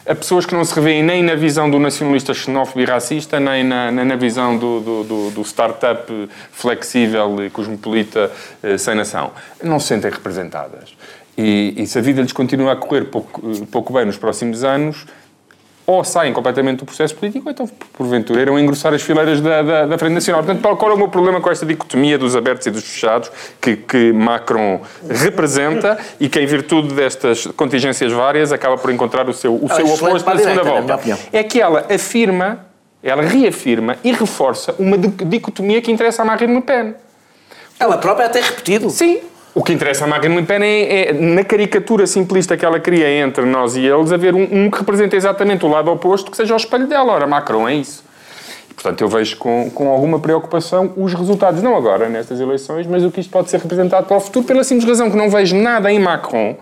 A 0.05 0.13
pessoas 0.13 0.45
que 0.45 0.53
não 0.53 0.63
se 0.63 0.75
revêem 0.75 1.01
nem 1.01 1.23
na 1.23 1.35
visão 1.35 1.69
do 1.69 1.79
nacionalista 1.79 2.33
xenófobo 2.33 2.81
e 2.81 2.85
racista, 2.85 3.39
nem 3.39 3.63
na, 3.63 3.91
na, 3.91 4.05
na 4.05 4.15
visão 4.15 4.57
do, 4.57 4.79
do, 4.79 5.03
do, 5.03 5.31
do 5.31 5.41
start-up 5.41 6.29
flexível 6.51 7.43
e 7.43 7.49
cosmopolita 7.49 8.31
eh, 8.61 8.77
sem 8.77 8.93
nação. 8.93 9.31
Não 9.63 9.79
se 9.79 9.87
sentem 9.87 10.11
representadas. 10.11 10.95
E, 11.37 11.73
e 11.77 11.87
se 11.87 11.97
a 11.97 12.01
vida 12.01 12.21
lhes 12.21 12.33
continua 12.33 12.73
a 12.73 12.75
correr 12.75 13.05
pouco, 13.05 13.41
eh, 13.43 13.65
pouco 13.71 13.91
bem 13.93 14.05
nos 14.05 14.17
próximos 14.17 14.63
anos, 14.63 15.07
ou 15.85 16.03
saem 16.03 16.31
completamente 16.31 16.79
do 16.79 16.85
processo 16.85 17.15
político, 17.15 17.45
ou 17.47 17.51
então, 17.51 17.67
porventura, 17.93 18.41
irão 18.41 18.57
engrossar 18.59 18.93
as 18.93 19.01
fileiras 19.01 19.41
da, 19.41 19.61
da, 19.61 19.85
da 19.87 19.97
Frente 19.97 20.13
Nacional. 20.13 20.43
Portanto, 20.43 20.77
qual 20.77 20.91
é 20.91 20.93
o 20.93 20.97
meu 20.97 21.07
problema 21.09 21.41
com 21.41 21.49
esta 21.49 21.65
dicotomia 21.65 22.17
dos 22.17 22.35
abertos 22.35 22.67
e 22.67 22.71
dos 22.71 22.83
fechados 22.83 23.31
que, 23.59 23.75
que 23.75 24.13
Macron 24.13 24.81
representa 25.09 25.97
e 26.19 26.29
que, 26.29 26.39
em 26.39 26.45
virtude 26.45 26.93
destas 26.93 27.45
contingências 27.57 28.11
várias, 28.11 28.51
acaba 28.51 28.77
por 28.77 28.91
encontrar 28.91 29.27
o 29.27 29.33
seu, 29.33 29.55
o 29.55 29.67
seu 29.67 29.85
excelente 29.85 30.03
oposto 30.03 30.29
na 30.29 30.37
segunda 30.37 30.63
na 30.63 30.71
volta? 30.71 30.95
opinião. 30.95 31.17
É 31.33 31.43
que 31.43 31.59
ela 31.59 31.85
afirma, 31.93 32.65
ela 33.03 33.21
reafirma 33.23 33.97
e 34.03 34.11
reforça 34.11 34.75
uma 34.79 34.97
di- 34.97 35.09
dicotomia 35.25 35.81
que 35.81 35.91
interessa 35.91 36.21
a 36.21 36.25
Marine 36.25 36.53
Le 36.55 36.61
Pen. 36.61 36.95
Ela 37.79 37.97
própria 37.97 38.27
até 38.27 38.39
repetido. 38.39 38.89
Sim. 38.91 39.19
O 39.53 39.61
que 39.61 39.73
interessa 39.73 40.05
a 40.05 40.07
Marine 40.07 40.37
Le 40.37 40.43
Pen 40.43 40.63
é, 40.63 41.09
é, 41.09 41.13
na 41.13 41.43
caricatura 41.43 42.07
simplista 42.07 42.55
que 42.55 42.63
ela 42.63 42.79
cria 42.79 43.09
entre 43.09 43.43
nós 43.43 43.75
e 43.75 43.85
eles, 43.85 44.11
haver 44.11 44.33
um, 44.33 44.47
um 44.49 44.71
que 44.71 44.77
representa 44.77 45.17
exatamente 45.17 45.65
o 45.65 45.67
lado 45.67 45.91
oposto, 45.91 46.31
que 46.31 46.37
seja 46.37 46.53
o 46.53 46.57
espelho 46.57 46.87
dela. 46.87 47.11
Ora, 47.11 47.27
Macron 47.27 47.67
é 47.67 47.75
isso. 47.75 48.01
E, 48.69 48.73
portanto, 48.73 49.01
eu 49.01 49.09
vejo 49.09 49.35
com, 49.35 49.69
com 49.69 49.89
alguma 49.89 50.19
preocupação 50.19 50.93
os 50.95 51.13
resultados, 51.13 51.61
não 51.61 51.75
agora, 51.75 52.07
nestas 52.07 52.39
eleições, 52.39 52.87
mas 52.87 53.03
o 53.03 53.11
que 53.11 53.19
isto 53.19 53.29
pode 53.29 53.49
ser 53.49 53.59
representado 53.59 54.07
para 54.07 54.15
o 54.15 54.21
futuro, 54.21 54.45
pela 54.45 54.63
simples 54.63 54.87
razão 54.87 55.11
que 55.11 55.17
não 55.17 55.29
vejo 55.29 55.53
nada 55.57 55.91
em 55.91 55.99
Macron, 55.99 56.55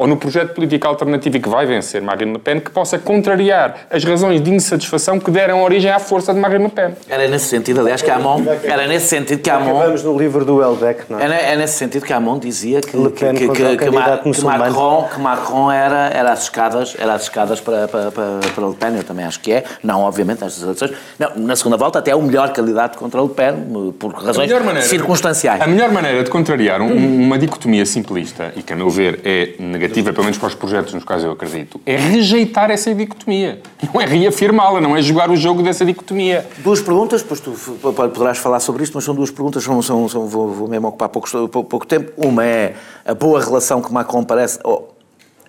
ou 0.00 0.06
no 0.06 0.16
projeto 0.16 0.54
político 0.54 0.86
alternativo 0.86 1.36
e 1.36 1.40
que 1.40 1.48
vai 1.48 1.66
vencer 1.66 2.00
Marine 2.00 2.32
Le 2.32 2.38
Pen, 2.38 2.58
que 2.58 2.70
possa 2.70 2.98
contrariar 2.98 3.80
as 3.90 4.02
razões 4.02 4.40
de 4.42 4.50
insatisfação 4.50 5.20
que 5.20 5.30
deram 5.30 5.62
origem 5.62 5.90
à 5.90 5.98
força 5.98 6.32
de 6.32 6.40
Marine 6.40 6.64
Le 6.64 6.70
Pen. 6.70 6.92
Era 7.06 7.28
nesse 7.28 7.48
sentido, 7.48 7.80
aliás, 7.80 8.00
que 8.00 8.10
Amon, 8.10 8.42
era 8.64 8.86
nesse 8.86 9.08
sentido 9.08 9.42
que 9.42 9.50
Amon, 9.50 9.76
Acabamos 9.78 10.02
no 10.02 10.18
livro 10.18 10.42
do 10.42 10.56
Welbeck, 10.56 11.02
não 11.10 11.18
é? 11.20 11.52
é, 11.52 11.56
nesse 11.56 11.74
sentido 11.76 12.06
que 12.06 12.12
Amon 12.14 12.38
dizia 12.38 12.80
que, 12.80 12.96
Le 12.96 13.10
que, 13.10 13.20
Pen 13.26 13.34
que, 13.34 13.48
que, 13.48 13.52
que, 13.52 13.76
candidato 13.76 14.26
Ma- 14.26 14.34
que. 14.34 14.44
Macron, 14.44 15.08
que 15.14 15.20
Macron 15.20 15.70
era, 15.70 16.08
era 16.14 16.32
às 16.32 16.44
escadas, 16.44 16.96
era 16.98 17.12
às 17.12 17.22
escadas 17.24 17.60
para, 17.60 17.86
para, 17.86 18.10
para, 18.10 18.24
para 18.54 18.66
Le 18.66 18.74
Pen, 18.76 18.96
eu 18.96 19.04
também 19.04 19.26
acho 19.26 19.38
que 19.40 19.52
é, 19.52 19.64
não 19.82 20.00
obviamente 20.00 20.42
nestas 20.42 20.62
eleições, 20.62 20.92
não, 21.18 21.30
na 21.36 21.54
segunda 21.56 21.76
volta 21.76 21.98
até 21.98 22.10
é 22.12 22.16
o 22.16 22.22
melhor 22.22 22.50
candidato 22.54 22.98
contra 22.98 23.20
Le 23.20 23.28
Pen, 23.28 23.92
por 23.98 24.14
razões 24.14 24.50
circunstanciais. 24.84 25.60
A 25.60 25.66
melhor 25.66 25.92
maneira 25.92 26.24
de 26.24 26.30
contrariar 26.30 26.80
um- 26.80 27.20
uma 27.22 27.38
dicotomia 27.38 27.84
simplista, 27.84 28.50
e 28.56 28.62
que 28.62 28.72
a 28.72 28.76
meu 28.76 28.88
ver 28.88 29.20
é 29.26 29.50
negativa, 29.58 29.89
pelo 29.94 30.22
menos 30.22 30.38
para 30.38 30.48
os 30.48 30.54
projetos 30.54 30.94
nos 30.94 31.04
quais 31.04 31.22
eu 31.24 31.32
acredito, 31.32 31.80
é 31.84 31.96
rejeitar 31.96 32.70
essa 32.70 32.94
dicotomia. 32.94 33.60
Não 33.92 34.00
é 34.00 34.06
reafirmá-la, 34.06 34.80
não 34.80 34.96
é 34.96 35.02
jogar 35.02 35.30
o 35.30 35.36
jogo 35.36 35.62
dessa 35.62 35.84
dicotomia. 35.84 36.46
Duas 36.58 36.80
perguntas, 36.80 37.22
depois 37.22 37.40
tu 37.40 37.52
poderás 37.82 38.38
falar 38.38 38.60
sobre 38.60 38.82
isto, 38.84 38.94
mas 38.94 39.04
são 39.04 39.14
duas 39.14 39.30
perguntas, 39.30 39.62
são, 39.64 39.80
são, 39.82 40.08
são- 40.08 40.26
vou, 40.26 40.48
vou 40.52 40.68
mesmo 40.68 40.88
ocupar 40.88 41.08
pouco, 41.08 41.48
pouco, 41.48 41.86
tempo. 41.86 42.12
Uma 42.16 42.44
é 42.44 42.74
a 43.04 43.14
boa 43.14 43.40
relação 43.42 43.80
que 43.82 43.92
Macron 43.92 44.24
parece. 44.24 44.58
oh, 44.64 44.82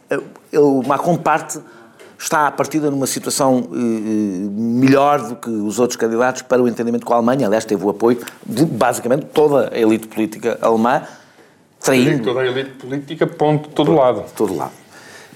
ele- 0.10 0.88
Macron 0.88 1.16
parte, 1.18 1.60
está 2.18 2.46
à 2.48 2.52
partida 2.52 2.92
numa 2.92 3.08
situação 3.08 3.68
eh, 3.74 3.78
eh, 3.78 4.50
melhor 4.52 5.22
do 5.28 5.36
que 5.36 5.50
os 5.50 5.80
outros 5.80 5.98
candidatos 5.98 6.44
para 6.44 6.62
o 6.62 6.68
entendimento 6.68 7.06
com 7.06 7.14
a 7.14 7.18
Alemanha. 7.18 7.48
Aliás, 7.48 7.66
teve 7.66 7.84
o 7.84 7.90
apoio 7.90 8.20
de 8.46 8.64
basicamente 8.66 9.26
toda 9.34 9.72
a 9.74 9.80
elite 9.80 10.08
política 10.08 10.58
alemã, 10.62 11.02
traindo 11.82 12.24
Toda 12.24 12.42
a 12.42 12.48
elite 12.48 12.72
política, 12.72 13.28
ponto, 13.28 13.70
de 13.70 13.76
todo 13.76 13.96
lado. 13.96 14.26
todo 14.36 14.56
lado. 14.56 14.81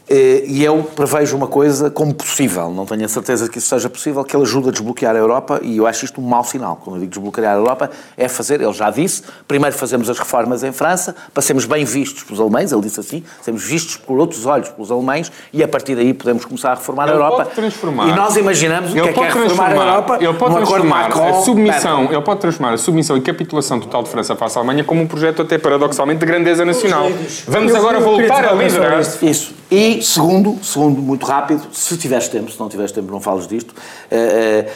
Eh, 0.08 0.44
E 0.48 0.64
eu 0.64 0.84
prevejo 0.96 1.36
uma 1.36 1.48
coisa 1.48 1.90
como 1.90 2.14
possível, 2.14 2.70
não 2.70 2.86
tenho 2.86 3.04
a 3.06 3.08
certeza 3.08 3.50
que 3.50 3.58
isso 3.58 3.68
seja 3.68 3.90
possível, 3.90 4.24
que 4.24 4.36
ele 4.36 4.44
ajude 4.44 4.70
a 4.70 4.72
desbloquear 4.72 5.16
a 5.16 5.18
Europa 5.18 5.60
e 5.64 5.78
eu 5.78 5.88
acho 5.88 6.06
isto 6.06 6.22
um 6.22 6.24
mau 6.24 6.44
sinal. 6.44 6.80
Quando 6.84 6.98
eu 6.98 7.00
digo 7.02 7.12
desbloquear 7.12 7.54
a 7.54 7.58
Europa, 7.58 7.90
é 8.16 8.28
fazer, 8.28 8.62
ele 8.62 8.72
já 8.74 8.92
disse, 8.92 9.24
primeiro 9.48 9.76
fazemos 9.76 10.08
as 10.08 10.20
reformas 10.20 10.64
em 10.64 10.72
França, 10.72 11.16
para 11.34 11.42
sermos 11.42 11.66
bem 11.66 11.84
vistos 11.86 12.22
pelos 12.24 12.40
alemães, 12.40 12.72
ele 12.72 12.82
disse 12.82 13.00
assim, 13.00 13.24
sermos 13.42 13.64
vistos 13.64 13.98
por 13.98 14.20
outros 14.20 14.46
olhos 14.46 14.70
pelos 14.70 14.92
alemães 14.92 15.32
e 15.52 15.64
a 15.64 15.68
partir 15.68 15.96
daí 15.96 16.14
podemos 16.14 16.46
começar 16.46 16.72
a 16.74 16.76
reformar 16.76 17.06
a 17.06 17.08
Ele 17.08 17.16
Europa. 17.16 17.38
pode 17.46 17.56
transformar. 17.56 18.08
E 18.08 18.14
nós 18.16 18.36
imaginamos 18.36 18.92
o 18.92 18.94
que 18.94 19.00
Ele 19.00 19.10
é 19.10 19.14
que 19.14 19.20
é 19.20 19.24
reformar 19.24 19.72
a 19.72 19.76
Europa 19.76 20.18
ele 20.22 20.34
pode 20.36 20.56
transformar 20.56 21.04
Macron- 21.10 21.30
a 21.30 21.34
submissão, 21.42 22.04
ele 22.12 22.22
pode 22.22 22.40
transformar 22.42 22.74
a 22.74 22.78
submissão 22.78 23.18
e 23.18 23.22
capitulação 23.22 23.80
total 23.80 24.04
de 24.04 24.10
França 24.10 24.36
face 24.36 24.56
à 24.56 24.62
Alemanha 24.62 24.84
como 24.84 25.02
um 25.02 25.08
projeto 25.08 25.42
até 25.42 25.58
paradoxalmente 25.58 26.20
de 26.20 26.26
grandeza 26.28 26.64
nacional. 26.64 27.08
Vamos 27.48 27.72
Eu- 27.72 27.78
agora 27.80 28.00
voltar 28.00 28.46
a 28.46 28.54
liderar. 28.54 29.04
sobre 29.04 29.32
Isso. 29.32 29.55
E 29.70 30.02
segundo, 30.04 30.64
segundo, 30.64 31.02
muito 31.02 31.26
rápido, 31.26 31.68
se 31.74 31.98
tiveres 31.98 32.28
tempo, 32.28 32.52
se 32.52 32.60
não 32.60 32.70
tiveres 32.70 32.92
tempo 32.92 33.12
não 33.12 33.20
falas 33.20 33.48
disto, 33.48 33.74
eh, 34.12 34.68
eh, 34.68 34.74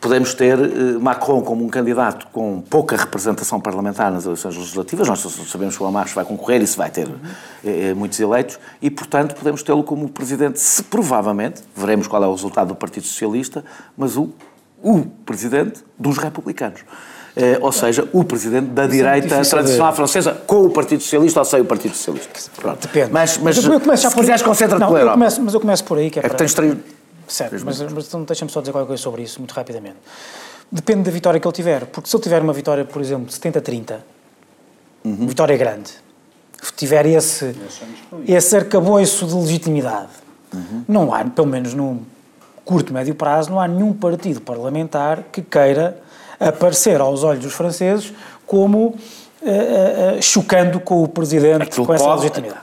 podemos 0.00 0.34
ter 0.34 0.58
eh, 0.58 0.98
Macron 0.98 1.40
como 1.42 1.64
um 1.64 1.68
candidato 1.68 2.26
com 2.32 2.60
pouca 2.60 2.96
representação 2.96 3.60
parlamentar 3.60 4.10
nas 4.10 4.24
eleições 4.24 4.56
legislativas, 4.56 5.06
nós 5.06 5.20
sabemos 5.20 5.76
que 5.76 5.82
o 5.82 5.86
Amarros 5.86 6.12
vai 6.12 6.24
concorrer 6.24 6.60
e 6.62 6.66
se 6.66 6.76
vai 6.76 6.90
ter 6.90 7.08
muitos 7.96 8.18
eleitos, 8.18 8.58
e 8.82 8.90
portanto 8.90 9.36
podemos 9.36 9.62
tê-lo 9.62 9.84
como 9.84 10.08
presidente, 10.08 10.58
se 10.58 10.82
provavelmente, 10.82 11.62
veremos 11.74 12.08
qual 12.08 12.22
é 12.24 12.26
o 12.26 12.32
resultado 12.32 12.68
do 12.68 12.74
Partido 12.74 13.06
Socialista, 13.06 13.64
mas 13.96 14.16
o, 14.16 14.30
o 14.82 15.02
presidente 15.24 15.84
dos 15.96 16.18
republicanos. 16.18 16.80
Eh, 17.36 17.58
ou 17.60 17.72
seja, 17.72 18.08
o 18.12 18.22
presidente 18.22 18.66
da 18.68 18.86
direita 18.86 19.26
difícil 19.26 19.50
tradicional 19.50 19.90
de- 19.90 19.96
francesa 19.96 20.32
com 20.46 20.66
o 20.66 20.70
Partido 20.70 21.02
Socialista 21.02 21.40
ou 21.40 21.44
sem 21.44 21.60
o 21.60 21.64
Partido 21.64 21.92
Socialista. 21.96 22.30
Pronto. 22.54 22.80
Depende. 22.86 23.10
Mas, 23.12 23.38
mas, 23.38 23.56
eu 23.64 23.80
começo 23.80 24.02
já 24.04 24.08
se 24.08 24.14
por- 24.14 24.20
quiseres, 24.20 24.42
concentra-te 24.42 24.80
Não, 24.80 24.86
pela 24.88 25.00
Europa. 25.00 25.18
começo, 25.18 25.42
mas 25.42 25.52
eu 25.54 25.60
começo 25.60 25.84
por 25.84 25.98
aí, 25.98 26.10
que 26.10 26.18
é, 26.18 26.20
É 26.20 26.22
que 26.22 26.28
para- 26.28 26.38
tens 26.38 26.54
traído. 26.54 26.80
Certo, 27.26 27.52
mas, 27.64 27.80
mas 27.80 28.06
então 28.06 28.22
deixa-me 28.22 28.50
só 28.52 28.60
dizer 28.60 28.70
qualquer 28.70 28.86
coisa 28.86 29.02
sobre 29.02 29.22
isso, 29.22 29.40
muito 29.40 29.50
rapidamente. 29.52 29.96
Depende 30.70 31.02
da 31.02 31.10
vitória 31.10 31.40
que 31.40 31.46
ele 31.46 31.52
tiver, 31.54 31.86
porque 31.86 32.08
se 32.08 32.14
ele 32.14 32.22
tiver 32.22 32.40
uma 32.40 32.52
vitória, 32.52 32.84
por 32.84 33.02
exemplo, 33.02 33.26
de 33.26 33.32
70-30, 33.34 33.96
Uhum. 35.04 35.26
vitória 35.26 35.56
grande, 35.56 35.90
se 36.62 36.72
tiver 36.72 37.04
esse, 37.06 37.54
esse 38.28 38.56
arcabouço 38.56 39.26
de 39.26 39.34
legitimidade, 39.34 40.08
Uhum. 40.54 40.84
não 40.86 41.12
há, 41.14 41.24
pelo 41.24 41.48
menos 41.48 41.74
num 41.74 42.00
curto, 42.64 42.92
médio 42.94 43.14
prazo, 43.14 43.50
não 43.50 43.60
há 43.60 43.66
nenhum 43.66 43.92
partido 43.92 44.40
parlamentar 44.40 45.24
que 45.32 45.42
queira 45.42 45.98
aparecer 46.40 47.00
aos 47.00 47.22
olhos 47.22 47.42
dos 47.44 47.52
franceses 47.52 48.12
como 48.46 48.94
eh, 49.42 50.16
eh, 50.18 50.22
chocando 50.22 50.80
com 50.80 51.02
o 51.02 51.08
presidente 51.08 51.62
Aquilo 51.62 51.86
com 51.86 51.94
essa 51.94 52.04
pode- 52.04 52.22
legitimidade. 52.22 52.60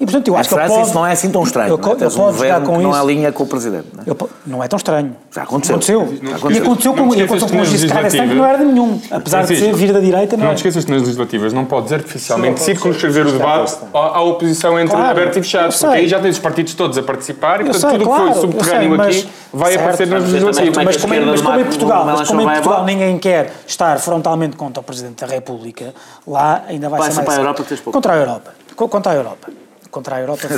E, 0.00 0.04
portanto, 0.04 0.28
eu 0.28 0.36
acho 0.36 0.48
que 0.48 0.54
França 0.54 0.74
pode... 0.74 0.86
isso 0.86 0.94
não 0.94 1.04
é 1.04 1.10
assim 1.10 1.28
tão 1.28 1.42
estranho. 1.42 1.74
Ele, 1.74 1.82
não, 1.82 1.88
é? 1.88 1.90
ele 1.90 1.98
Tens 1.98 2.14
um 2.14 2.18
pode 2.20 2.38
jogar 2.38 2.60
com 2.60 2.66
que 2.66 2.72
isso. 2.72 2.82
não 2.82 2.94
alinha 2.94 3.32
com 3.32 3.42
o 3.42 3.46
presidente. 3.48 3.86
Não 3.92 4.04
é? 4.12 4.14
Po- 4.14 4.30
não 4.46 4.62
é 4.62 4.68
tão 4.68 4.76
estranho. 4.76 5.16
Já 5.34 5.42
aconteceu. 5.42 5.74
Aconteceu. 5.74 5.98
Já 6.06 6.28
E 6.30 6.34
aconteceu. 6.36 6.62
aconteceu 6.62 6.92
com, 6.94 7.00
Não 7.00 7.14
e 7.14 7.16
te 7.16 7.22
aconteceu 7.24 7.38
com 7.40 7.46
o 7.46 7.48
que 7.50 7.56
nas 7.56 7.66
Gis 7.68 7.90
Carrasco, 7.90 8.18
que 8.18 8.34
não 8.34 8.44
era 8.44 8.58
de 8.58 8.64
nenhum. 8.66 9.00
Apesar 9.10 9.42
de 9.44 9.56
ser 9.56 9.74
vir 9.74 9.92
da 9.92 9.98
direita, 9.98 10.36
não 10.36 10.44
Não 10.44 10.50
é. 10.52 10.54
esqueças 10.54 10.84
que 10.84 10.90
nas 10.92 11.00
legislativas 11.02 11.52
não 11.52 11.64
podes 11.64 11.92
artificialmente 11.92 12.60
circunscrever 12.60 13.26
o 13.26 13.32
debate 13.32 13.76
à, 13.92 14.20
oposição 14.22 14.78
entre 14.78 14.94
Claro, 14.94 15.10
aberto 15.10 15.36
e 15.38 15.42
fechado, 15.42 15.72
eu 15.74 15.78
porque 15.78 15.96
aí 15.96 16.06
já 16.06 16.20
tens 16.20 16.36
os 16.36 16.38
partidos 16.42 16.74
todos 16.74 16.96
a 16.96 17.02
participar 17.02 17.60
e 17.60 17.66
Eu 17.66 17.70
portanto 17.72 17.90
tudo 17.98 18.08
o 18.08 18.12
que 18.12 18.20
foi 18.20 18.28
eu 18.28 18.34
subterrâneo 18.34 19.02
aqui 19.02 19.28
vai 19.52 19.74
aparecer 19.74 20.06
nas 20.06 20.22
eu 20.22 20.28
legislativas. 20.30 20.78
é 20.78 20.84
Mas 20.84 20.96
como, 20.96 21.12
a 21.12 21.16
em, 21.16 21.22
em 21.22 21.42
Marco 21.42 21.64
Portugal, 21.64 22.84
ninguém 22.84 23.18
quer 23.18 23.52
estar 23.66 23.98
frontalmente 23.98 24.56
contra 24.56 24.80
o 24.80 24.84
Presidente 24.84 25.24
da 25.24 25.32
República, 25.32 25.92
lá 26.24 26.62
ainda 26.68 26.88
vai 26.88 27.00
ser 27.02 27.14
mais... 27.16 27.26
para 27.26 27.34
a 27.34 27.38
Europa 27.40 27.62
que 27.64 27.68
tens 27.70 27.80
pouco. 27.80 27.96
Contra 27.96 28.12
a 28.12 28.16
Europa. 28.16 28.52
Co- 28.76 28.88
Contra 28.88 29.10
a 29.10 29.14
Europa. 29.16 29.48
Contra 29.90 30.16
a 30.16 30.20
Europa, 30.20 30.48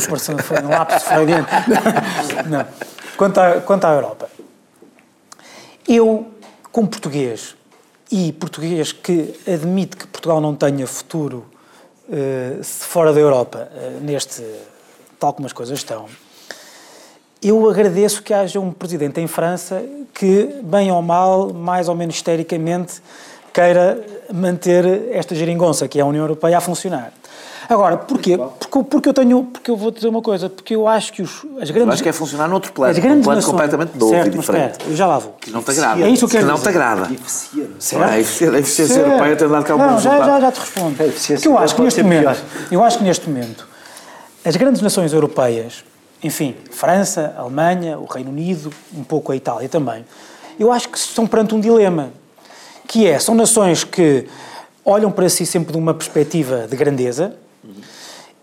foi 0.42 0.62
um 0.62 0.68
lápis 0.68 1.02
freudiano. 1.02 1.46
Não. 2.48 2.66
Quanto 3.16 3.38
à, 3.38 3.60
quanto 3.60 3.84
à 3.84 3.92
Europa. 3.92 4.28
Eu, 5.86 6.30
como 6.72 6.88
português, 6.88 7.54
e 8.10 8.32
português 8.32 8.92
que 8.92 9.34
admite 9.46 9.96
que 9.96 10.06
Portugal 10.06 10.40
não 10.40 10.54
tenha 10.54 10.86
futuro 10.86 11.46
se 12.62 12.84
fora 12.86 13.12
da 13.12 13.20
Europa, 13.20 13.68
eh, 13.72 13.98
neste, 14.00 14.42
tal 15.18 15.32
como 15.32 15.46
as 15.46 15.52
coisas 15.52 15.78
estão, 15.78 16.06
eu 17.42 17.70
agradeço 17.70 18.22
que 18.22 18.34
haja 18.34 18.58
um 18.58 18.72
presidente 18.72 19.20
em 19.20 19.26
França 19.26 19.82
que, 20.12 20.60
bem 20.62 20.90
ou 20.90 21.00
mal, 21.00 21.52
mais 21.52 21.88
ou 21.88 21.94
menos 21.94 22.16
histericamente, 22.16 23.00
queira 23.54 24.04
manter 24.32 24.84
esta 25.12 25.34
geringonça, 25.34 25.88
que 25.88 25.98
é 25.98 26.02
a 26.02 26.06
União 26.06 26.24
Europeia, 26.24 26.58
a 26.58 26.60
funcionar. 26.60 27.12
Agora, 27.70 27.96
porquê? 27.98 28.36
Porque, 28.36 28.82
porque 28.90 29.08
eu 29.08 29.14
tenho, 29.14 29.44
porque 29.44 29.70
eu 29.70 29.76
vou 29.76 29.92
dizer 29.92 30.08
uma 30.08 30.20
coisa, 30.20 30.50
porque 30.50 30.74
eu 30.74 30.88
acho 30.88 31.12
que 31.12 31.22
os, 31.22 31.46
as 31.60 31.70
grandes... 31.70 31.86
Eu 31.86 31.92
acho 31.92 32.02
que 32.02 32.08
é 32.08 32.12
funcionar 32.12 32.48
noutro 32.48 32.72
plano, 32.72 32.90
as 32.90 32.98
grandes 32.98 33.20
um 33.20 33.22
plano 33.22 33.36
nações- 33.36 33.50
completamente 33.52 33.96
novo 33.96 34.10
certo, 34.12 34.26
e 34.26 34.36
mas 34.36 34.40
diferente. 34.46 34.70
espera, 34.72 34.90
eu 34.90 34.96
já 34.96 35.06
lá 35.06 35.18
vou. 35.20 35.36
Que 35.40 35.50
não 35.52 35.62
te 35.62 35.70
agrada. 35.70 36.02
É 36.02 36.08
isso 36.08 36.26
que 36.26 36.36
eu 36.36 36.40
quero 36.40 36.42
Que 36.44 36.48
não 36.48 36.58
dizer. 36.58 36.64
te 36.72 36.76
agrada. 36.76 37.08
Certo? 37.78 38.02
A 38.04 38.18
eficiência, 38.18 38.56
a 38.56 38.58
eficiência 38.58 38.94
Certo. 38.96 39.06
europeia 39.08 39.36
tem 39.36 39.48
dado 39.48 39.64
cá 39.64 39.76
Não, 39.76 40.00
já, 40.00 40.18
já, 40.18 40.40
já 40.40 40.50
te 40.52 40.58
respondo. 40.60 41.00
A 41.02 41.06
eficiência 41.06 41.34
Porque 41.36 41.48
eu 41.48 41.58
acho 41.64 41.74
que 41.76 41.82
neste 41.82 42.02
momento, 42.02 42.22
pior. 42.22 42.36
eu 42.72 42.82
acho 42.84 42.98
que 42.98 43.04
neste 43.04 43.30
momento, 43.30 43.68
as 44.44 44.56
grandes 44.56 44.82
nações 44.82 45.12
europeias, 45.12 45.84
enfim, 46.24 46.56
França, 46.72 47.34
Alemanha, 47.38 48.00
o 48.00 48.04
Reino 48.04 48.30
Unido, 48.30 48.72
um 48.92 49.04
pouco 49.04 49.30
a 49.30 49.36
Itália 49.36 49.68
também, 49.68 50.04
eu 50.58 50.72
acho 50.72 50.88
que 50.88 50.98
estão 50.98 51.24
perante 51.24 51.54
um 51.54 51.60
dilema, 51.60 52.10
que 52.88 53.06
é, 53.06 53.16
são 53.20 53.32
nações 53.36 53.84
que 53.84 54.26
olham 54.84 55.12
para 55.12 55.28
si 55.28 55.46
sempre 55.46 55.70
de 55.70 55.78
uma 55.78 55.94
perspectiva 55.94 56.66
de 56.68 56.74
grandeza 56.76 57.36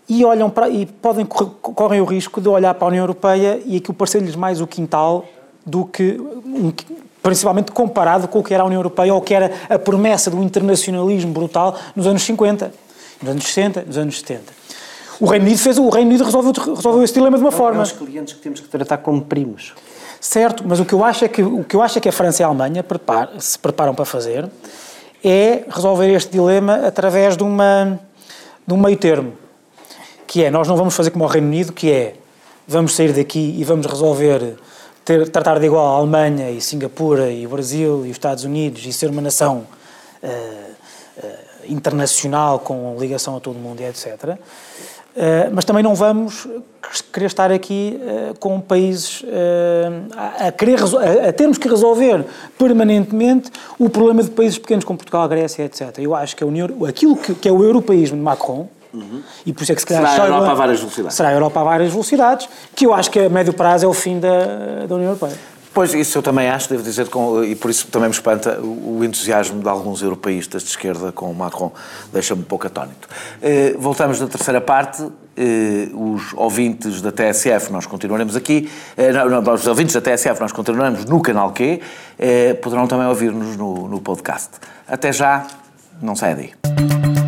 e 0.08 0.24
olham 0.24 0.48
para 0.48 0.68
e 0.68 0.86
podem 0.86 1.26
correm 1.26 2.00
o 2.00 2.04
risco 2.04 2.40
de 2.40 2.48
olhar 2.48 2.74
para 2.74 2.86
a 2.86 2.88
União 2.88 3.02
Europeia 3.02 3.60
e 3.64 3.76
aquilo 3.76 3.94
parecer-lhes 3.94 4.34
mais 4.34 4.60
o 4.60 4.66
quintal 4.66 5.24
do 5.66 5.84
que 5.84 6.18
um, 6.18 6.72
principalmente 7.22 7.70
comparado 7.72 8.26
com 8.28 8.38
o 8.38 8.42
que 8.42 8.54
era 8.54 8.62
a 8.62 8.66
União 8.66 8.78
Europeia 8.78 9.12
ou 9.12 9.20
que 9.20 9.34
era 9.34 9.52
a 9.68 9.78
promessa 9.78 10.30
do 10.30 10.42
internacionalismo 10.42 11.32
brutal 11.32 11.76
nos 11.94 12.06
anos 12.06 12.22
50, 12.22 12.72
nos 13.20 13.30
anos 13.30 13.44
60, 13.44 13.82
nos 13.82 13.98
anos 13.98 14.18
70. 14.18 14.42
O 15.20 15.26
Reino 15.26 15.44
Unido 15.44 15.58
fez 15.58 15.78
o 15.78 15.88
Reino 15.88 16.08
Unido 16.10 16.24
resolveu, 16.24 16.52
resolveu 16.74 17.02
esse 17.02 17.12
dilema 17.14 17.36
de 17.36 17.42
uma 17.42 17.50
forma. 17.52 17.82
Uns 17.82 17.92
clientes 17.92 18.34
que 18.34 18.40
temos 18.40 18.60
que 18.60 18.68
tratar 18.68 18.98
como 18.98 19.20
primos. 19.22 19.74
Certo, 20.20 20.64
mas 20.66 20.80
o 20.80 20.84
que 20.84 20.92
eu 20.94 21.04
acho 21.04 21.24
é 21.24 21.28
que 21.28 21.42
o 21.42 21.64
que 21.64 21.76
eu 21.76 21.82
acho 21.82 21.98
é 21.98 22.00
que 22.00 22.08
a 22.08 22.12
França 22.12 22.42
e 22.42 22.44
a 22.44 22.46
Alemanha 22.48 22.82
prepar- 22.82 23.30
se 23.38 23.58
preparam 23.58 23.94
para 23.94 24.04
fazer 24.04 24.48
é 25.24 25.64
resolver 25.68 26.08
este 26.14 26.30
dilema 26.30 26.86
através 26.86 27.36
de 27.36 27.42
uma 27.42 27.98
de 28.66 28.74
um 28.74 28.76
meio 28.76 28.96
termo, 28.96 29.32
que 30.28 30.44
é 30.44 30.50
nós 30.50 30.68
não 30.68 30.76
vamos 30.76 30.94
fazer 30.94 31.10
como 31.10 31.24
o 31.24 31.26
Reino 31.26 31.46
Unido, 31.46 31.72
que 31.72 31.90
é 31.90 32.14
vamos 32.68 32.94
sair 32.94 33.14
daqui 33.14 33.56
e 33.58 33.64
vamos 33.64 33.86
resolver 33.86 34.56
ter, 35.02 35.26
tratar 35.30 35.58
de 35.58 35.64
igual 35.64 35.86
a 35.86 35.98
Alemanha 35.98 36.50
e 36.50 36.60
Singapura 36.60 37.30
e 37.30 37.46
o 37.46 37.48
Brasil 37.48 38.04
e 38.04 38.10
os 38.10 38.16
Estados 38.16 38.44
Unidos 38.44 38.84
e 38.84 38.92
ser 38.92 39.08
uma 39.08 39.22
nação 39.22 39.66
eh, 40.22 40.28
eh, 41.16 41.38
internacional 41.68 42.58
com 42.58 42.94
ligação 43.00 43.38
a 43.38 43.40
todo 43.40 43.56
o 43.56 43.58
mundo 43.58 43.80
e 43.80 43.84
etc. 43.86 44.36
Uh, 45.16 45.50
mas 45.52 45.64
também 45.64 45.82
não 45.82 45.96
vamos 45.96 46.46
querer 47.12 47.26
estar 47.26 47.50
aqui 47.50 47.98
uh, 48.00 48.38
com 48.38 48.60
países 48.60 49.22
uh, 49.22 49.26
a, 50.14 50.46
a, 50.46 50.52
querer 50.52 50.78
a, 50.78 51.28
a, 51.30 51.32
termos 51.32 51.58
que 51.58 51.68
resolver 51.68 52.24
permanentemente 52.56 53.50
o 53.80 53.90
problema 53.90 54.22
de 54.22 54.30
países 54.30 54.58
pequenos 54.58 54.84
como 54.84 54.96
Portugal, 54.96 55.26
Grécia, 55.26 55.64
etc. 55.64 55.98
Eu 55.98 56.14
acho 56.14 56.36
que 56.36 56.44
a 56.44 56.46
União, 56.46 56.68
aquilo 56.86 57.16
que, 57.16 57.34
que 57.34 57.48
é 57.48 57.52
o 57.52 57.64
europeísmo 57.64 58.16
de 58.16 58.22
Macron, 58.22 58.68
E 59.44 59.52
por 59.52 59.62
isso 59.62 59.72
é 59.72 59.74
que 59.74 59.80
se 59.80 59.86
calhar 59.86 60.10
Será 60.10 60.24
a 60.24 60.26
Europa 60.26 60.50
a 60.50 60.54
várias 60.54 60.80
velocidades. 60.80 61.16
Será 61.16 61.28
a 61.28 61.32
Europa 61.32 61.60
a 61.60 61.64
várias 61.64 61.90
velocidades, 61.90 62.48
que 62.74 62.86
eu 62.86 62.94
acho 62.94 63.10
que 63.10 63.18
a 63.20 63.28
médio 63.28 63.52
prazo 63.52 63.84
é 63.84 63.88
o 63.88 63.94
fim 63.94 64.18
da, 64.18 64.86
da 64.86 64.94
União 64.94 65.10
Europeia. 65.10 65.36
Pois, 65.78 65.94
isso 65.94 66.18
eu 66.18 66.22
também 66.22 66.48
acho, 66.48 66.68
devo 66.68 66.82
dizer, 66.82 67.08
com, 67.08 67.44
e 67.44 67.54
por 67.54 67.70
isso 67.70 67.86
também 67.86 68.08
me 68.08 68.14
espanta 68.14 68.58
o, 68.60 68.98
o 68.98 69.04
entusiasmo 69.04 69.62
de 69.62 69.68
alguns 69.68 70.02
europeístas 70.02 70.62
de 70.62 70.70
esquerda 70.70 71.12
com 71.12 71.30
o 71.30 71.34
Macron, 71.34 71.70
deixa-me 72.12 72.40
um 72.40 72.44
pouco 72.44 72.66
atónito. 72.66 73.08
Eh, 73.40 73.76
voltamos 73.78 74.18
na 74.18 74.26
terceira 74.26 74.60
parte, 74.60 75.06
eh, 75.36 75.88
os 75.94 76.32
ouvintes 76.34 77.00
da 77.00 77.12
TSF, 77.12 77.70
nós 77.70 77.86
continuaremos 77.86 78.34
aqui, 78.34 78.68
eh, 78.96 79.12
não, 79.12 79.40
não, 79.40 79.54
os 79.54 79.68
ouvintes 79.68 79.94
da 79.94 80.00
TSF, 80.00 80.40
nós 80.40 80.50
continuaremos 80.50 81.04
no 81.04 81.20
canal 81.20 81.52
Q, 81.52 81.80
eh, 82.18 82.54
poderão 82.54 82.88
também 82.88 83.06
ouvir-nos 83.06 83.56
no, 83.56 83.86
no 83.86 84.00
podcast. 84.00 84.50
Até 84.88 85.12
já, 85.12 85.46
não 86.02 86.16
sai 86.16 86.34
daí. 86.34 87.27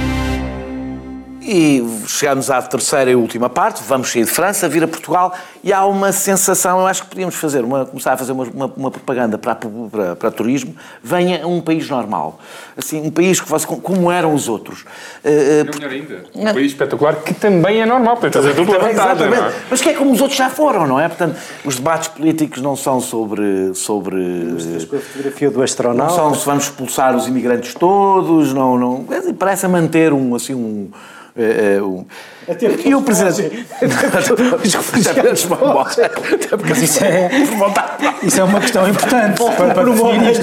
E 1.53 1.85
chegamos 2.07 2.49
à 2.49 2.61
terceira 2.61 3.11
e 3.11 3.15
última 3.15 3.49
parte, 3.49 3.83
vamos 3.85 4.09
sair 4.09 4.23
de 4.23 4.31
França, 4.31 4.69
vir 4.69 4.85
a 4.85 4.87
Portugal 4.87 5.33
e 5.61 5.73
há 5.73 5.85
uma 5.85 6.13
sensação, 6.13 6.79
eu 6.79 6.87
acho 6.87 7.03
que 7.03 7.09
podíamos 7.09 7.35
fazer, 7.35 7.61
uma, 7.65 7.85
começar 7.85 8.13
a 8.13 8.17
fazer 8.17 8.31
uma, 8.31 8.45
uma, 8.45 8.65
uma 8.67 8.89
propaganda 8.89 9.37
para, 9.37 9.55
para, 9.55 10.15
para 10.15 10.31
turismo, 10.31 10.73
venha 11.03 11.43
a 11.43 11.47
um 11.47 11.59
país 11.59 11.89
normal. 11.89 12.39
Assim, 12.77 13.05
um 13.05 13.11
país 13.11 13.41
que 13.41 13.49
fosse 13.49 13.67
como, 13.67 13.81
como 13.81 14.09
eram 14.09 14.33
os 14.33 14.47
outros. 14.47 14.85
Eh, 15.25 15.65
eh, 15.67 15.75
Melhor 15.75 15.91
ainda, 15.91 16.23
um 16.33 16.53
país 16.53 16.71
espetacular 16.71 17.15
que 17.17 17.33
também 17.33 17.81
é 17.81 17.85
normal, 17.85 18.15
portanto, 18.15 18.47
a 18.47 18.53
dupla 18.53 18.79
vantagem, 18.79 19.29
não 19.29 19.45
é? 19.45 19.53
Mas 19.69 19.81
que 19.81 19.89
é 19.89 19.93
como 19.93 20.13
os 20.13 20.21
outros 20.21 20.37
já 20.37 20.49
foram, 20.49 20.87
não 20.87 21.01
é? 21.01 21.09
Portanto, 21.09 21.35
os 21.65 21.75
debates 21.75 22.07
políticos 22.07 22.61
não 22.61 22.77
são 22.77 23.01
sobre. 23.01 23.75
sobre 23.75 24.15
Com 24.89 24.95
a 24.95 24.99
fotografia 24.99 25.51
do 25.51 25.57
não 25.57 25.63
astronauta. 25.65 26.15
são 26.15 26.33
se 26.33 26.45
vamos 26.45 26.63
expulsar 26.63 27.13
os 27.13 27.27
imigrantes 27.27 27.73
todos, 27.73 28.53
não. 28.53 28.77
não 28.77 29.05
parece 29.37 29.65
a 29.65 29.69
manter 29.69 30.13
um. 30.13 30.33
Assim, 30.33 30.55
um 30.55 30.89
eh, 31.35 31.79
um- 31.81 32.05
e 32.85 32.95
o 32.95 33.01
presidente. 33.01 33.65
Até 33.81 33.87
porque 33.87 34.67
vão 35.47 35.57
embora. 35.69 35.89
Até 35.89 36.09
porque 36.09 36.69
Mas 36.69 36.81
isso 36.81 37.03
é-. 37.03 37.29
Isso 38.23 38.39
é 38.39 38.43
uma 38.43 38.59
questão 38.59 38.87
importante 38.87 39.41
para, 39.57 39.73
para 39.73 39.83
definir 39.83 40.31
isto. 40.31 40.41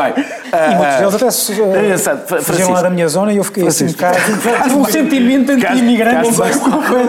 Bem, 0.00 0.14
E 0.16 0.74
muitos 0.76 0.96
deles 0.96 1.14
até 1.14 1.30
se, 1.30 1.60
é 1.60 1.94
uh. 1.94 1.98
Fra- 2.26 2.42
fugiram 2.42 2.70
lá 2.72 2.82
da 2.82 2.90
minha 2.90 3.08
zona 3.08 3.32
e 3.32 3.36
eu 3.36 3.44
fiquei 3.44 3.66
assim 3.66 3.84
um 3.86 3.92
bocado. 3.92 4.16
um 4.76 4.84
sentimento 4.84 5.52
anti-imigrante. 5.52 6.30
Ficaste- 6.32 6.60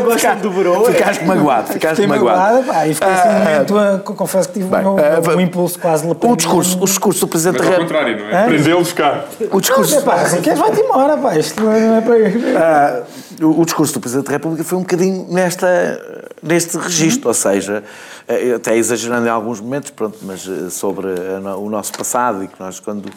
Gostam 0.05 0.35
do 0.37 0.51
Verão. 0.51 0.85
Ficaste 0.85 1.23
magoado, 1.25 1.73
ficaste 1.73 2.07
magoado. 2.07 2.59
e 2.87 2.93
fiquei 2.93 3.09
assim 3.09 3.27
um 3.27 3.31
Ah, 3.31 3.39
momento, 3.39 3.77
a- 3.77 3.99
confesso 4.15 4.49
que 4.49 4.59
tive 4.59 4.73
um, 4.75 4.97
ah, 4.97 5.41
impulso 5.41 5.79
quase 5.79 6.07
lapidar. 6.07 6.31
O 6.31 6.35
discurso, 6.37 6.77
o 6.81 6.85
discurso 6.85 7.19
do 7.21 7.27
Presidente 7.27 7.59
Mas 7.59 7.67
ao 7.67 7.73
República. 7.73 7.99
contrário, 8.03 8.25
não 8.31 8.37
é? 8.39 8.45
Prendê-los 8.45 8.93
cá. 8.93 9.25
O 9.51 9.59
discurso, 9.61 10.01
Pá, 10.03 10.15
assim, 10.15 10.41
queres 10.41 10.59
vai-te 10.59 10.79
embora, 10.79 11.17
pá, 11.17 11.35
isto 11.37 11.61
não 11.63 11.73
é 11.97 12.01
para... 12.01 12.15
Ah, 12.59 13.01
o, 13.41 13.61
o 13.61 13.65
discurso 13.85 13.93
do 13.93 14.01
Presidente 14.01 14.25
da 14.25 14.31
República 14.31 14.63
foi 14.63 14.77
um 14.77 14.81
bocadinho 14.81 15.27
nesta, 15.29 16.27
neste 16.41 16.77
registro, 16.77 17.27
ou 17.27 17.33
seja, 17.33 17.83
eh, 18.27 18.53
até 18.53 18.75
exagerando 18.75 19.27
em 19.27 19.29
alguns 19.29 19.59
momentos, 19.61 19.91
pronto, 19.91 20.17
mas 20.23 20.47
eh, 20.47 20.69
sobre 20.69 21.07
o 21.07 21.69
nosso 21.69 21.93
passado 21.93 22.43
e 22.43 22.47
que 22.47 22.59
nós, 22.59 22.79
quando. 22.79 23.09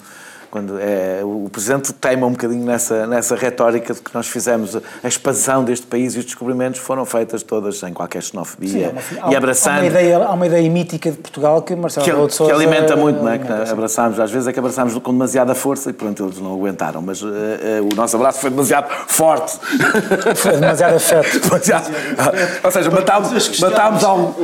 Quando 0.51 0.78
é, 0.80 1.20
o 1.22 1.49
Presidente 1.51 1.92
teima 1.92 2.26
um 2.26 2.30
bocadinho 2.30 2.64
nessa, 2.64 3.07
nessa 3.07 3.36
retórica 3.36 3.92
de 3.92 4.01
que 4.01 4.11
nós 4.14 4.26
fizemos 4.28 4.76
a, 4.76 5.07
expansão 5.09 5.62
deste 5.62 5.86
país 5.86 6.14
e 6.14 6.18
os 6.20 6.24
descobrimentos 6.24 6.80
foram 6.80 7.05
feitas 7.05 7.42
todas 7.42 7.78
sem 7.78 7.92
qualquer 7.92 8.22
xenofobia 8.22 8.94
Há- 9.22 9.30
e 9.30 9.34
há 9.34 9.38
abraçando. 9.38 9.78
uma, 9.78 9.86
ideia, 9.86 10.16
há 10.18 10.32
uma 10.32 10.46
ideia 10.46 10.70
mítica 10.70 11.11
de 11.11 11.18
Portugal 11.18 11.61
que 11.62 11.76
Marcelo 11.76 12.05
que, 12.07 12.12
de 12.12 12.26
que 12.28 12.34
Sousa 12.34 12.55
alimenta 12.55 12.96
muito, 12.96 13.22
não 13.22 13.30
é? 13.30 13.36
Que 13.38 13.44
alimenta, 13.44 13.66
sim. 13.66 13.72
abraçámos, 13.72 14.18
às 14.20 14.30
vezes 14.30 14.49
é 14.49 14.53
que 14.53 14.59
abraçámos 14.59 14.94
com 14.99 15.12
demasiada 15.12 15.55
força 15.55 15.90
e 15.90 15.92
pronto, 15.92 16.24
eles 16.24 16.38
não 16.40 16.55
aguentaram, 16.55 17.03
mas 17.03 17.22
eh, 17.22 17.26
eh, 17.26 17.80
o 17.82 17.94
nosso 17.94 18.16
abraço 18.16 18.40
foi 18.40 18.51
demasiado 18.51 18.88
forte. 19.07 19.59
Foi 20.36 20.53
demasiado 20.53 20.96
afeto. 20.96 21.40
Demasiado. 21.49 21.90
Ou 22.62 22.70
seja, 22.70 22.90
matámos, 22.90 23.59
matámos, 23.61 24.05
al- 24.05 24.34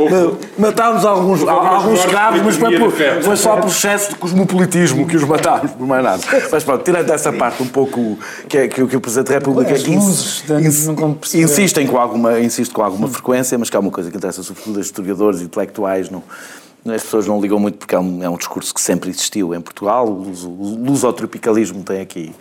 matámos 0.59 1.05
alguns, 1.05 1.47
alguns 1.47 2.01
escravos, 2.01 2.41
mas 2.43 2.57
foi, 2.57 2.79
por, 2.79 2.93
foi 3.23 3.37
só 3.37 3.57
por 3.57 3.69
excesso 3.69 4.11
de 4.11 4.17
cosmopolitismo 4.17 5.07
que 5.07 5.17
os 5.17 5.25
matámos, 5.25 5.71
por 5.73 5.87
mais 6.03 6.05
nada. 6.05 6.49
Mas 6.51 6.65
pronto, 6.65 6.83
tirando 6.85 7.11
essa 7.11 7.33
parte 7.33 7.63
um 7.63 7.67
pouco 7.69 8.19
que, 8.49 8.59
é- 8.59 8.69
que, 8.69 8.83
o- 8.83 8.89
que 8.89 8.97
o 8.97 9.01
Presidente 9.01 9.29
da 9.29 9.35
República 9.35 9.73
As 9.73 9.85
luzes, 9.85 10.45
ins- 10.61 10.87
insistem 11.43 11.87
com 11.87 11.99
alguma, 11.99 12.41
insiste 12.41 12.73
com 12.73 12.83
alguma 12.83 13.09
frequência, 13.09 13.57
mas 13.59 13.71
que 13.71 13.77
é 13.77 13.81
uma 13.81 13.91
coisa 13.91 14.11
que 14.11 14.17
interessa 14.17 14.43
sobretudo 14.43 14.79
a 14.79 14.83
historiadores 14.83 15.41
e 15.41 15.45
intelectuais, 15.45 16.11
não, 16.11 16.23
as 16.87 17.03
pessoas 17.03 17.27
não 17.27 17.41
ligam 17.41 17.59
muito 17.59 17.79
porque 17.79 17.95
é 17.95 17.99
um, 17.99 18.23
é 18.23 18.29
um 18.29 18.37
discurso 18.37 18.75
que 18.75 18.81
sempre 18.81 19.09
existiu 19.11 19.55
em 19.55 19.61
Portugal, 19.61 20.07
o 20.07 20.79
lusotropicalismo 20.85 21.83
tem 21.83 22.01
aqui, 22.01 22.35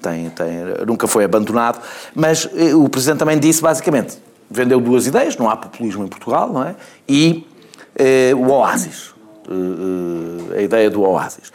tem, 0.00 0.30
tem, 0.30 0.48
nunca 0.86 1.06
foi 1.06 1.24
abandonado, 1.24 1.78
mas 2.14 2.48
eh, 2.54 2.74
o 2.74 2.88
Presidente 2.88 3.18
também 3.18 3.38
disse 3.38 3.60
basicamente, 3.60 4.16
vendeu 4.50 4.80
duas 4.80 5.06
ideias, 5.06 5.36
não 5.36 5.50
há 5.50 5.56
populismo 5.56 6.02
em 6.04 6.08
Portugal, 6.08 6.50
não 6.52 6.62
é? 6.64 6.74
E 7.08 7.46
eh, 7.94 8.32
o 8.34 8.48
oásis, 8.50 9.12
eh, 9.48 10.54
eh, 10.54 10.58
a 10.60 10.62
ideia 10.62 10.90
do 10.90 11.02
oásis. 11.02 11.52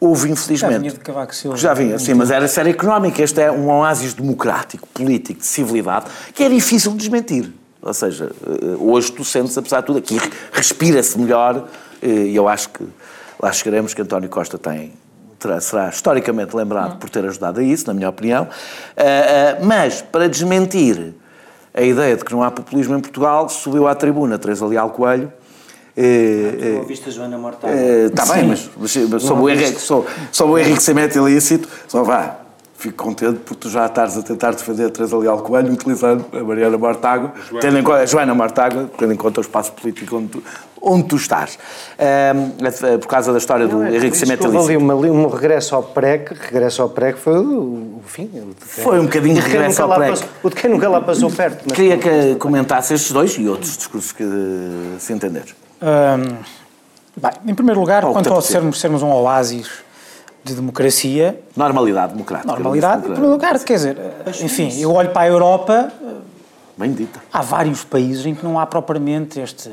Houve, 0.00 0.30
infelizmente... 0.30 0.72
Já 0.72 0.78
vinha 0.78 0.90
de 0.92 0.98
Cavaco 1.00 1.34
Silva. 1.34 1.56
Já 1.56 1.74
vinha, 1.74 1.98
sim, 1.98 2.14
mas 2.14 2.30
era 2.30 2.46
série 2.46 2.70
económica. 2.70 3.20
Este 3.22 3.40
é 3.40 3.50
um 3.50 3.68
oásis 3.68 4.14
democrático, 4.14 4.86
político, 4.88 5.40
de 5.40 5.46
civilidade, 5.46 6.06
que 6.32 6.44
é 6.44 6.48
difícil 6.48 6.92
de 6.92 6.98
desmentir. 6.98 7.52
Ou 7.82 7.92
seja, 7.94 8.30
eh, 8.46 8.76
hoje 8.78 9.10
tu 9.12 9.24
sentes, 9.24 9.56
apesar 9.58 9.80
de 9.80 9.86
tudo, 9.86 9.98
aqui 9.98 10.18
respira-se 10.52 11.18
melhor 11.18 11.66
eh, 12.02 12.06
e 12.08 12.36
eu 12.36 12.48
acho 12.48 12.68
que 12.70 12.84
lá 13.40 13.50
chegaremos 13.52 13.92
que 13.94 14.02
António 14.02 14.28
Costa 14.28 14.56
tem, 14.58 14.92
terá- 15.38 15.60
será 15.60 15.88
historicamente 15.88 16.54
lembrado 16.56 16.98
por 16.98 17.08
ter 17.10 17.24
ajudado 17.24 17.58
a 17.60 17.62
isso, 17.62 17.86
na 17.86 17.94
minha 17.94 18.08
opinião. 18.08 18.46
Eh, 18.96 19.58
Mas, 19.62 20.00
para 20.02 20.28
desmentir 20.28 21.14
a 21.74 21.82
ideia 21.82 22.16
de 22.16 22.24
que 22.24 22.32
não 22.32 22.42
há 22.42 22.50
populismo 22.50 22.96
em 22.96 23.00
Portugal, 23.00 23.48
subiu 23.48 23.86
à 23.88 23.94
tribuna 23.94 24.38
Teresa 24.38 24.66
Leal 24.66 24.90
Coelho 24.90 25.32
eh, 26.00 26.74
eh, 26.76 26.78
Ouviste 26.78 27.08
a 27.08 27.12
Joana? 27.12 27.38
Está 28.06 28.34
bem, 28.34 28.44
mas, 28.46 28.70
mas, 28.76 28.92
sobre, 29.22 29.42
o 29.42 29.48
enrique, 29.50 29.80
sobre, 29.80 30.10
sobre 30.30 30.52
o 30.54 30.58
enriquecimento 30.58 31.18
ilícito, 31.28 31.68
só 31.88 32.02
vá, 32.04 32.36
fico 32.76 33.02
contente 33.02 33.40
porque 33.44 33.62
tu 33.62 33.68
já 33.68 33.86
estás 33.86 34.16
a 34.16 34.22
tentar 34.22 34.52
defender 34.52 34.84
a 34.86 34.90
Teresa 34.90 35.18
Leal 35.18 35.38
Coelho 35.42 35.72
utilizando 35.72 36.24
a 36.32 36.44
Mariana 36.44 36.78
Mortágua, 36.78 37.32
tendo 37.60 37.78
em 37.78 37.82
conta, 37.82 37.98
a 37.98 38.06
Joana 38.06 38.34
Mortágua, 38.34 38.88
tendo 38.96 39.12
em 39.12 39.16
conta 39.16 39.40
o 39.40 39.42
espaço 39.42 39.72
político 39.72 40.16
onde 40.16 40.28
tu, 40.28 40.42
onde 40.80 41.08
tu 41.08 41.16
estás. 41.16 41.58
Ahm, 41.98 42.98
por 43.00 43.08
causa 43.08 43.32
da 43.32 43.38
história 43.38 43.66
do 43.66 43.84
enriquecimento 43.84 44.44
Houve 44.44 44.56
ali 44.58 44.66
ilícito. 44.74 44.84
uma, 44.84 44.94
ali 44.96 45.10
um 45.10 45.26
regresso 45.28 45.74
ao 45.74 45.82
PREC, 45.82 46.32
regresso 46.40 46.80
ao 46.82 46.88
PREC 46.90 47.18
foi 47.18 47.36
o, 47.40 48.00
fim. 48.06 48.30
Foi 48.60 49.00
um 49.00 49.06
bocadinho 49.06 49.34
o 49.34 49.40
de 49.40 49.42
quem 49.42 49.52
regresso 49.54 49.70
nunca 49.70 49.82
ao 49.82 49.88
lá 49.88 49.96
PREC. 49.96 50.10
passou- 50.12 50.28
O 50.44 50.50
de 50.50 50.54
quem 50.54 50.70
nunca 50.70 50.88
lá 50.88 51.00
passou 51.00 51.30
perto. 51.32 51.64
mas- 51.66 51.74
Queria 51.76 51.98
que 51.98 52.36
comentasse 52.36 52.94
estes 52.94 53.10
dois 53.10 53.32
e 53.36 53.48
outros 53.48 53.76
discursos 53.76 54.12
que 54.12 54.22
se 55.00 55.12
entenderes. 55.12 55.52
Hum, 55.80 56.36
bem, 57.16 57.30
em 57.46 57.54
primeiro 57.54 57.80
lugar, 57.80 58.04
Ou 58.04 58.12
quanto 58.12 58.32
ao 58.32 58.40
sermos, 58.40 58.80
sermos 58.80 59.02
um 59.02 59.10
oásis 59.12 59.68
de 60.44 60.54
democracia, 60.54 61.40
Normalidade 61.56 62.12
democrática. 62.12 62.52
normalidade, 62.52 62.98
em 63.00 63.10
primeiro 63.10 63.30
lugar, 63.30 63.58
quer 63.60 63.74
dizer, 63.74 63.96
enfim, 64.42 64.80
eu 64.80 64.92
olho 64.92 65.10
para 65.10 65.22
a 65.22 65.28
Europa, 65.28 65.92
Bem 66.76 66.92
dita. 66.92 67.20
há 67.32 67.42
vários 67.42 67.84
países 67.84 68.24
em 68.26 68.34
que 68.34 68.44
não 68.44 68.58
há 68.58 68.66
propriamente 68.66 69.38
este. 69.40 69.68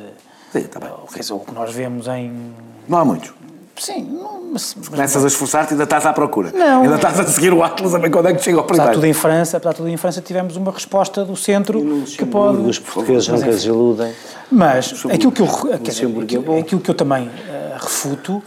Sim, 0.51 0.59
está 0.59 0.79
bem. 0.79 0.89
Quer 1.13 1.19
dizer, 1.19 1.33
o 1.33 1.39
que 1.39 1.53
nós 1.53 1.73
vemos 1.73 2.07
em. 2.07 2.53
Não 2.87 2.97
há 2.97 3.05
muitos. 3.05 3.33
Sim, 3.77 4.03
não, 4.03 4.41
mas, 4.53 4.73
mas 4.77 4.87
Começas 4.87 5.23
a 5.23 5.27
esforçar-te 5.27 5.71
e 5.71 5.73
ainda 5.73 5.83
estás 5.83 6.05
à 6.05 6.13
procura. 6.13 6.51
Não. 6.53 6.83
Ainda 6.83 6.95
estás 6.95 7.19
a 7.19 7.23
seguir 7.25 7.53
o 7.53 7.61
Atlas 7.61 7.93
a 7.93 7.99
ver 7.99 8.09
quando 8.09 8.29
é 8.29 8.33
que 8.33 8.41
chega 8.41 8.57
ao 8.57 8.63
apesar 8.63 8.83
primeiro. 8.83 9.01
tudo 9.01 9.09
em 9.09 9.13
França, 9.13 9.57
apesar 9.57 9.71
de 9.71 9.77
tudo 9.77 9.89
em 9.89 9.97
França, 9.97 10.21
tivemos 10.21 10.55
uma 10.55 10.71
resposta 10.71 11.25
do 11.25 11.35
centro 11.35 11.81
que 12.05 12.25
pode. 12.25 12.57
Os 12.59 12.79
portugueses 12.79 13.27
nunca 13.27 13.51
se 13.53 13.67
iludem. 13.67 14.13
Mas 14.49 15.05
aquilo 15.11 15.31
que 15.31 15.41
eu, 15.41 15.47
é 15.71 15.75
aquilo, 15.75 16.41
bom. 16.41 16.59
aquilo 16.59 16.81
que 16.81 16.89
eu 16.89 16.95
também 16.95 17.29
eh, 17.49 17.75
refuto 17.77 18.41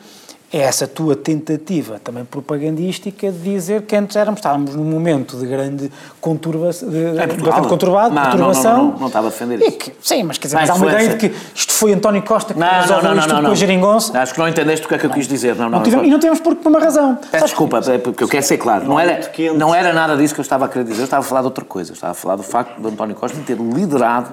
é 0.50 0.58
essa 0.60 0.86
tua 0.86 1.14
tentativa 1.14 2.00
também 2.02 2.24
propagandística 2.24 3.30
de 3.30 3.38
dizer 3.38 3.82
que 3.82 3.94
antes 3.94 4.16
éramos, 4.16 4.38
estávamos 4.38 4.74
num 4.74 4.84
momento 4.84 5.36
de 5.36 5.46
grande 5.46 5.92
conturbação, 6.22 6.88
de, 6.88 6.96
É 7.18 7.26
bastante 7.26 7.68
conturbado, 7.68 8.14
Não, 8.14 8.22
não, 8.22 8.30
conturbação. 8.30 8.76
não, 8.78 8.84
não, 8.92 8.98
não 9.00 9.06
estava 9.08 9.26
a 9.26 9.30
defender 9.30 9.60
isso. 9.60 9.72
que- 9.78 9.92
sim, 10.00 10.22
mas 10.22 10.38
quer 10.38 10.46
dizer, 10.48 10.56
mas 10.56 10.70
há 10.70 10.74
uma 10.74 10.86
ideia 10.86 11.08
de 11.10 11.16
que 11.28 11.36
isto 11.54 11.72
foi 11.72 11.92
António 11.92 12.22
Costa 12.22 12.54
que 12.54 12.60
Não, 12.60 12.66
não, 12.66 12.80
resolveu 12.80 13.10
não, 13.10 13.18
isto 13.18 13.28
não, 13.28 13.34
tudo 13.36 13.42
não. 13.42 13.50
com 13.50 13.52
a 13.52 13.56
geringonça. 13.56 14.18
Acho 14.18 14.32
que 14.32 14.38
não 14.40 14.48
entendeste 14.48 14.86
o 14.86 14.88
que 14.88 14.94
é 14.94 14.98
que 14.98 15.06
eu 15.06 15.10
quis 15.10 15.28
dizer. 15.28 15.54
Não, 15.54 15.64
não. 15.68 15.78
Não 15.78 15.82
tivemos- 15.82 16.06
e 16.06 16.10
não 16.10 16.18
temos 16.18 16.40
por 16.40 16.56
por 16.56 16.68
uma 16.70 16.80
razão. 16.80 17.18
Peço 17.30 17.44
desculpa, 17.44 17.80
é 17.86 17.98
porque 17.98 18.24
eu 18.24 18.28
quero 18.28 18.42
ser 18.44 18.56
claro. 18.56 18.86
Não 18.86 18.98
era, 18.98 19.16
quente. 19.28 19.54
não 19.56 19.74
era 19.74 19.92
nada 19.92 20.16
disso 20.16 20.34
que 20.34 20.40
eu 20.40 20.42
estava 20.42 20.64
a 20.64 20.68
querer 20.68 20.84
dizer. 20.84 21.00
Eu 21.02 21.04
estava 21.04 21.24
a 21.24 21.28
falar 21.28 21.42
de 21.42 21.46
outra 21.46 21.64
coisa. 21.64 21.90
Eu 21.92 21.94
estava 21.94 22.12
a 22.12 22.14
falar 22.14 22.36
do 22.36 22.42
facto 22.42 22.80
de 22.80 22.88
António 22.88 23.14
Costa 23.14 23.36
ter 23.46 23.56
liderado 23.58 24.30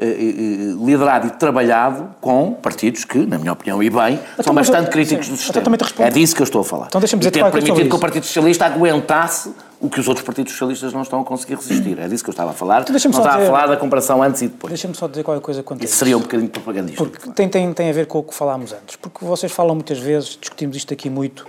liderado 0.00 1.26
e 1.26 1.30
trabalhado 1.30 2.08
com 2.20 2.52
partidos 2.52 3.04
que, 3.04 3.18
na 3.18 3.38
minha 3.38 3.52
opinião, 3.52 3.82
e 3.82 3.90
bem, 3.90 4.16
são 4.16 4.24
Então, 4.38 4.44
eu- 4.52 4.54
bastante 4.54 4.90
críticos 4.90 5.26
sim, 5.26 5.32
do 5.32 5.58
então 5.58 5.74
sistema. 5.78 6.06
É 6.06 6.10
disso 6.10 6.34
que 6.36 6.42
eu 6.42 6.44
estou 6.44 6.60
a 6.60 6.64
falar. 6.64 6.86
Então 6.86 7.00
deixa-me 7.00 7.20
E 7.20 7.22
dizer-te 7.22 7.34
ter 7.44 7.50
permitido 7.50 7.74
sobre 7.76 7.88
que 7.88 7.96
o. 7.96 7.98
Partido 7.98 8.24
Socialista 8.26 8.66
aguentasse 8.66 9.52
o 9.80 9.88
que 9.88 9.98
os 10.00 10.08
outros 10.08 10.24
partidos 10.24 10.52
socialistas 10.52 10.92
não 10.92 11.02
estão 11.02 11.20
a 11.20 11.24
conseguir 11.24 11.54
resistir. 11.56 11.98
É 11.98 12.06
disso 12.08 12.22
que 12.24 12.30
eu 12.30 12.32
estava 12.32 12.50
a 12.50 12.54
falar. 12.54 12.82
Então 12.82 12.92
não 12.92 12.96
estava 12.98 13.28
dizer- 13.38 13.42
a 13.42 13.46
falar 13.46 13.66
da 13.66 13.76
comparação 13.76 14.22
antes 14.22 14.42
e 14.42 14.48
depois. 14.48 14.70
Deixa-me 14.72 14.94
só 14.94 15.06
dizer 15.08 15.22
qualquer 15.24 15.42
coisa 15.42 15.62
quanto 15.62 15.84
Isso 15.84 15.96
seria 15.96 16.16
um 16.16 16.20
bocadinho 16.20 16.50
propagandista. 16.50 17.04
Porque 17.04 17.30
tem, 17.30 17.48
tem, 17.48 17.72
tem 17.72 17.90
a 17.90 17.92
ver 17.92 18.06
com 18.06 18.18
o 18.18 18.22
que 18.22 18.34
falámos 18.34 18.72
antes. 18.72 18.96
Porque 18.96 19.24
vocês 19.24 19.50
falam 19.52 19.74
muitas 19.74 19.98
vezes, 19.98 20.36
discutimos 20.40 20.76
isto 20.76 20.92
aqui 20.92 21.08
muito, 21.10 21.46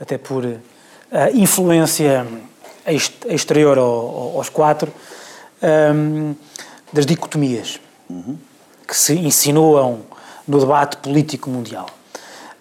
até 0.00 0.16
por 0.18 0.44
eh, 0.44 0.60
influência 1.34 2.26
ex- 2.86 3.12
exterior 3.28 3.78
ao- 3.78 3.84
ao- 3.84 4.36
aos 4.38 4.48
quatro, 4.48 4.92
ehm, 5.62 6.32
das 6.92 7.04
dicotomias 7.06 7.78
que 8.86 8.96
se 8.96 9.14
insinuam 9.14 10.00
no 10.46 10.58
debate 10.60 10.96
político 10.98 11.50
mundial. 11.50 11.86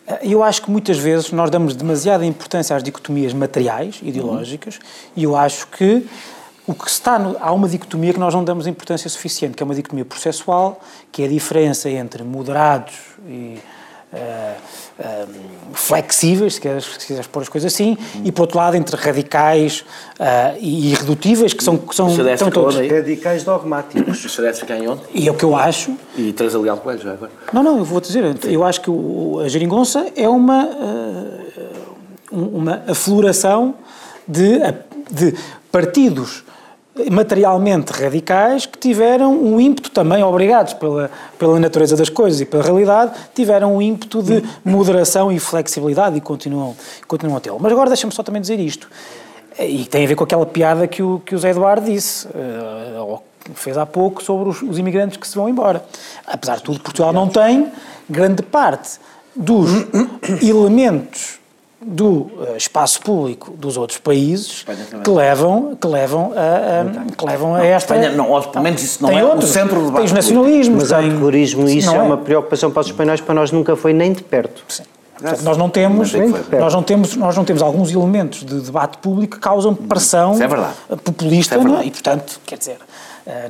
Eh, 0.07 0.19
Eu 0.23 0.41
acho 0.43 0.61
que 0.63 0.71
muitas 0.71 0.97
vezes 0.97 1.31
nós 1.31 1.49
damos 1.49 1.75
demasiada 1.75 2.25
importância 2.25 2.75
às 2.75 2.81
dicotomias 2.83 3.33
materiais, 3.33 3.99
ideológicas, 4.01 4.79
e 5.15 5.23
eu 5.23 5.35
acho 5.35 5.67
que 5.67 6.07
o 6.67 6.73
que 6.73 6.89
está 6.89 7.19
no- 7.19 7.37
há 7.39 7.51
uma 7.51 7.67
dicotomia 7.69 8.11
que 8.11 8.19
nós 8.19 8.33
não 8.33 8.43
damos 8.43 8.65
importância 8.65 9.07
suficiente, 9.09 9.55
que 9.55 9.61
é 9.61 9.65
uma 9.65 9.75
dicotomia 9.75 10.03
processual, 10.05 10.81
que 11.11 11.21
é 11.21 11.25
a 11.25 11.29
diferença 11.29 11.89
entre 11.89 12.23
moderados 12.23 12.95
e 13.27 13.59
eh, 14.13 14.55
eh, 14.99 15.25
flexíveis, 15.73 16.55
se 16.55 16.61
quiseres, 16.61 16.85
se 16.85 17.05
quiseres 17.07 17.27
pôr 17.27 17.41
as 17.41 17.49
coisas 17.49 17.73
assim, 17.73 17.97
e 18.23 18.31
por 18.31 18.43
outro 18.43 18.57
lado 18.57 18.75
entre 18.77 18.95
radicais 18.95 19.83
eh, 20.19 20.55
e 20.59 20.91
irredutíveis, 20.91 21.53
que 21.53 21.63
são, 21.63 21.77
que 21.77 21.93
são, 21.95 22.07
estão 22.09 22.35
ficar 22.37 22.51
todos. 22.51 22.77
aí? 22.77 22.87
Radicais 22.87 23.43
dogmáticos. 23.43 24.23
Os 24.23 24.31
Xeretes 24.31 24.59
ficam 24.59 24.77
em 24.77 24.87
onde? 24.87 25.01
E 25.13 25.27
é 25.27 25.31
o 25.31 25.35
que 25.35 25.43
eu 25.43 25.55
acho, 25.55 25.95
E 26.17 26.31
Teresa 26.33 26.57
Leal 26.59 26.77
Coelho 26.77 27.01
já 27.01 27.13
agora. 27.13 27.31
não, 27.51 27.61
não, 27.63 27.77
eu 27.79 27.83
vou 27.85 27.99
dizer, 27.99 28.23
eu 28.45 28.63
acho 28.63 28.81
que 28.81 28.89
o- 28.89 29.41
a 29.43 29.47
geringonça 29.49 30.07
é 30.15 30.27
uma, 30.29 30.67
um- 32.31 32.57
uma 32.57 32.83
afloração 32.87 33.75
de, 34.27 34.59
de 35.11 35.33
partidos 35.71 36.43
materialmente 37.11 37.91
radicais 37.91 38.65
que 38.65 38.77
tiveram 38.77 39.33
um 39.33 39.59
ímpeto 39.59 39.91
também, 39.91 40.23
obrigados 40.23 40.73
pela, 40.73 41.11
pela 41.37 41.59
natureza 41.59 41.95
das 41.95 42.09
coisas 42.09 42.39
e 42.39 42.45
pela 42.45 42.63
realidade, 42.63 43.11
tiveram 43.33 43.75
um 43.75 43.81
ímpeto 43.81 44.23
de 44.23 44.41
moderação 44.63 45.31
e 45.31 45.39
flexibilidade 45.39 46.17
e 46.17 46.21
continuam, 46.21 46.75
continuam 47.07 47.37
a 47.37 47.41
tê-lo. 47.41 47.57
Mas 47.59 47.71
agora 47.71 47.89
deixa-me 47.89 48.13
só 48.13 48.23
também 48.23 48.41
dizer 48.41 48.59
isto, 48.59 48.89
e 49.59 49.85
tem 49.85 50.05
a 50.05 50.07
ver 50.07 50.15
com 50.15 50.23
aquela 50.23 50.45
piada 50.45 50.87
que 50.87 51.03
o, 51.03 51.19
que 51.25 51.35
o 51.35 51.37
Zé 51.37 51.49
Eduardo 51.49 51.85
disse, 51.85 52.27
eh, 52.33 52.99
ou 52.99 53.23
fez 53.53 53.77
há 53.77 53.85
pouco, 53.85 54.23
sobre 54.23 54.49
os, 54.49 54.61
os 54.61 54.77
imigrantes 54.77 55.17
que 55.17 55.27
se 55.27 55.35
vão 55.35 55.47
embora. 55.47 55.85
Apesar 56.25 56.57
de 56.57 56.63
tudo, 56.63 56.79
Portugal 56.79 57.13
não 57.13 57.27
tem 57.27 57.71
grande 58.09 58.41
parte 58.41 58.99
dos 59.35 59.69
elementos 60.41 61.39
do 61.87 62.31
eh, 62.41 62.57
espaço 62.57 62.99
público 63.01 63.51
dos 63.57 63.77
outros 63.77 63.99
países 63.99 64.65
que 65.03 65.09
levam, 65.11 65.75
que 65.79 65.87
levam, 65.87 66.33
a, 66.35 66.81
a- 66.81 67.15
que 67.15 67.25
levam 67.25 67.53
a 67.53 67.63
esta... 67.63 67.95
Espanha 67.95 68.11
não, 68.15 68.31
ou 68.31 68.41
pelo 68.41 68.63
menos 68.63 68.81
isso 68.81 69.03
não 69.03 69.09
Tem 69.09 69.19
é 69.19 69.23
o 69.23 69.27
outros. 69.29 69.51
centro 69.51 69.75
do 69.75 69.85
debate 69.85 69.95
Tem 69.97 70.05
os 70.05 70.11
nacionalismos, 70.11 70.89
Mas 70.89 70.99
tem... 70.99 71.09
terrorismo, 71.11 71.69
isso 71.69 71.87
não 71.87 71.95
é 71.95 72.01
uma 72.01 72.17
preocupação 72.17 72.71
para 72.71 72.81
os 72.81 72.87
espanhóis, 72.87 73.21
para 73.21 73.35
nós 73.35 73.51
nunca 73.51 73.75
foi 73.75 73.93
nem 73.93 74.13
de 74.13 74.23
perto. 74.23 74.63
Portanto, 75.17 75.43
nós 75.43 75.57
não 75.57 75.69
temos, 75.69 76.13
é 76.13 76.59
nós 76.59 76.73
não 76.73 76.83
temos, 76.83 77.15
nós 77.15 77.37
não 77.37 77.45
temos 77.45 77.61
alguns 77.61 77.91
elementos 77.91 78.43
de 78.43 78.59
debate 78.61 78.97
público 78.97 79.35
que 79.35 79.41
causam 79.41 79.73
pressão 79.73 80.35
é 80.41 80.95
populista 80.97 81.55
é 81.55 81.57
não 81.59 81.79
é? 81.79 81.85
e, 81.85 81.91
portanto, 81.91 82.39
quer 82.45 82.57
dizer, 82.57 82.77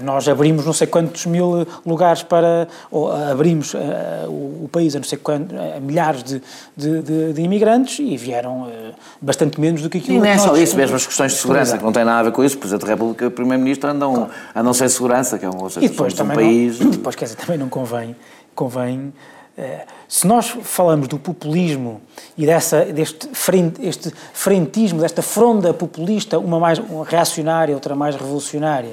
nós 0.01 0.27
abrimos 0.27 0.65
não 0.65 0.71
sei 0.73 0.87
quantos 0.87 1.25
mil 1.25 1.67
lugares 1.85 2.23
para, 2.23 2.67
ou 2.89 3.11
eh, 3.13 3.31
abrimos 3.31 3.75
eh, 3.75 4.25
o, 4.27 4.63
o 4.65 4.69
país 4.71 4.95
a 4.95 4.99
não 4.99 5.03
sei 5.05 5.17
quantos, 5.17 5.57
a 5.57 5.79
milhares 5.79 6.23
de, 6.23 6.41
de, 6.77 7.01
de- 7.01 7.33
de 7.33 7.41
imigrantes 7.41 7.99
e 7.99 8.15
vieram 8.15 8.69
eh, 8.69 8.91
bastante 9.21 9.59
menos 9.59 9.81
do 9.81 9.89
que 9.89 9.97
aquilo 9.97 10.17
E 10.17 10.19
não 10.19 10.25
é 10.27 10.35
que 10.35 10.41
só 10.41 10.55
isso, 10.55 10.77
mesmo 10.77 10.95
as 10.95 11.05
questões 11.05 11.33
de 11.33 11.39
segurança, 11.39 11.77
que 11.77 11.83
não 11.83 11.91
têm 11.91 12.05
nada 12.05 12.19
a 12.19 12.23
ver 12.23 12.31
com 12.31 12.43
isso. 12.43 12.55
O 12.55 12.59
Presidente 12.59 12.83
da 12.85 12.87
República 12.93 13.25
e 13.25 13.27
o 13.27 13.31
Primeiro-Ministro 13.31 13.89
andam, 13.89 14.29
andam 14.55 14.73
sem 14.73 14.87
segurança, 14.87 15.37
que 15.37 15.45
é 15.45 15.49
um, 15.49 15.61
ou 15.61 15.69
seja, 15.69 15.85
E 15.85 15.89
depois 15.89 16.13
somos 16.13 16.31
um 16.31 16.35
também 16.37 16.47
país... 16.67 16.79
não, 16.79 16.91
depois, 16.91 17.15
quer 17.15 17.25
dizer, 17.25 17.37
também 17.37 17.57
não 17.57 17.67
convém, 17.67 18.15
convém 18.55 19.13
eh, 19.57 19.85
se 20.07 20.25
nós 20.27 20.47
falamos 20.63 21.07
do 21.07 21.17
populismo 21.19 22.01
e 22.37 22.45
dessa, 22.45 22.85
deste 22.85 23.27
frente, 23.33 23.85
este 23.85 24.13
frentismo, 24.33 25.01
desta 25.01 25.21
fronda 25.21 25.73
populista, 25.73 26.37
uma 26.39 26.59
mais 26.59 26.79
reacionária, 27.07 27.73
outra 27.75 27.95
mais 27.95 28.15
revolucionária, 28.15 28.91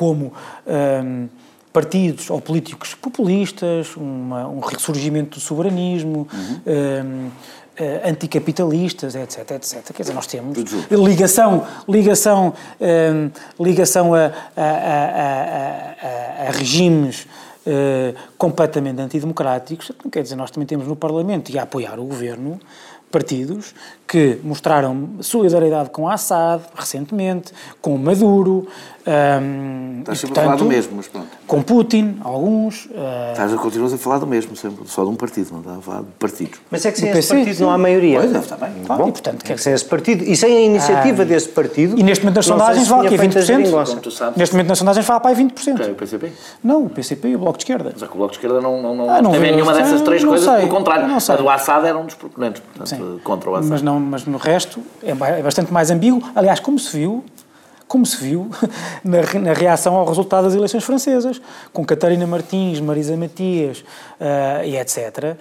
como 0.00 0.32
ehm, 0.66 1.26
partidos 1.74 2.30
ou 2.30 2.40
políticos 2.40 2.94
populistas, 2.94 3.94
uma- 3.96 4.48
um 4.48 4.60
ressurgimento 4.60 5.38
do 5.38 5.40
soberanismo, 5.40 6.26
ehm, 6.66 7.28
eh, 7.76 8.00
anticapitalistas, 8.10 9.14
etc, 9.14 9.50
etc. 9.52 9.92
Quer 9.94 10.02
dizer, 10.02 10.14
nós 10.14 10.26
temos 10.26 10.56
ligação, 10.90 11.64
ligação, 11.88 12.54
ehm, 12.80 13.28
ligação 13.58 14.14
a, 14.14 14.32
a- 14.56 14.62
a- 15.26 16.48
a- 16.48 16.50
regimes 16.52 17.26
eh, 17.66 18.14
completamente 18.38 19.00
antidemocráticos, 19.02 19.92
quer 20.10 20.22
dizer, 20.22 20.34
nós 20.34 20.50
também 20.50 20.66
temos 20.66 20.86
no 20.88 20.96
Parlamento 20.96 21.50
e 21.52 21.58
a 21.58 21.62
apoiar 21.64 21.98
o 22.00 22.04
governo 22.04 22.58
partidos 23.10 23.74
que 24.06 24.38
mostraram 24.42 25.08
solidariedade 25.20 25.90
com 25.90 26.08
Assad 26.08 26.62
recentemente, 26.74 27.52
com 27.80 27.96
Maduro, 27.96 28.66
ehm, 29.06 30.00
Estás 30.00 30.18
e, 30.18 30.20
sempre 30.22 30.32
a 30.38 30.42
falar 30.42 30.56
portanto, 30.56 30.68
do 30.68 30.74
mesmo, 30.74 30.92
mas 30.96 31.06
pronto. 31.08 31.26
com 31.46 31.62
Putin, 31.62 32.16
alguns. 32.22 32.88
eh, 32.92 33.28
Estás 33.32 33.52
a 33.52 33.56
continuas 33.56 33.92
a 33.92 33.98
falar 33.98 34.18
do 34.18 34.26
mesmo, 34.26 34.56
sempre, 34.56 34.82
só 34.88 35.04
de 35.04 35.10
um 35.10 35.14
partido, 35.14 35.52
não 35.52 35.60
estás 35.60 35.78
a 35.78 35.80
falar 35.80 36.00
de 36.00 36.06
partidos. 36.18 36.60
Mas 36.70 36.84
é 36.86 36.90
que 36.90 36.98
sem 36.98 37.12
Do 37.12 37.18
esse 37.18 37.28
PC, 37.28 37.34
partido 37.36 37.56
sim. 37.56 37.62
não 37.62 37.70
há 37.70 37.78
maioria. 37.78 38.18
Pois, 38.18 38.32
deve 38.32 38.44
estar 38.44 38.56
bem. 38.56 38.72
claro, 38.84 39.02
Bom, 39.04 39.08
e, 39.08 39.12
portanto, 39.12 39.44
quer 39.44 39.52
é 39.52 39.56
que 39.56 39.62
sem 39.62 39.72
esse 39.72 39.84
partido 39.84 40.24
e 40.24 40.36
sem 40.36 40.56
a 40.56 40.60
iniciativa 40.62 41.24
desse 41.24 41.48
partido. 41.50 41.96
E 41.98 42.02
neste 42.02 42.24
momento 42.24 42.36
nas 42.36 42.46
sondagens 42.46 42.84
se 42.84 42.90
vale 42.90 43.06
aqui 43.06 43.14
a 43.14 43.18
20%. 43.18 43.42
geringonça. 43.42 43.90
Como 43.90 44.02
tu 44.02 44.10
sabes. 44.10 44.36
Neste 44.36 44.54
momento 44.54 44.68
nas 44.70 44.78
sondagens 44.78 45.06
fala 45.06 45.20
para 45.20 45.30
aí 45.30 45.36
20%. 45.36 45.74
Ok, 45.74 45.90
o 45.92 45.94
PCP. 45.94 46.32
Não, 46.64 46.84
o 46.86 46.90
PCP 46.90 47.28
e 47.28 47.36
o 47.36 47.38
Bloco 47.38 47.58
de 47.58 47.62
Esquerda. 47.64 47.90
Mas 47.92 48.02
é 48.02 48.06
que 48.06 48.12
o 48.12 48.16
Bloco 48.16 48.32
de 48.32 48.38
Esquerda 48.38 48.60
não, 48.60 48.82
não, 48.82 48.94
não, 48.96 49.10
Ah, 49.10 49.22
não 49.22 49.30
teve 49.30 49.52
nenhuma 49.52 49.72
dessas 49.72 50.02
três 50.02 50.22
não 50.24 50.30
coisas, 50.30 50.48
sei, 50.48 50.58
pelo 50.66 50.68
contrário. 50.76 51.06
não 51.06 51.20
sei. 51.20 51.34
A 51.36 51.38
do 51.38 51.48
Assad 51.48 51.86
era 51.86 51.96
um 51.96 52.06
dos 52.06 52.14
proponentes, 52.16 52.60
portanto, 52.60 52.88
Sim. 52.88 52.99
Contra 53.22 53.50
o 53.50 53.54
Assad. 53.54 53.70
Mas, 53.70 53.82
não, 53.82 54.00
mas 54.00 54.24
no 54.24 54.38
resto 54.38 54.80
é 55.02 55.10
é 55.10 55.42
bastante 55.42 55.72
mais 55.72 55.90
ambíguo. 55.90 56.22
Aliás, 56.34 56.60
como 56.60 56.78
se 56.78 56.96
viu, 56.96 57.24
como 57.90 58.06
se 58.06 58.16
viu 58.22 58.48
na, 59.02 59.20
re- 59.20 59.40
na 59.40 59.52
reação 59.52 59.96
ao 59.96 60.06
resultado 60.06 60.44
das 60.44 60.54
eleições 60.54 60.84
francesas, 60.84 61.42
com 61.72 61.84
Catarina 61.84 62.24
Martins, 62.24 62.78
Marisa 62.78 63.16
Matias 63.16 63.82
ah, 64.20 64.64
e 64.64 64.76
etc., 64.76 65.36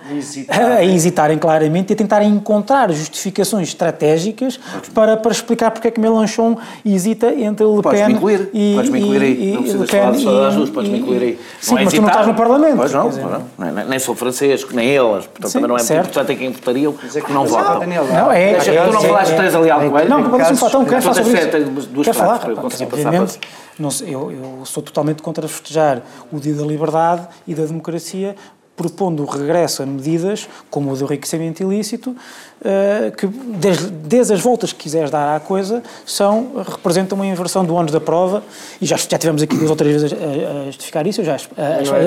a 0.50 0.84
hesitarem 0.84 1.38
claramente 1.38 1.92
e 1.92 1.94
a 1.94 1.96
tentarem 1.96 2.28
encontrar 2.28 2.92
justificações 2.92 3.68
estratégicas 3.68 4.60
para, 4.96 5.16
para 5.16 5.32
explicar 5.32 5.70
porque 5.70 5.90
é 5.90 5.92
que 5.92 6.00
Mélenchon 6.02 6.58
hesita 6.84 7.28
entre 7.32 7.64
Le 7.68 7.84
Podes 7.84 8.00
Pen 8.00 8.08
me 8.10 8.14
incluir, 8.16 8.50
e, 8.52 8.74
podes 8.76 8.90
me 8.90 9.00
incluir 9.00 9.22
aí. 9.22 9.44
e- 9.44 9.52
não 9.54 9.60
e 9.60 9.64
precisas 9.64 9.82
Le 9.82 9.88
falar 9.88 10.12
Pen 10.14 10.24
só 10.24 10.42
das 10.42 10.54
e- 10.54 10.58
duas, 10.58 10.70
podes 10.72 10.90
me 10.90 10.98
e- 10.98 11.02
incluir 11.02 11.22
aí. 11.22 11.40
Sim, 11.62 11.78
é 11.78 11.84
mas 11.84 11.94
tu 11.94 12.02
não 12.02 12.08
hesitar. 12.08 12.10
estás 12.10 12.28
no 12.28 12.34
Parlamento. 12.34 12.78
Pois 12.78 12.92
não, 12.94 13.10
dizer, 13.10 13.22
pois 13.58 13.70
não. 13.70 13.84
Nem- 13.86 14.00
sou 14.00 14.16
francês, 14.16 14.66
nem 14.72 14.88
eles. 14.90 15.26
Portanto, 15.28 15.48
Sim, 15.50 15.54
também 15.54 15.68
não 15.70 15.76
é 15.76 15.80
certo. 15.80 16.00
muito 16.06 16.10
importante 16.18 16.34
em 16.34 16.38
quem 16.40 16.52
votariam, 16.52 16.94
porque 16.94 17.32
não 17.34 17.46
votam. 17.46 17.80
Não, 17.86 18.32
é- 18.32 18.52
é- 18.54 18.58
tu 18.58 18.92
não 18.92 19.04
é- 19.04 19.08
falaste 19.08 19.28
de 19.28 19.34
é- 19.34 19.38
Teresa 19.38 19.60
Leal 19.60 19.90
Coelho? 19.92 20.10
Não, 20.10 20.30
deixa-me 20.32 20.58
falar, 20.58 20.70
então, 20.72 20.86
quero 20.86 21.02
falar 21.04 21.14
sobre 21.16 21.34
isso. 21.34 21.90
Quero 22.04 22.14
falar, 22.18 22.39
eu 22.48 22.56
passar 22.56 22.86
obviamente, 22.86 23.40
não 23.78 23.90
eu, 24.02 24.32
eu 24.32 24.66
sou 24.66 24.84
totalmente 24.84 25.22
contra 25.22 25.48
festejar 25.48 26.02
o 26.32 26.40
dia 26.40 26.54
da 26.54 26.64
liberdade 26.64 27.28
e 27.48 27.56
da 27.56 27.66
democracia, 27.66 28.36
propondo 28.84 29.24
o 29.24 29.26
regresso 29.26 29.84
a 29.84 29.86
medidas 29.86 30.48
como 30.70 30.94
o 30.94 30.96
do 30.96 31.04
enriquecimento 31.04 31.62
ilícito, 31.62 32.16
eh, 32.64 33.12
que 33.18 33.28
desde, 33.28 33.88
desde 33.88 34.34
as 34.34 34.40
voltas 34.40 34.72
que 34.72 34.80
quiseres 34.84 35.12
dar 35.12 35.36
à 35.36 35.40
coisa, 35.42 35.84
são, 36.06 36.48
representam 36.66 37.18
uma 37.18 37.28
inversão 37.28 37.66
do 37.66 37.76
ônus 37.76 37.92
da 37.92 38.00
prova, 38.00 38.42
e 38.82 38.86
já, 38.86 38.96
já 38.96 39.18
tivemos 39.18 39.42
aqui 39.42 39.58
duas 39.58 39.70
ou 39.70 39.76
três 39.76 40.02
vezes 40.02 40.18
a, 40.18 40.62
a 40.62 40.66
justificar 40.68 41.06
isso, 41.06 41.20
eu 41.20 41.26
já 41.26 41.36
a, 41.36 41.38
Mas 41.80 41.90
não 41.90 41.98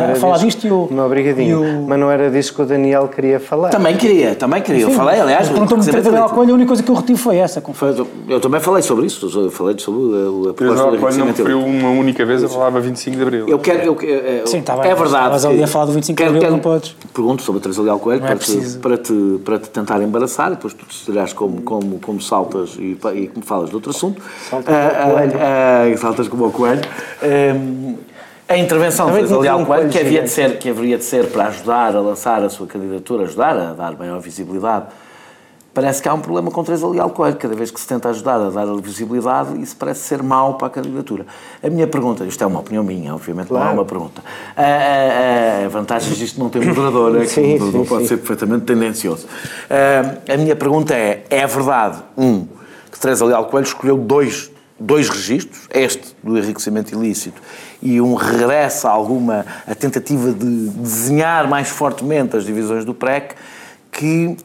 mas 0.00 0.08
não 0.08 0.16
falar 0.16 0.38
disto 0.38 0.66
e 0.66 0.70
o... 0.72 0.88
Não, 0.90 1.06
obrigadinho. 1.06 1.62
o- 1.62 1.86
Mas 1.88 2.00
não 2.00 2.10
era 2.10 2.28
disso 2.30 2.52
que 2.52 2.62
o 2.62 2.66
Daniel 2.66 3.06
queria 3.06 3.38
falar. 3.38 3.68
Também 3.70 3.96
queria, 3.96 4.34
também 4.34 4.60
queria. 4.60 4.82
Eu 4.82 4.90
Sim, 4.90 4.96
falei, 4.96 5.20
aliás, 5.20 5.42
mas 5.42 5.50
Perguntou-me 5.50 5.84
Leal 6.10 6.24
ali. 6.24 6.34
Coelho, 6.34 6.50
a 6.50 6.54
única 6.54 6.68
coisa 6.68 6.82
que 6.82 6.90
eu 6.90 6.94
retive 6.96 7.18
foi 7.18 7.36
essa, 7.36 7.60
confesso. 7.60 8.04
Foi- 8.04 8.34
Eu 8.34 8.40
também 8.40 8.60
falei 8.60 8.82
sobre 8.82 9.06
isso, 9.06 9.24
eu 9.38 9.50
falei 9.52 9.78
sobre 9.78 10.50
a, 10.50 10.54
proposta 10.54 10.90
do 10.90 10.98
Coelho 10.98 11.00
não 11.18 11.26
enriquecimento 11.28 11.36
referiu 11.38 11.60
uma 11.64 11.90
única 11.90 12.24
vez 12.24 12.42
a 12.42 12.48
palavra 12.48 12.80
25 12.80 13.16
de 13.16 13.22
Abril. 13.22 13.48
Eu 13.48 13.58
quero. 13.60 13.82
Eu, 13.82 14.00
eu- 14.02 14.46
Sim, 14.46 14.62
tá 14.62 14.76
bem, 14.76 14.90
é 14.90 14.94
mas 14.94 14.98
verdade. 15.10 15.46
ali 15.46 15.56
que- 15.58 15.62
a 15.64 15.66
falar 15.66 15.84
do 15.92 15.96
25 15.96 16.16
de 16.16 16.22
quero- 16.22 16.28
Abril, 16.30 16.40
quero- 16.42 16.52
não 16.52 16.58
podes. 16.60 16.96
Pergunto 17.14 17.42
sobre 17.42 17.58
a 17.58 17.62
Teresa 17.62 17.82
Leal 17.82 17.98
Coelho 17.98 18.22
é 18.24 18.26
para, 18.26 18.36
te, 18.36 18.38
preciso. 18.52 18.78
para, 18.80 18.98
te, 18.98 19.40
para 19.44 19.58
te 19.58 19.70
tentar 19.70 20.00
embaraçar, 20.02 20.50
depois 20.50 20.74
tu 20.74 20.84
decidirás 20.86 21.32
como, 21.32 21.62
como, 21.62 21.98
como 21.98 22.20
saltas 22.20 22.76
e, 22.78 22.96
e 23.14 23.28
como 23.28 23.44
falas 23.44 23.68
de 23.70 23.74
outro 23.74 23.90
assunto. 23.90 24.20
Saltas 24.50 24.74
Ah, 24.74 24.90
como 25.02 25.12
o 25.12 25.16
coelho. 25.16 25.32
ah, 25.40 25.82
ah, 25.94 25.96
saltas 25.96 26.28
como 26.28 26.46
o 26.46 26.50
coelho. 26.52 26.80
Ahm, 27.22 27.94
a 28.48 28.56
intervenção 28.58 29.06
de 29.06 29.12
Teresa 29.14 29.38
Leal 29.38 29.56
Coelho, 29.64 29.66
coelho 29.66 29.90
que 29.90 29.98
havia, 29.98 30.22
de 30.22 30.28
ser, 30.28 30.58
que 30.58 30.68
haveria 30.68 30.98
de 30.98 31.04
ser 31.04 31.26
para 31.28 31.46
ajudar 31.46 31.96
a 31.96 32.00
lançar 32.00 32.42
a 32.42 32.50
sua 32.50 32.66
candidatura, 32.66 33.24
ajudar 33.24 33.56
a 33.56 33.72
dar 33.72 33.96
maior 33.96 34.20
visibilidade 34.20 34.86
parece 35.74 36.02
que 36.02 36.08
há 36.08 36.14
um 36.14 36.20
problema 36.20 36.50
com 36.50 36.62
Teresa 36.62 36.86
Leal 36.86 37.10
Coelho. 37.10 37.36
Cada 37.36 37.54
vez 37.54 37.70
que 37.70 37.80
se 37.80 37.86
tenta 37.86 38.08
ajudar 38.10 38.36
a 38.36 38.50
dar 38.50 38.68
a 38.68 38.76
visibilidade, 38.76 39.60
isso 39.60 39.76
parece 39.76 40.00
ser 40.00 40.22
mau 40.22 40.54
para 40.54 40.66
a 40.66 40.70
candidatura. 40.70 41.26
A 41.62 41.70
minha 41.70 41.86
pergunta, 41.86 42.24
isto 42.24 42.42
é 42.42 42.46
uma 42.46 42.60
opinião 42.60 42.84
minha, 42.84 43.14
obviamente 43.14 43.48
claro. 43.48 43.64
não 43.64 43.70
é 43.72 43.74
uma 43.74 43.84
pergunta. 43.84 44.22
A, 44.56 45.62
a, 45.62 45.66
a 45.66 45.68
vantagem 45.68 46.12
disto 46.14 46.38
não 46.38 46.48
ter 46.48 46.64
moderador 46.64 47.16
é 47.16 47.20
que 47.20 47.26
sim, 47.32 47.58
sim, 47.58 47.84
pode 47.84 48.02
sim. 48.02 48.08
ser 48.08 48.16
perfeitamente 48.18 48.64
tendencioso. 48.64 49.26
A, 49.70 50.32
a 50.34 50.36
minha 50.36 50.56
pergunta 50.56 50.94
é, 50.94 51.24
é 51.30 51.46
verdade, 51.46 52.02
um, 52.16 52.46
que 52.90 52.98
Teresa 52.98 53.24
Leal 53.24 53.46
Coelho 53.46 53.66
escolheu 53.66 53.96
dois, 53.96 54.50
dois 54.78 55.08
registros, 55.08 55.68
este 55.70 56.14
do 56.22 56.36
enriquecimento 56.36 56.94
ilícito 56.94 57.40
e 57.80 58.00
um 58.00 58.14
regresso 58.14 58.86
a 58.86 58.90
alguma 58.90 59.44
a 59.66 59.74
tentativa 59.74 60.30
de 60.32 60.68
desenhar 60.68 61.48
mais 61.48 61.68
fortemente 61.68 62.36
as 62.36 62.44
divisões 62.44 62.84
do 62.84 62.94
PREC, 62.94 63.34
que 63.90 64.36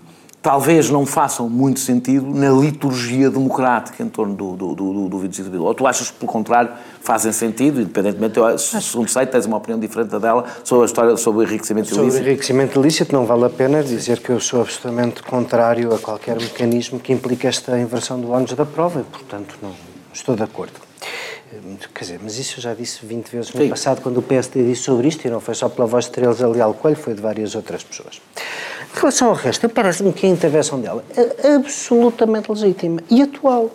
talvez 0.47 0.89
não 0.89 1.05
façam 1.05 1.49
muito 1.49 1.81
sentido 1.81 2.25
na 2.33 2.49
liturgia 2.49 3.29
democrática 3.29 4.01
em 4.01 4.07
torno 4.07 4.33
do, 4.33 4.55
do, 4.55 4.75
do, 4.75 5.09
do 5.09 5.19
25 5.19 5.43
de 5.43 5.47
Abril. 5.49 5.65
Ou 5.65 5.75
tu 5.75 5.85
achas 5.85 6.09
que, 6.09 6.17
pelo 6.17 6.31
contrário, 6.31 6.71
fazem 7.01 7.33
sentido, 7.33 7.81
independentemente, 7.81 8.39
eu, 8.39 8.57
segundo 8.57 9.09
sei, 9.09 9.25
tens 9.25 9.45
uma 9.45 9.57
opinião 9.57 9.77
diferente 9.77 10.07
da 10.07 10.19
dela 10.19 10.45
sobre 10.63 10.83
a 10.83 10.85
história 10.85 11.17
sobre 11.17 11.41
o 11.41 11.43
enriquecimento 11.43 11.89
ilícito? 11.89 12.11
Sobre 12.11 12.21
o 12.21 12.27
enriquecimento 12.29 12.79
ilícito 12.79 13.13
não 13.13 13.25
vale 13.25 13.43
a 13.43 13.49
pena 13.49 13.83
dizer 13.83 14.19
que 14.21 14.29
eu 14.29 14.39
sou 14.39 14.61
absolutamente 14.61 15.21
contrário 15.21 15.93
a 15.93 15.99
qualquer 15.99 16.39
mecanismo 16.39 16.97
que 16.97 17.11
implique 17.11 17.45
esta 17.45 17.77
inversão 17.77 18.17
do 18.17 18.31
ônus 18.31 18.53
da 18.53 18.65
prova 18.65 19.01
e, 19.01 19.03
portanto, 19.03 19.57
não 19.61 19.73
estou 20.13 20.33
de 20.33 20.43
acordo. 20.43 20.87
Quer 21.93 22.03
dizer, 22.03 22.19
mas 22.23 22.37
isso 22.37 22.59
eu 22.59 22.63
já 22.63 22.73
disse 22.73 23.05
20 23.05 23.29
vezes 23.29 23.53
no 23.53 23.61
Sim. 23.61 23.69
passado, 23.69 24.01
quando 24.01 24.17
o 24.17 24.21
PSD 24.21 24.63
disse 24.63 24.83
sobre 24.83 25.07
isto, 25.09 25.25
e 25.25 25.29
não 25.29 25.41
foi 25.41 25.55
só 25.55 25.67
pela 25.67 25.87
voz 25.87 26.05
de 26.05 26.11
Teresa 26.11 26.47
Leal 26.47 26.73
Coelho, 26.73 26.97
foi 26.97 27.13
de 27.13 27.21
várias 27.21 27.55
outras 27.55 27.83
pessoas. 27.83 28.21
Em 28.95 28.99
relação 28.99 29.29
ao 29.29 29.35
resto, 29.35 29.69
parece-me 29.69 30.11
que 30.13 30.25
a 30.25 30.29
intervenção 30.29 30.79
dela 30.79 31.03
é 31.15 31.53
absolutamente 31.53 32.51
legítima 32.51 32.99
e 33.09 33.21
atual. 33.21 33.71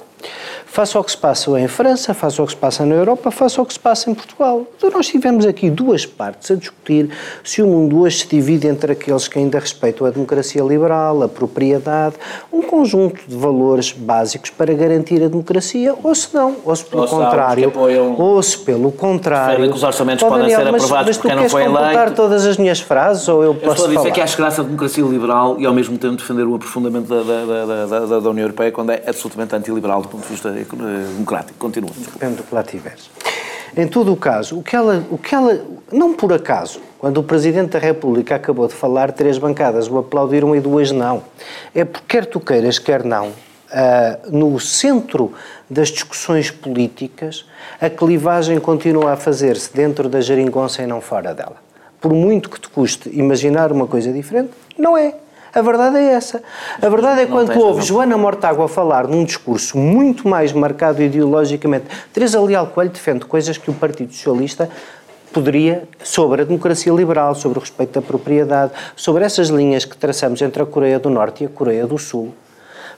Faça 0.67 0.99
o 0.99 1.05
que 1.05 1.11
se 1.11 1.17
passa 1.17 1.51
em 1.61 1.69
França, 1.69 2.15
faça 2.15 2.43
o 2.43 2.47
que 2.47 2.53
se 2.53 2.59
passa 2.59 2.87
na 2.87 2.95
Europa, 2.95 3.31
faça 3.31 3.61
o 3.61 3.67
que 3.67 3.73
se 3.73 3.79
passa 3.79 4.11
em 4.11 4.15
Portugal. 4.15 4.67
Então 4.77 4.91
nós 4.91 5.07
tivemos 5.07 5.45
aqui 5.45 5.71
duas 5.71 6.07
partes 6.07 6.51
a 6.51 6.55
discutir 6.55 7.11
se 7.45 7.61
o 7.63 7.67
mundo 7.67 8.01
hoje 8.01 8.21
se 8.21 8.29
divide 8.29 8.67
entre 8.67 8.93
aqueles 8.93 9.29
que 9.29 9.39
ainda 9.39 9.59
respeitam 9.59 10.07
a 10.07 10.11
democracia 10.11 10.63
liberal, 10.63 11.23
a 11.23 11.29
propriedade, 11.29 12.17
um 12.53 12.63
conjunto 12.63 13.21
de 13.27 13.37
valores 13.37 13.93
básicos 13.93 14.51
para 14.51 14.73
garantir 14.73 15.23
a 15.23 15.29
democracia, 15.29 15.95
ou 16.03 16.15
se 16.15 16.35
não, 16.35 16.57
ou 16.65 16.75
se 16.75 16.85
pelo 16.85 17.03
ou 17.03 17.09
contrário, 17.09 17.69
apoiam, 17.69 18.19
ou 18.19 18.43
se 18.43 18.59
pelo 18.59 18.91
contrário... 18.91 19.69
que 19.69 19.77
os 19.77 19.83
orçamentos 19.83 20.27
podem 20.27 20.49
ser 20.49 20.67
aprovados 20.67 21.13
mas 21.13 21.19
porque 21.19 21.35
não 21.35 21.49
foi 21.49 21.65
eleito. 21.65 21.95
Mas 21.95 22.11
tu 22.11 22.23
todas 22.23 22.47
as 22.47 22.57
minhas 22.57 22.81
frases 22.81 23.29
ou 23.29 23.43
eu 23.43 23.55
posso 23.55 23.67
Eu 23.67 23.73
estou 23.73 23.85
a 23.85 23.89
dizer 23.89 24.01
falar? 24.01 24.15
que 24.15 24.21
acho 24.21 24.37
graça 24.37 24.61
a 24.61 24.65
democracia 24.65 25.05
liberal 25.05 25.57
e 25.59 25.67
ao 25.67 25.75
mesmo 25.75 25.99
tempo 25.99 26.17
defender 26.17 26.45
o 26.45 26.55
aprofundamento 26.55 27.09
da, 27.09 27.23
da, 27.23 27.87
da, 27.87 28.21
da, 28.21 28.31
União 28.31 28.45
Europeia 28.45 28.71
quando 28.71 28.91
é 28.91 29.03
absolutamente 29.07 29.55
antiliberal 29.55 30.03
ponto 30.13 30.23
de 30.23 30.29
vista 30.29 30.51
democrático. 30.51 31.59
Continua. 31.59 31.91
Depende 31.97 32.37
do 32.37 32.43
que 32.43 32.55
lá 32.55 32.63
tiveres. 32.63 33.11
Em 33.75 33.89
todo 33.89 34.13
o 34.13 34.17
caso, 34.17 34.59
o 34.59 34.63
que, 34.63 34.77
ela, 34.77 35.03
o 35.11 35.17
que 35.17 35.35
ela, 35.35 35.65
não 35.91 36.13
por 36.13 36.31
acaso, 36.31 36.79
quando 36.99 37.19
o 37.19 37.23
Presidente 37.23 37.71
da 37.71 37.79
República 37.79 38.37
acabou 38.37 38.69
de 38.69 38.75
falar, 38.75 39.13
três 39.13 39.39
bancadas 39.39 39.89
o 39.89 39.99
aplaudiram 39.99 40.55
e 40.55 40.61
duas 40.61 40.91
não. 40.91 41.23
É 41.75 41.83
porque 41.83 42.07
quer 42.07 42.27
tu 42.27 42.39
queiras, 42.39 42.79
quer 42.79 43.03
não, 43.03 43.29
uh, 43.29 44.31
no 44.31 44.61
centro 44.61 45.33
das 45.71 45.89
discussões 45.89 46.51
políticas, 46.51 47.47
a 47.81 47.89
clivagem 47.89 48.61
continua 48.61 49.13
a 49.13 49.17
fazer-se 49.17 49.75
dentro 49.75 50.07
da 50.07 50.21
geringonça 50.21 50.83
e 50.83 50.87
não 50.87 51.01
fora 51.01 51.33
dela. 51.33 51.57
Por 51.99 52.13
muito 52.13 52.51
que 52.51 52.61
te 52.61 52.69
custe 52.69 53.09
imaginar 53.09 53.73
uma 53.73 53.87
coisa 53.87 54.13
diferente, 54.13 54.51
não 54.77 54.99
é. 54.99 55.15
A 55.55 55.61
verdade 55.61 55.99
é 55.99 56.15
essa. 56.15 56.43
A 56.81 56.89
verdade 56.89 57.21
é 57.21 57.27
quando 57.27 57.53
tu 57.53 57.61
ouves 57.61 57.85
Joana 57.85 58.17
Mortágua 58.17 58.67
falar 58.69 59.07
num 59.07 59.23
discurso 59.23 59.77
muito 59.77 60.27
mais 60.27 60.51
marcado 60.53 61.03
ideologicamente. 61.03 61.85
Teresa 62.13 62.41
Leal 62.41 62.69
Coelho 62.69 62.91
defende 62.91 63.27
coisas 63.27 63.59
que 63.59 63.71
o 63.71 63.75
Partido 63.75 64.15
Socialista 64.15 64.71
poderia, 65.31 65.89
sobre 66.03 66.43
a 66.43 66.45
democracia 66.45 66.93
liberal, 66.93 67.35
sobre 67.35 67.59
o 67.59 67.61
respeito 67.61 67.93
da 67.93 68.03
propriedade, 68.03 68.73
sobre 68.97 69.25
essas 69.25 69.49
linhas 69.49 69.85
que 69.85 69.97
traçamos 69.97 70.41
entre 70.41 70.63
a 70.63 70.67
Coreia 70.67 70.99
do 70.99 71.11
Norte 71.11 71.45
e 71.45 71.47
a 71.47 71.51
Coreia 71.51 71.87
do 71.87 71.99
Sul, 71.99 72.35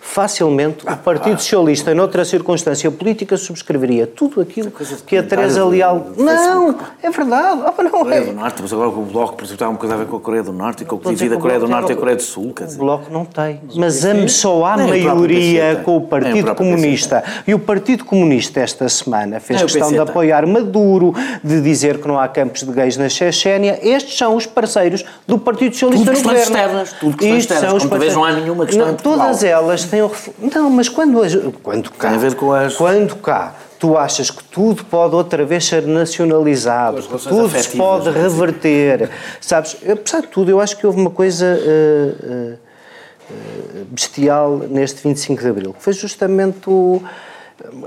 facilmente 0.04 0.84
o 0.86 0.96
Partido 0.98 1.40
Socialista, 1.40 1.94
noutra 1.94 2.24
circunstância 2.24 2.90
política, 2.90 3.36
subscreveria 3.36 4.06
tudo 4.06 4.40
aquilo 4.40 4.70
que 5.06 5.16
a 5.16 5.22
Teresa 5.22 5.64
Leal. 5.64 6.12
Não, 6.16 6.76
é 7.02 7.10
verdade. 7.10 7.62
Oh, 7.66 7.82
não 7.82 7.90
Coreia 7.90 8.20
é. 8.20 8.24
do 8.26 8.32
Norte, 8.32 8.62
mas 8.62 8.72
agora 8.72 8.90
o 8.90 9.02
Bloco, 9.02 9.34
por 9.34 9.44
exemplo, 9.44 9.54
está 9.54 9.68
uma 9.68 9.78
coisa 9.78 9.94
a 9.94 9.98
ver 9.98 10.06
com 10.06 10.16
a 10.16 10.20
Coreia 10.20 10.42
do 10.42 10.52
Norte 10.52 10.82
e 10.82 10.86
com 10.86 10.96
o 10.96 10.98
que 11.00 11.08
divide 11.08 11.34
a 11.34 11.38
Coreia 11.38 11.58
do 11.58 11.66
Norte 11.66 11.90
e 11.90 11.92
a 11.94 11.96
Coreia 11.96 12.16
do 12.16 12.22
Sul. 12.22 12.52
Quer 12.52 12.66
dizer. 12.66 12.76
O 12.76 12.80
Bloco 12.80 13.12
não 13.12 13.24
tem. 13.24 13.60
Mas 13.74 14.04
só 14.32 14.64
há 14.66 14.76
maioria 14.76 15.80
com 15.84 15.96
o 15.96 16.02
Partido 16.02 16.54
Comunista. 16.54 17.24
E 17.46 17.54
o 17.54 17.58
Partido 17.58 18.04
Comunista, 18.04 18.60
esta 18.60 18.88
semana, 18.88 19.40
fez 19.40 19.62
questão 19.62 19.90
de 19.90 19.98
apoiar 19.98 20.46
Maduro, 20.46 21.14
de 21.42 21.60
dizer 21.62 21.98
que 21.98 22.06
não 22.06 22.20
há 22.20 22.28
campos 22.28 22.62
de 22.62 22.70
gays 22.70 22.96
na 22.96 23.08
Chechênia. 23.08 23.80
Estes 23.82 24.18
são 24.18 24.36
os 24.36 24.46
parceiros 24.46 25.04
do 25.26 25.38
Partido 25.38 25.72
Socialista 25.72 26.12
tudo 26.12 26.16
no 26.16 26.22
governo. 26.22 26.42
Externas, 26.42 26.92
tudo 26.92 27.16
questões 27.16 27.42
externas. 27.42 27.72
Como 27.72 27.90
talvez 27.90 28.14
não 28.14 28.24
há 28.24 28.32
nenhuma 28.32 28.66
questão 28.66 28.94
Todas 28.94 29.42
elas 29.42 29.84
têm 29.94 30.02
o 30.02 30.10
Não, 30.54 30.70
mas 30.70 30.88
quando, 30.88 31.20
quando 31.62 31.90
cá... 31.90 32.08
Tem 32.08 32.16
a 32.16 32.20
ver 32.20 32.34
com 32.34 32.52
as... 32.52 32.76
Quando 32.76 33.16
cá 33.16 33.54
tu 33.78 33.98
achas 33.98 34.30
que 34.30 34.42
tudo 34.44 34.82
pode 34.86 35.14
outra 35.14 35.44
vez 35.44 35.66
ser 35.66 35.86
nacionalizado, 35.86 37.02
que 37.02 37.28
tudo 37.28 37.50
se 37.50 37.76
pode 37.76 38.08
reverter, 38.08 39.10
sabes? 39.40 39.76
Apesar 39.86 40.22
de 40.22 40.28
tudo, 40.28 40.50
eu 40.50 40.58
acho 40.58 40.78
que 40.78 40.86
houve 40.86 40.98
uma 40.98 41.10
coisa 41.10 41.58
uh, 41.60 42.54
uh, 42.54 43.84
bestial 43.90 44.56
neste 44.56 45.02
25 45.02 45.42
de 45.42 45.48
Abril, 45.48 45.74
que 45.74 45.82
foi 45.82 45.92
justamente 45.92 46.60
o 46.66 47.02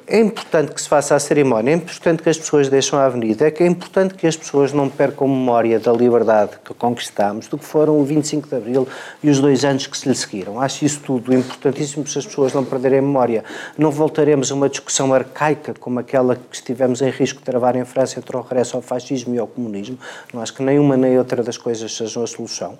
é 0.08 0.20
importante 0.20 0.72
que 0.72 0.82
se 0.82 0.88
faça 0.88 1.14
a 1.14 1.20
cerimónia, 1.20 1.72
é 1.72 1.76
importante 1.76 2.24
que 2.24 2.30
as 2.30 2.38
pessoas 2.38 2.70
deixem 2.70 2.98
a 2.98 3.06
avenida, 3.06 3.46
é 3.48 3.52
que 3.52 3.62
é 3.62 3.68
importante 3.68 4.14
que 4.14 4.26
as 4.26 4.38
pessoas 4.38 4.72
não 4.72 4.90
percam 4.90 5.28
memória 5.28 5.78
da 5.80 5.92
liberdade 5.92 6.52
que 6.64 6.74
conquistámos, 6.74 7.48
do 7.48 7.58
que 7.58 7.66
foram 7.66 8.00
o 8.00 8.04
25 8.06 8.48
de 8.48 8.56
Abril 8.56 8.88
e 9.22 9.30
os 9.30 9.40
dois 9.40 9.66
anos 9.66 9.86
que 9.86 9.98
se 9.98 10.08
lhe 10.08 10.16
seguiram. 10.16 10.62
Acho 10.62 10.86
isso 10.86 11.02
tudo 11.02 11.34
importantíssimo 11.34 12.08
se 12.08 12.18
as 12.18 12.26
pessoas 12.26 12.54
não 12.54 12.64
perderem 12.64 13.02
memória. 13.02 13.44
Não 13.78 13.92
voltaremos 13.92 14.52
a 14.52 14.56
uma 14.56 14.70
discussão 14.70 15.14
arcaica 15.14 15.74
como 15.74 16.00
aquela 16.00 16.36
que 16.36 16.56
estivemos 16.56 17.02
em 17.02 17.10
risco 17.10 17.40
de 17.40 17.46
travar 17.46 17.76
em 17.76 17.84
França 17.84 18.20
entre 18.20 18.36
o 18.38 18.42
regresso 18.42 18.78
ao 18.78 18.82
fascismo 18.82 19.36
e 19.36 19.40
ao 19.40 19.48
comunismo. 19.48 20.00
Não 20.34 20.42
acho 20.42 20.54
que 20.54 20.64
nenhuma 20.64 20.96
nem 20.96 21.18
outra 21.18 21.44
das 21.44 21.58
coisas 21.58 21.96
sejam 21.96 22.24
a 22.24 22.28
solução. 22.28 22.80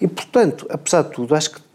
E, 0.00 0.08
portanto, 0.08 0.66
apesar 0.70 1.02
de 1.02 1.10
tudo, 1.10 1.34
acho 1.34 1.50
que 1.50 1.71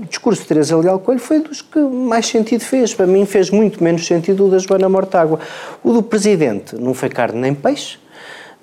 o 0.00 0.04
discurso 0.04 0.42
de 0.42 0.48
Teresa 0.48 0.76
Leal 0.76 0.98
Coelho 0.98 1.20
foi 1.20 1.40
dos 1.40 1.62
que 1.62 1.78
mais 1.78 2.26
sentido 2.26 2.60
fez. 2.60 2.94
Para 2.94 3.06
mim 3.06 3.24
fez 3.24 3.50
muito 3.50 3.82
menos 3.82 4.06
sentido 4.06 4.46
o 4.46 4.50
da 4.50 4.58
Joana 4.58 4.88
Mortágua. 4.88 5.40
O 5.82 5.92
do 5.92 6.02
Presidente 6.02 6.76
não 6.76 6.92
foi 6.92 7.08
carne 7.08 7.40
nem 7.40 7.54
peixe, 7.54 7.98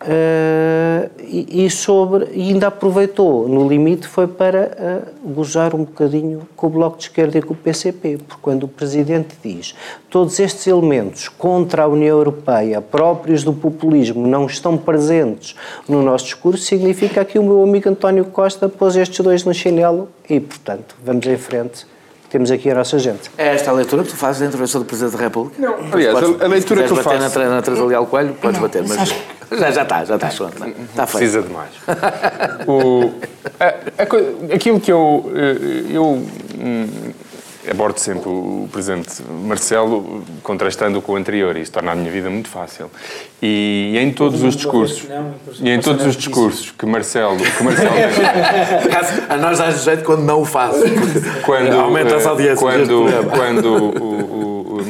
Uh, 0.03 1.09
e, 1.17 1.65
e, 1.65 1.69
sobre 1.69 2.27
e 2.33 2.49
ainda 2.49 2.67
aproveitou 2.67 3.47
no 3.47 3.65
limite 3.69 4.05
foi 4.05 4.27
para 4.27 5.05
uh, 5.25 5.31
gozar 5.33 5.73
um 5.73 5.85
bocadinho 5.85 6.41
com 6.57 6.67
o 6.67 6.69
Bloco 6.69 6.97
de 6.97 7.03
Esquerda 7.03 7.37
e 7.37 7.41
com 7.41 7.53
o 7.53 7.55
PCP 7.55 8.17
porque 8.17 8.41
quando 8.41 8.63
o 8.63 8.67
Presidente 8.67 9.33
diz 9.41 9.73
todos 10.09 10.37
estes 10.41 10.67
elementos 10.67 11.29
contra 11.29 11.83
a 11.83 11.87
União 11.87 12.17
Europeia 12.17 12.81
próprios 12.81 13.45
do 13.45 13.53
populismo 13.53 14.27
não 14.27 14.45
estão 14.45 14.77
presentes 14.77 15.55
no 15.87 16.03
nosso 16.03 16.25
discurso 16.25 16.65
significa 16.65 17.23
que 17.23 17.39
o 17.39 17.43
meu 17.43 17.63
amigo 17.63 17.87
António 17.87 18.25
Costa 18.25 18.67
pôs 18.67 18.97
estes 18.97 19.21
dois 19.21 19.45
no 19.45 19.53
chinelo 19.53 20.09
e 20.29 20.37
portanto 20.37 20.97
vamos 21.01 21.25
em 21.25 21.37
frente 21.37 21.85
temos 22.29 22.49
aqui 22.49 22.67
a 22.67 22.73
nossa 22.73 22.97
gente. 22.97 23.29
É 23.37 23.49
esta 23.49 23.69
a 23.69 23.73
leitura 23.75 24.01
que 24.01 24.09
tu 24.09 24.15
fazes 24.15 24.41
da 24.41 24.47
intervenção 24.47 24.81
do 24.81 24.85
Presidente 24.85 25.15
da 25.15 25.21
República? 25.23 25.61
Não. 25.61 25.75
Aliás, 25.93 26.19
podes, 26.19 26.41
a, 26.41 26.47
leitura 26.47 26.83
que 26.83 26.91
eu 26.91 26.95
faço... 26.95 27.09
bater 27.09 27.45
na, 27.45 27.55
na 27.57 27.61
Teresa 27.61 27.85
Leal 27.85 28.07
Coelho, 28.07 28.33
podes 28.33 28.59
não, 28.59 28.67
bater, 28.67 28.83
mas... 28.87 29.13
Já, 29.57 29.71
já 29.71 29.83
está, 29.83 30.05
já 30.05 30.15
está. 30.15 30.27
Está, 30.29 30.47
está 30.67 31.07
Precisa 31.07 31.41
de 31.41 31.49
mais. 31.49 31.71
o, 32.67 33.11
a, 33.59 33.65
a, 33.65 34.55
aquilo 34.55 34.79
que 34.79 34.91
eu... 34.91 35.31
Eh, 35.35 35.95
eu 35.95 36.03
hum, 36.03 37.13
abordo 37.69 37.97
sempre 37.97 38.29
o 38.29 38.67
Presidente 38.71 39.21
Marcelo 39.29 40.23
contrastando 40.41 41.01
com 41.01 41.13
o 41.13 41.15
anterior. 41.15 41.55
Isso 41.55 41.71
torna 41.71 41.91
a 41.91 41.95
minha 41.95 42.11
vida 42.11 42.29
muito 42.29 42.49
fácil. 42.49 42.89
E, 43.41 43.95
em 43.97 44.11
todos 44.11 44.43
os 44.43 44.55
discursos... 44.55 45.07
E 45.61 45.69
em 45.69 45.79
todos 45.79 46.05
os 46.05 46.15
discursos 46.15 46.71
que 46.71 46.85
Marcelo... 46.85 47.37
Que 47.37 47.63
Marcelo 47.63 47.95
a 49.29 49.37
nós 49.37 49.59
dá 49.59 49.71
jeito 49.71 50.03
quando 50.03 50.23
não 50.23 50.41
o 50.41 50.45
faz. 50.45 50.75
Quando, 51.45 51.73
Aumenta 51.73 52.15
as 52.17 52.25
audiências 52.25 52.59
Quando, 52.59 53.05
quando 53.31 53.93
o 54.03 54.32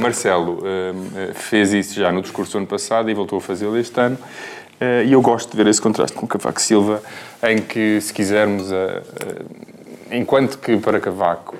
Marcelo 0.04 0.60
uh, 0.60 1.34
fez 1.34 1.72
isso 1.72 1.96
já 1.96 2.12
no 2.12 2.22
discurso 2.22 2.52
do 2.52 2.58
ano 2.58 2.68
passado 2.68 3.10
e 3.10 3.14
voltou 3.14 3.38
a 3.38 3.42
fazê-lo 3.42 3.78
este 3.78 3.98
ano, 4.00 4.18
uh, 4.18 5.06
e 5.06 5.14
eu 5.14 5.22
gosto 5.22 5.50
de 5.50 5.58
ver 5.58 5.68
esse 5.68 5.82
contraste 5.82 6.16
com 6.16 6.28
Cavaco 6.28 6.62
Silva, 6.62 7.02
em 7.42 7.60
que, 7.60 8.02
se 8.02 8.14
quisermos, 8.14 8.70
uh, 8.70 9.02
enquanto 10.12 10.58
que 10.58 10.76
para 10.76 11.00
Cavaco 11.00 11.56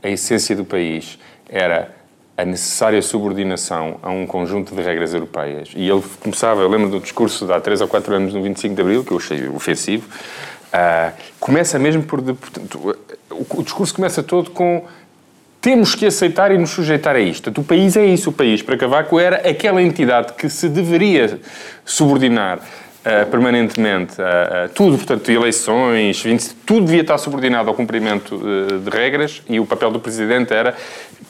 a 0.00 0.08
essência 0.08 0.54
do 0.54 0.64
país 0.64 1.18
era 1.48 1.92
a 2.36 2.44
necessária 2.44 3.02
subordinação 3.02 3.98
a 4.00 4.10
um 4.10 4.24
conjunto 4.24 4.72
de 4.72 4.80
regras 4.80 5.12
europeias. 5.12 5.70
E 5.74 5.88
ele 5.88 6.04
começava, 6.20 6.60
eu 6.60 6.68
lembro 6.68 6.88
do 6.88 7.00
discurso 7.00 7.44
de 7.46 7.52
há 7.52 7.60
3 7.60 7.80
ou 7.80 7.88
4 7.88 8.14
anos, 8.14 8.32
no 8.32 8.40
25 8.40 8.76
de 8.76 8.80
Abril, 8.80 9.04
que 9.04 9.10
eu 9.10 9.16
achei 9.16 9.48
ofensivo, 9.48 10.08
uh, 10.68 11.12
começa 11.40 11.80
mesmo 11.80 12.04
por... 12.04 12.22
Portanto, 12.22 12.96
o 13.28 13.62
discurso 13.62 13.92
começa 13.92 14.22
todo 14.22 14.50
com 14.50 14.84
temos 15.68 15.94
que 15.94 16.06
aceitar 16.06 16.50
e 16.50 16.56
nos 16.56 16.70
sujeitar 16.70 17.14
a 17.14 17.20
isto. 17.20 17.52
O 17.60 17.62
país 17.62 17.94
é 17.94 18.06
isso. 18.06 18.30
O 18.30 18.32
país, 18.32 18.62
para 18.62 18.74
Cavaco, 18.74 19.20
era 19.20 19.46
aquela 19.46 19.82
entidade 19.82 20.32
que 20.32 20.48
se 20.48 20.66
deveria 20.66 21.38
subordinar 21.84 22.60
Uh, 22.98 23.24
permanentemente 23.30 24.20
uh, 24.20 24.24
uh, 24.24 24.68
tudo, 24.74 24.96
portanto, 24.96 25.30
eleições, 25.30 26.20
20, 26.20 26.54
tudo 26.66 26.84
devia 26.84 27.02
estar 27.02 27.16
subordinado 27.16 27.68
ao 27.68 27.74
cumprimento 27.74 28.36
de 28.36 28.90
regras 28.90 29.40
e 29.48 29.60
o 29.60 29.64
papel 29.64 29.92
do 29.92 30.00
Presidente 30.00 30.52
era 30.52 30.74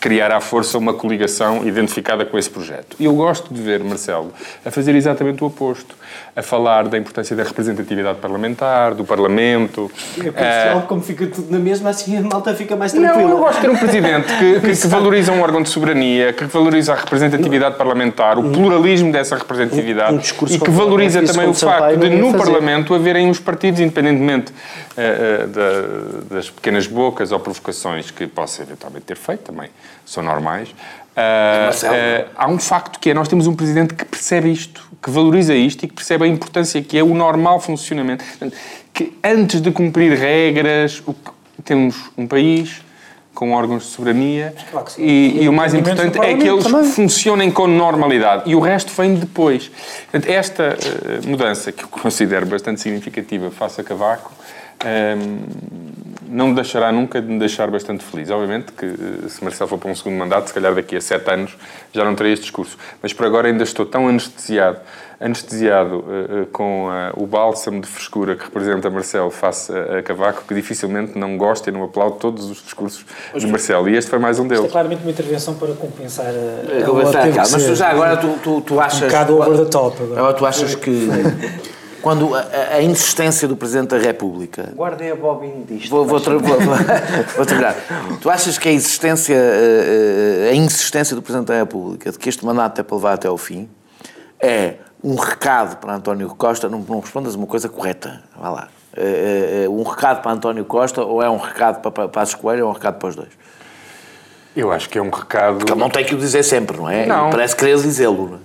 criar 0.01 0.31
à 0.31 0.41
força 0.41 0.79
uma 0.79 0.95
coligação 0.95 1.67
identificada 1.67 2.25
com 2.25 2.39
esse 2.39 2.49
projeto. 2.49 2.97
E 2.99 3.05
eu 3.05 3.15
gosto 3.15 3.53
de 3.53 3.61
ver 3.61 3.83
Marcelo 3.83 4.33
a 4.65 4.71
fazer 4.71 4.95
exatamente 4.95 5.43
o 5.43 5.47
oposto, 5.47 5.95
a 6.35 6.43
falar 6.43 6.89
da 6.89 6.97
importância 6.97 7.35
da 7.35 7.43
representatividade 7.43 8.19
parlamentar, 8.19 8.95
do 8.95 9.05
Parlamento. 9.05 9.91
É 10.19 10.75
uh, 10.75 10.83
como 10.83 11.01
fica 11.01 11.27
tudo 11.27 11.51
na 11.51 11.59
mesma, 11.59 11.91
assim 11.91 12.17
a 12.17 12.23
malta 12.23 12.55
fica 12.55 12.77
mais 12.77 12.93
tranquila. 12.93 13.23
Não, 13.23 13.31
eu 13.31 13.39
gosto 13.39 13.57
de 13.57 13.61
ter 13.61 13.71
um 13.71 13.77
Presidente 13.77 14.27
que, 14.39 14.61
que, 14.61 14.77
que 14.77 14.87
valoriza 14.89 15.33
um 15.33 15.41
órgão 15.41 15.63
de 15.63 15.69
soberania, 15.69 16.33
que 16.33 16.45
valoriza 16.45 16.93
a 16.93 16.97
representatividade 16.97 17.77
parlamentar, 17.77 18.39
o 18.39 18.51
pluralismo 18.51 19.11
dessa 19.13 19.37
representatividade 19.37 20.13
um, 20.15 20.17
um 20.19 20.49
e 20.49 20.59
que 20.59 20.71
valoriza 20.71 21.23
também 21.23 21.49
o 21.49 21.55
facto 21.61 21.97
de 21.97 22.11
no 22.11 22.33
fazer. 22.33 22.45
Parlamento 22.45 22.95
haverem 22.95 23.31
os 23.31 23.41
partidos, 23.41 23.81
independentemente 23.81 24.53
uh, 24.53 25.45
uh, 25.45 25.49
da, 25.49 26.35
das 26.35 26.51
pequenas 26.51 26.87
bocas 26.87 27.33
ou 27.33 27.41
provocações 27.41 28.11
que 28.11 28.27
possa 28.27 28.63
eventualmente 28.63 29.05
ter 29.05 29.17
feito 29.17 29.45
também 29.45 29.71
são 30.05 30.23
normais. 30.23 30.71
Uh, 30.71 31.71
uh, 31.73 32.31
há 32.37 32.49
um 32.49 32.59
facto 32.59 33.01
que 33.01 33.11
é, 33.11 33.15
nós 33.15 33.27
temos 33.27 33.47
um 33.47 33.55
Presidente 33.55 33.93
que 33.95 34.05
percebe 34.05 34.53
isto, 34.53 34.89
que 35.03 35.11
valoriza 35.11 35.55
isto 35.55 35.85
e 35.85 35.89
que 35.89 35.95
percebe 35.95 36.25
a 36.25 36.29
importância 36.29 36.81
que 36.81 36.97
é 36.97 37.03
o 37.03 37.13
normal 37.15 37.61
funcionamento. 37.61 38.25
Que 38.95 39.17
antes 39.23 39.61
de 39.61 39.71
cumprir 39.71 40.17
regras, 40.17 41.03
o 41.07 41.15
temos 41.65 41.97
um 42.17 42.27
país 42.27 42.83
com 43.39 43.53
órgãos 43.53 43.85
de 43.85 43.91
soberania 43.91 44.53
claro 44.69 44.89
e, 44.99 45.03
e, 45.03 45.45
e, 45.45 45.49
o 45.49 45.53
mais 45.53 45.73
importante 45.73 46.19
é 46.19 46.35
que 46.35 46.49
eles 46.49 46.65
também. 46.65 46.91
funcionem 46.91 47.53
com 47.53 47.69
normalidade 47.69 48.43
e 48.51 48.57
o 48.57 48.59
resto 48.59 48.93
vem 49.01 49.15
depois. 49.15 49.71
Portanto, 50.11 50.29
esta 50.29 50.77
uh, 50.77 51.29
mudança, 51.29 51.71
que 51.71 51.85
eu 51.85 51.89
considero 51.89 52.47
bastante 52.47 52.81
significativa 52.81 53.49
face 53.53 53.81
a 53.81 53.85
Cavaco, 53.85 54.33
não 56.29 56.49
me 56.49 56.55
deixará 56.55 56.93
nunca 56.93 57.21
de 57.21 57.29
me 57.29 57.39
deixar 57.39 57.71
bastante 57.71 58.05
feliz. 58.05 58.31
Obviamente 58.31 58.73
que 58.73 58.85
eh, 58.87 59.29
se 59.29 59.43
Marcelo 59.43 59.69
for 59.69 59.79
para 59.79 59.91
um 59.91 59.95
segundo 59.95 60.17
mandato, 60.17 60.49
se 60.49 60.55
calhar 60.55 60.75
daqui 60.75 60.97
a 60.97 61.01
sete 61.01 61.31
anos 61.31 61.57
já 61.93 62.05
não 62.05 62.15
terei 62.15 62.33
este 62.33 62.43
discurso. 62.43 62.77
Mas 63.03 63.13
por 63.13 63.27
agora 63.27 63.49
ainda 63.49 63.63
estou 63.65 63.87
tão 63.87 64.09
anestesiado, 64.09 64.79
anestesiado 65.21 65.97
uh, 65.97 66.43
uh, 66.43 66.47
com 66.47 66.87
uh, 66.87 67.23
o 67.23 67.27
bálsamo 67.27 67.81
de 67.81 67.87
frescura 67.87 68.37
que 68.37 68.45
representa 68.45 68.89
Marcelo 68.91 69.31
face 69.31 69.73
a, 69.73 69.99
a, 69.99 70.03
Cavaco, 70.03 70.45
que 70.47 70.55
dificilmente 70.55 71.19
não 71.19 71.37
gosto 71.37 71.69
e 71.69 71.73
não 71.73 71.83
aplaudo 71.83 72.17
todos 72.17 72.49
os 72.51 72.63
discursos 72.63 73.05
de 73.35 73.47
Marcelo. 73.47 73.89
E 73.89 73.97
este 73.97 74.11
foi 74.11 74.19
mais 74.19 74.39
um 74.39 74.47
deles. 74.47 74.65
Isto 74.65 74.71
é 74.71 74.73
claramente 74.73 75.03
uma 75.03 75.11
intervenção 75.11 75.55
para 75.55 75.73
compensar 75.75 76.27
a, 76.27 76.31
a, 76.31 77.43
a 77.43 77.49
Mas 77.51 77.65
tu 77.65 77.75
já 77.75 77.89
agora 77.89 78.17
tu, 78.17 78.39
tu, 78.43 78.61
tu 78.61 78.81
achas... 78.81 79.03
Um 79.03 79.07
bocado 79.07 79.41
over 79.41 79.59
the 79.59 79.71
top. 79.71 79.97
Agora 80.03 80.35
tu 80.35 80.47
achas 80.47 80.75
que... 80.75 81.09
quando 82.03 82.35
a, 82.35 82.47
a, 82.75 82.83
insistência 82.83 83.47
do 83.49 83.57
Presidente 83.57 83.89
da 83.89 83.99
República. 83.99 84.73
Guardem 84.75 85.11
a 85.11 85.17
bobina 85.17 85.65
disto. 85.65 85.91
Vou, 85.91 86.05
vou, 86.05 86.19
vou, 86.21 86.41
vou 87.37 87.47
terminar. 87.47 87.75
Tu 88.21 88.31
achas 88.31 88.59
que 88.59 88.69
a 88.69 88.73
existência, 88.73 89.37
a, 89.37 90.51
a 90.51 90.55
insistência 90.55 91.15
do 91.15 91.23
Presidente 91.23 91.49
da 91.49 91.57
República 91.57 92.13
de 92.13 92.19
que 92.19 92.29
este 92.29 92.45
mandato 92.45 92.81
é 92.81 92.85
para 92.85 92.97
levar 92.97 93.13
até 93.15 93.29
ao 93.29 93.37
fim 93.37 93.69
é 94.41 94.75
um 95.03 95.17
recado 95.17 95.77
para 95.77 95.95
António 95.95 96.29
Costa? 96.35 96.69
Não, 96.69 96.81
não 96.81 97.01
respondas 97.01 97.35
uma 97.35 97.47
coisa 97.47 97.69
correta. 97.69 98.23
Vá 98.37 98.51
lá. 98.51 98.69
É, 98.97 99.03
é, 99.03 99.65
é 99.65 99.69
um 99.69 99.83
recado 99.83 100.23
para 100.23 100.33
António 100.33 100.65
Costa 100.65 101.03
ou 101.03 101.23
é 101.23 101.29
um 101.29 101.37
recado 101.37 101.81
para, 101.81 101.91
para 101.91 102.09
Passos 102.09 102.35
Coelho 102.35 102.65
ou 102.65 102.69
é 102.69 102.71
um 102.71 102.75
recado 102.75 102.99
para 102.99 103.09
os 103.09 103.17
dois? 103.17 103.31
Eu 104.57 104.73
acho 104.73 104.89
que 104.89 104.99
é 104.99 105.03
um 105.03 105.11
recado. 105.11 105.59
Porque 105.59 105.73
ele 105.73 105.81
não 105.81 105.91
tem 105.91 106.05
que 106.05 106.15
o 106.15 106.19
dizer 106.19 106.43
sempre, 106.43 106.77
não 106.77 106.89
é? 106.89 107.07
Não. 107.07 107.31
Parece 107.31 107.55
querer 107.55 107.77
dizê-lo. 107.77 108.41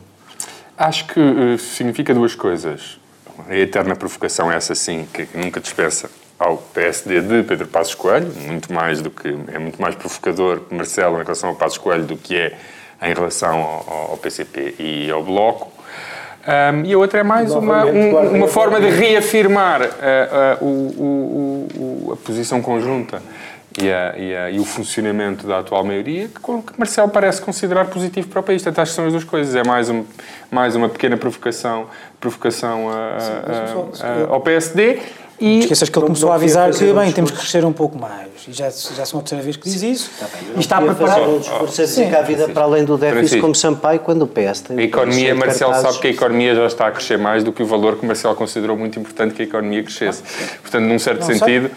Acho 0.77 1.05
que 1.07 1.19
uh, 1.19 1.57
significa 1.57 2.13
duas 2.13 2.35
coisas 2.35 2.99
a 3.47 3.55
eterna 3.55 3.95
provocação 3.95 4.51
é 4.51 4.55
essa 4.55 4.75
sim, 4.75 5.07
que 5.13 5.27
nunca 5.35 5.59
dispersa 5.59 6.09
ao 6.37 6.57
PSD 6.57 7.21
de 7.21 7.43
Pedro 7.43 7.67
Passos 7.67 7.95
Coelho, 7.95 8.31
muito 8.47 8.73
mais 8.73 9.01
do 9.01 9.09
que 9.09 9.27
é 9.53 9.59
muito 9.59 9.81
mais 9.81 9.95
provocador 9.95 10.61
Marcelo 10.69 11.19
em 11.19 11.23
relação 11.23 11.49
ao 11.49 11.55
Passos 11.55 11.77
Coelho 11.77 12.03
do 12.03 12.17
que 12.17 12.35
é 12.35 12.57
em 13.01 13.13
relação 13.13 13.59
ao, 13.59 14.09
ao 14.11 14.17
PCP 14.17 14.75
e 14.79 15.11
ao 15.11 15.23
Bloco. 15.23 15.71
Um, 16.45 16.83
e 16.83 16.93
a 16.93 16.97
outra 16.97 17.21
é 17.21 17.23
mais 17.23 17.51
uma, 17.51 17.85
um, 17.85 18.35
uma 18.35 18.47
forma 18.47 18.79
de 18.81 18.89
reafirmar 18.89 19.81
o, 20.59 20.65
o, 20.65 21.67
o, 21.75 22.13
a 22.13 22.17
posição 22.17 22.61
conjunta 22.61 23.21
e, 23.81 23.91
a, 23.91 24.17
e, 24.17 24.35
a, 24.35 24.51
e, 24.51 24.59
o 24.59 24.65
funcionamento 24.65 25.47
da 25.47 25.59
atual 25.59 25.83
maioria, 25.83 26.27
que, 26.27 26.79
Marcelo 26.79 27.09
parece 27.09 27.41
considerar 27.41 27.85
positivo 27.85 28.27
para 28.27 28.39
o 28.39 28.43
país. 28.43 28.61
Portanto, 28.61 28.81
acho 28.81 28.91
que 28.91 28.95
são 28.95 29.05
as 29.05 29.11
duas 29.11 29.23
coisas. 29.23 29.55
É 29.55 29.63
mais, 29.63 29.89
um, 29.89 30.05
mais 30.51 30.75
uma 30.75 30.89
pequena 30.89 31.17
provocação, 31.17 31.87
provocação 32.19 32.89
a, 32.89 33.19
Sim, 33.93 34.03
ao 34.29 34.41
PSD. 34.41 35.01
E 35.39 35.59
esqueças 35.59 35.89
que 35.89 35.97
ele 35.97 36.05
começou 36.05 36.31
a 36.31 36.35
avisar 36.35 36.71
que, 36.71 36.93
bem, 36.93 37.11
temos 37.11 37.31
que 37.31 37.37
crescer 37.37 37.65
um 37.65 37.73
pouco 37.73 37.97
mais. 37.97 38.29
E 38.47 38.53
já, 38.53 38.69
já 38.69 39.05
são 39.05 39.19
a 39.19 39.23
terceira 39.23 39.43
vez 39.43 39.57
que 39.57 39.69
diz 39.69 39.81
isso. 39.81 40.11
Está 40.11 40.27
e 40.55 40.59
está 40.59 40.81
preparado. 40.81 41.35
Um 41.35 41.39
discurso 41.39 41.81
a 41.81 41.85
dizer 41.85 42.09
que 42.09 42.15
a 42.15 42.21
vida 42.21 42.49
para 42.49 42.63
além 42.63 42.85
do 42.85 42.97
déficit, 42.97 43.41
como 43.41 43.55
Sampaio, 43.55 43.99
quando 43.99 44.23
o 44.23 44.27
PS 44.27 44.61
tem. 44.61 44.77
A 44.77 44.83
economia, 44.83 45.35
Marcelo 45.35 45.73
sabe 45.75 45.99
que 45.99 46.07
a 46.07 46.11
economia 46.11 46.55
já 46.55 46.65
está 46.65 46.87
a 46.87 46.91
crescer 46.91 47.17
mais 47.17 47.43
do 47.43 47.51
que 47.51 47.63
o 47.63 47.65
valor 47.65 47.97
que 47.97 48.05
Marcelo 48.05 48.35
considerou 48.35 48.77
muito 48.77 48.99
importante 48.99 49.33
que 49.33 49.41
a 49.41 49.45
economia 49.45 49.83
crescesse. 49.83 50.23
Portanto, 50.61 50.83
num 50.83 50.99
certo 50.99 51.21
Não 51.21 51.27
sentido. 51.27 51.71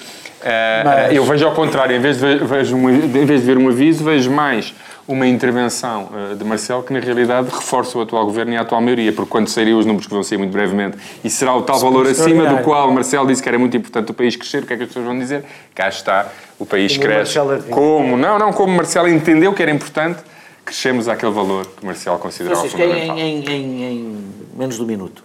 Mas... 0.84 1.14
Eu 1.14 1.24
vejo 1.24 1.46
ao 1.46 1.54
contrário, 1.54 1.96
em 1.96 2.00
vez, 2.00 2.18
de, 2.18 2.36
vejo 2.38 2.76
em 2.76 3.24
vez 3.24 3.40
de 3.40 3.46
ver 3.46 3.59
um 3.59 3.68
aviso, 3.68 4.04
vejo 4.04 4.30
mais 4.30 4.72
uma 5.09 5.26
intervenção 5.26 6.09
de 6.36 6.44
Marcelo 6.44 6.82
que, 6.82 6.92
na 6.92 6.98
realidade, 6.98 7.48
reforça 7.48 7.96
o 7.96 8.00
atual 8.00 8.24
governo 8.24 8.52
e 8.52 8.57
a 8.57 8.62
atual 8.62 8.80
maioria, 8.80 9.12
porque 9.12 9.30
quando 9.30 9.48
sairiam 9.48 9.78
os 9.78 9.86
números 9.86 10.07
que 10.07 10.12
vão 10.12 10.22
sair 10.22 10.38
muito 10.38 10.52
brevemente 10.52 10.96
e 11.22 11.30
será 11.30 11.54
o 11.54 11.62
tal 11.62 11.78
valor 11.78 12.07
acima 12.07 12.46
do 12.46 12.62
qual 12.62 12.90
Marcelo 12.90 13.26
disse 13.26 13.42
que 13.42 13.48
era 13.48 13.59
muito 13.59 13.76
importante 13.76 14.11
o 14.11 14.14
país 14.14 14.34
crescer, 14.34 14.64
o 14.64 14.66
que 14.66 14.72
é 14.72 14.76
que 14.76 14.82
as 14.82 14.88
pessoas 14.88 15.07
vão 15.07 15.18
dizer? 15.18 15.44
Cá 15.74 15.88
está, 15.88 16.30
o 16.59 16.66
país 16.66 16.96
como 16.96 17.09
cresce. 17.09 17.38
Como? 17.70 18.16
Não, 18.16 18.38
não, 18.38 18.52
como 18.52 18.74
Marcelo 18.74 19.09
entendeu 19.09 19.52
que 19.52 19.62
era 19.62 19.70
importante, 19.70 20.20
crescemos 20.64 21.07
àquele 21.07 21.32
valor 21.32 21.66
que 21.66 21.86
Marcelo 21.86 22.18
considerava 22.18 22.61
Francisco, 22.61 22.82
fundamental. 22.82 23.18
Em, 23.18 23.44
em, 23.44 23.84
em, 23.84 24.24
menos 24.57 24.74
de 24.74 24.82
um 24.82 24.86
minuto, 24.86 25.22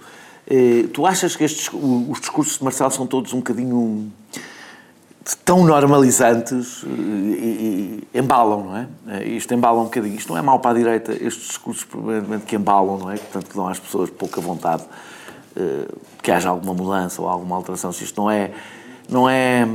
eh, 0.47 0.85
tu 0.93 1.07
achas 1.07 1.35
que 1.35 1.43
estes, 1.43 1.69
os 1.73 2.19
discursos 2.19 2.59
de 2.59 2.63
Marcelo 2.63 2.91
são 2.91 3.07
todos 3.07 3.33
um 3.33 3.37
bocadinho 3.37 4.11
tão 5.45 5.63
normalizantes 5.63 6.83
e, 6.83 8.03
e, 8.13 8.17
embalam, 8.17 8.63
não 8.63 8.77
é? 8.77 8.87
Eh, 9.07 9.29
isto 9.29 9.53
embala 9.53 9.79
um 9.79 9.85
bocadinho. 9.85 10.15
Isto 10.15 10.29
não 10.29 10.37
é 10.37 10.41
mau 10.41 10.59
para 10.59 10.71
a 10.71 10.73
direita, 10.73 11.11
estes 11.11 11.49
discursos 11.49 11.83
provavelmente 11.83 12.45
que 12.45 12.55
embalam, 12.55 12.97
não 12.97 13.11
é? 13.11 13.17
Portanto, 13.17 13.47
que 13.47 13.55
dão 13.55 13.67
às 13.67 13.79
pessoas 13.79 14.09
pouca 14.09 14.41
vontade 14.41 14.83
uh, 15.55 15.97
que 16.23 16.31
haja 16.31 16.49
alguma 16.49 16.73
mudança 16.73 17.21
ou 17.21 17.27
alguma 17.27 17.55
alteração. 17.55 17.91
Se 17.91 18.03
isto 18.03 18.19
não 18.19 18.31
é. 18.31 18.51
Não 19.09 19.29
é. 19.29 19.67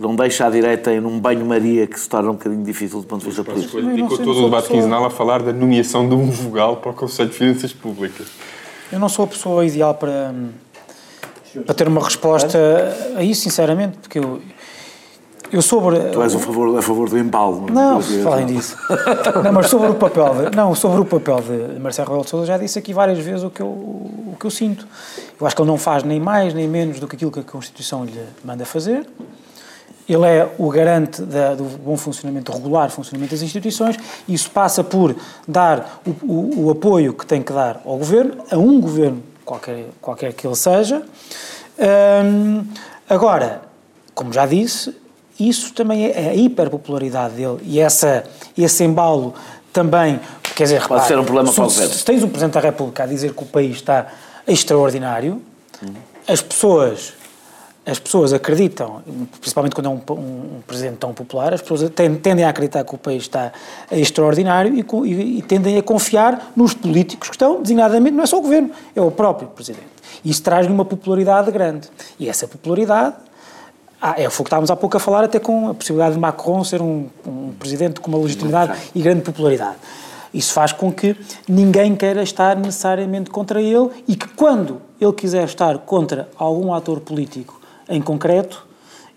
Não 0.00 0.14
deixa 0.14 0.46
a 0.46 0.50
direita 0.50 0.92
em 0.92 1.00
um 1.00 1.18
banho-maria 1.18 1.86
que 1.86 1.98
se 1.98 2.08
torna 2.08 2.30
um 2.30 2.34
bocadinho 2.34 2.64
difícil 2.64 3.00
do 3.00 3.06
ponto 3.06 3.20
de 3.20 3.26
vista 3.26 3.42
político. 3.42 3.80
Dedicou 3.80 4.18
todo 4.18 4.40
o 4.40 4.44
debate 4.44 4.68
quinzenal 4.68 5.04
a 5.04 5.10
falar 5.10 5.42
da 5.42 5.52
nomeação 5.52 6.08
de 6.08 6.14
um 6.14 6.30
vogal 6.30 6.76
para 6.76 6.92
o 6.92 6.94
Conselho 6.94 7.30
de 7.30 7.36
Finanças 7.36 7.72
Públicas. 7.72 8.28
Eu 8.92 8.98
não 8.98 9.08
sou 9.08 9.24
a 9.24 9.28
pessoa 9.28 9.66
ideal 9.66 9.94
para 9.94 10.32
para 11.62 11.74
ter 11.74 11.88
uma 11.88 12.02
resposta 12.02 12.58
a 13.16 13.22
isso, 13.22 13.42
sinceramente, 13.42 13.98
porque 13.98 14.18
eu, 14.18 14.40
eu 15.52 15.62
sobre... 15.62 15.98
Tu 16.10 16.22
és 16.22 16.34
a 16.34 16.38
favor, 16.38 16.78
a 16.78 16.82
favor 16.82 17.08
do 17.08 17.18
embalo. 17.18 17.66
Não, 17.70 17.94
não 17.94 18.22
falem 18.22 18.46
disso. 18.46 18.76
não, 19.44 19.52
mas 19.52 19.68
sobre 19.68 19.90
o 19.90 19.94
papel 19.94 20.34
de, 20.34 20.56
não, 20.56 20.74
sobre 20.74 21.00
o 21.00 21.04
papel 21.04 21.40
de 21.42 21.78
Marcelo 21.80 22.08
Rebelo 22.08 22.24
de 22.24 22.30
Sousa 22.30 22.46
já 22.46 22.58
disse 22.58 22.78
aqui 22.78 22.92
várias 22.92 23.18
vezes 23.18 23.44
o 23.44 23.50
que, 23.50 23.60
eu, 23.60 23.66
o 23.66 24.36
que 24.38 24.46
eu 24.46 24.50
sinto. 24.50 24.86
Eu 25.40 25.46
acho 25.46 25.54
que 25.54 25.62
ele 25.62 25.70
não 25.70 25.78
faz 25.78 26.02
nem 26.02 26.18
mais 26.18 26.52
nem 26.54 26.66
menos 26.66 26.98
do 26.98 27.06
que 27.06 27.14
aquilo 27.16 27.30
que 27.30 27.40
a 27.40 27.44
Constituição 27.44 28.04
lhe 28.04 28.18
manda 28.44 28.64
fazer. 28.64 29.06
Ele 30.06 30.26
é 30.26 30.52
o 30.58 30.68
garante 30.68 31.22
da, 31.22 31.54
do 31.54 31.64
bom 31.64 31.96
funcionamento, 31.96 32.52
regular 32.52 32.90
funcionamento 32.90 33.30
das 33.30 33.42
instituições. 33.42 33.96
Isso 34.28 34.50
passa 34.50 34.84
por 34.84 35.14
dar 35.48 36.02
o, 36.04 36.10
o, 36.32 36.64
o 36.66 36.70
apoio 36.70 37.14
que 37.14 37.24
tem 37.24 37.42
que 37.42 37.52
dar 37.52 37.80
ao 37.86 37.96
governo, 37.96 38.36
a 38.50 38.58
um 38.58 38.80
governo 38.80 39.22
qualquer, 39.44 39.86
qualquer 40.00 40.32
que 40.32 40.46
ele 40.46 40.56
seja. 40.56 41.02
Um, 41.78 42.64
agora, 43.08 43.62
como 44.14 44.32
já 44.32 44.46
disse, 44.46 44.96
isso 45.38 45.72
também 45.74 46.06
é 46.06 46.30
a 46.30 46.34
hiperpopularidade 46.34 47.34
dele 47.34 47.58
e 47.64 47.80
essa, 47.80 48.24
esse 48.56 48.84
embalo 48.84 49.34
também, 49.72 50.20
quer 50.54 50.64
dizer, 50.64 50.80
pode 50.80 50.92
repare, 50.92 51.08
ser 51.08 51.18
um 51.18 51.24
problema 51.24 51.52
para 51.52 51.64
o 51.64 51.66
governo. 51.66 51.92
Se 51.92 52.04
tens 52.04 52.22
o 52.22 52.28
Presidente 52.28 52.54
da 52.54 52.60
República 52.60 53.02
a 53.02 53.06
dizer 53.06 53.34
que 53.34 53.42
o 53.42 53.46
país 53.46 53.76
está 53.76 54.06
extraordinário, 54.46 55.42
uhum. 55.82 55.94
as 56.28 56.40
pessoas 56.40 57.12
as 57.86 57.98
pessoas 57.98 58.32
acreditam, 58.32 59.02
principalmente 59.40 59.74
quando 59.74 59.86
é 59.86 59.90
um, 59.90 60.00
um, 60.14 60.56
um 60.56 60.62
presidente 60.66 60.96
tão 60.96 61.12
popular, 61.12 61.52
as 61.52 61.60
pessoas 61.60 61.90
tendem 61.90 62.44
a 62.44 62.48
acreditar 62.48 62.82
que 62.82 62.94
o 62.94 62.98
país 62.98 63.24
está 63.24 63.52
extraordinário 63.92 64.74
e, 64.74 64.84
e, 65.06 65.38
e, 65.38 65.42
tendem 65.42 65.76
a 65.76 65.82
confiar 65.82 66.52
nos 66.56 66.72
políticos 66.72 67.28
que 67.28 67.34
estão, 67.34 67.60
designadamente, 67.60 68.16
não 68.16 68.24
é 68.24 68.26
só 68.26 68.38
o 68.38 68.40
governo, 68.40 68.70
é 68.96 69.02
o 69.02 69.10
próprio 69.10 69.48
presidente. 69.48 69.86
Isso 70.24 70.42
traz-lhe 70.42 70.72
uma 70.72 70.84
popularidade 70.84 71.50
grande. 71.50 71.90
E 72.18 72.28
essa 72.28 72.48
popularidade 72.48 73.16
Ah, 74.00 74.14
é, 74.18 74.28
o 74.28 74.30
que 74.30 74.42
estávamos 74.42 74.70
há 74.70 74.76
pouco 74.76 74.96
a 74.96 75.00
falar, 75.00 75.24
até 75.24 75.38
com 75.38 75.70
a 75.70 75.74
possibilidade 75.74 76.14
de 76.14 76.20
Macron 76.20 76.62
ser 76.64 76.82
um, 76.82 77.08
um 77.26 77.52
presidente 77.58 78.00
com 78.00 78.10
uma 78.10 78.18
legitimidade 78.18 78.78
e 78.94 79.00
grande 79.00 79.22
popularidade. 79.22 79.76
Isso 80.32 80.52
faz 80.52 80.72
com 80.72 80.92
que 80.92 81.16
ninguém 81.48 81.94
queira 81.94 82.22
estar 82.22 82.56
necessariamente 82.56 83.30
contra 83.30 83.62
ele 83.62 83.88
e 84.08 84.16
que 84.16 84.28
quando 84.28 84.82
ele 85.00 85.12
quiser 85.12 85.44
estar 85.44 85.78
contra 85.78 86.28
algum 86.36 86.74
ator 86.74 87.00
político 87.00 87.63
em 87.88 88.00
concreto, 88.00 88.64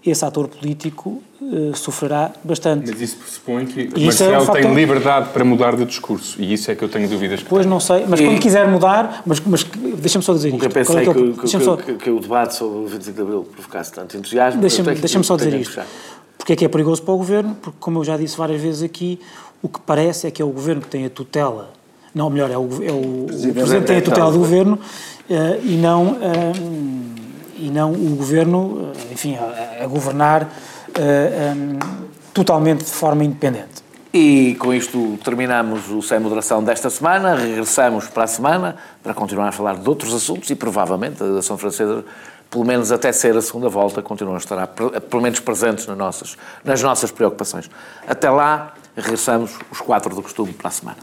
esse 0.06 0.24
ator 0.24 0.48
político 0.48 1.22
uh, 1.42 1.76
sofrerá 1.76 2.32
bastante. 2.44 2.90
Mas 2.92 3.02
isso 3.02 3.18
pressupõe 3.18 3.66
que 3.66 3.90
E 3.96 4.06
Marcelo 4.06 4.34
é 4.36 4.40
um 4.40 4.46
tem 4.48 4.74
liberdade 4.74 5.30
para 5.34 5.44
mudar 5.44 5.76
de 5.76 5.84
discurso. 5.86 6.42
E 6.42 6.54
isso 6.54 6.72
é 6.72 6.76
que 6.76 6.84
eu 6.84 6.88
tenho 6.88 7.10
dúvidas 7.10 7.42
que 7.44 7.50
Pois 7.50 7.64
tem. 7.66 7.70
não 7.70 7.80
sei, 7.80 8.06
mas 8.08 8.20
E- 8.20 8.26
quando 8.26 8.40
quiser 8.40 8.68
mudar, 8.70 9.22
mas, 9.26 9.40
mas 9.42 9.64
deixa-me 9.98 10.24
só 10.24 10.34
dizer 10.34 10.50
isto. 10.50 10.54
Nunca 10.56 10.68
é 10.68 10.70
pensei 10.70 11.02
que 11.02 11.08
é 11.08 11.12
o- 11.12 11.14
que, 11.14 11.32
que- 11.34 11.40
deixa-me 11.42 11.64
só- 11.66 11.76
que- 11.76 11.94
que 11.96 12.10
o 12.10 12.20
debate 12.22 12.56
sobre 12.56 12.78
o 12.78 12.88
25 12.88 13.16
de 13.16 13.22
Abril 13.22 13.44
provocasse 13.52 13.92
tanto 13.92 14.16
entusiasmo. 14.16 14.62
Deixa-me 14.62 14.90
Eu 14.90 14.96
deixa 14.96 15.24
só 15.24 15.36
dizer 15.36 15.52
que 15.52 15.58
isto. 15.58 15.82
Porque 16.38 16.54
é 16.54 16.56
que 16.56 16.64
é 16.66 16.70
perigoso 16.70 17.02
para 17.04 17.14
o 17.14 17.18
Governo? 17.18 17.58
Porque, 17.62 17.78
como 17.80 18.00
eu 18.00 18.04
já 18.06 18.16
disse 18.16 18.38
várias 18.38 18.62
vezes 18.62 18.84
aqui, 18.84 19.20
o 19.62 19.68
que 19.68 19.80
parece 19.82 20.28
é 20.28 20.32
que 20.32 20.42
é 20.42 20.46
o 20.46 20.50
Governo 20.50 20.82
que 20.84 20.88
tem 20.88 21.06
a 21.06 21.10
tutela, 21.10 21.72
não, 22.16 22.30
melhor, 22.30 22.50
é 22.50 22.58
o, 22.58 22.70
é 22.82 22.92
o, 22.92 23.26
o 23.26 23.26
Presidente 23.28 23.80
que 23.82 23.82
tem 23.88 23.98
a 23.98 24.02
tutela 24.02 24.32
do 24.32 24.38
Governo 24.40 24.80
eh, 25.30 25.60
e, 25.64 25.76
não, 25.76 26.16
eh, 26.22 27.17
e 27.58 27.70
não 27.70 27.92
o 27.92 28.16
Governo, 28.16 28.92
eh, 28.96 29.14
enfim, 29.14 29.36
a, 29.36 29.84
a 29.84 29.88
governar 29.88 30.50
eh, 30.96 31.54
em, 31.56 31.80
totalmente 32.34 32.84
de 32.84 32.92
forma 32.92 33.24
independente. 33.24 33.88
E 34.14 34.56
com 34.56 34.74
isto 34.74 35.18
terminamos 35.24 35.92
o 35.92 36.02
Sem 36.02 36.20
Moderação 36.20 36.64
desta 36.64 36.90
semana. 36.90 37.36
Regressamos 37.36 38.08
para 38.08 38.24
a 38.24 38.28
semana 38.28 38.76
para 39.04 39.14
continuar 39.14 39.50
a 39.50 39.52
falar 39.52 39.76
de 39.76 39.88
outros 39.88 40.14
assuntos 40.14 40.50
e 40.50 40.56
provavelmente 40.56 41.22
a 41.22 41.40
Ação 41.40 41.58
Francesa, 41.58 42.04
pelo 42.50 42.66
menos 42.66 42.92
até 42.92 43.12
ser 43.12 43.36
a 43.36 43.42
segunda 43.42 43.70
volta, 43.70 44.02
continua 44.02 44.36
a 44.36 44.38
estar 44.38 44.66
pelo 44.68 45.22
menos 45.22 45.40
presentes 45.40 45.86
nas 45.88 45.98
nossas, 45.98 46.38
nas 46.64 46.82
nossas 46.82 47.12
preocupações. 47.12 47.70
Até 48.08 48.30
lá, 48.30 48.74
regressamos 48.96 49.52
os 49.70 49.82
quatro 49.82 50.16
do 50.16 50.24
costume 50.24 50.54
para 50.54 50.70
a 50.70 50.72
semana. 50.72 50.98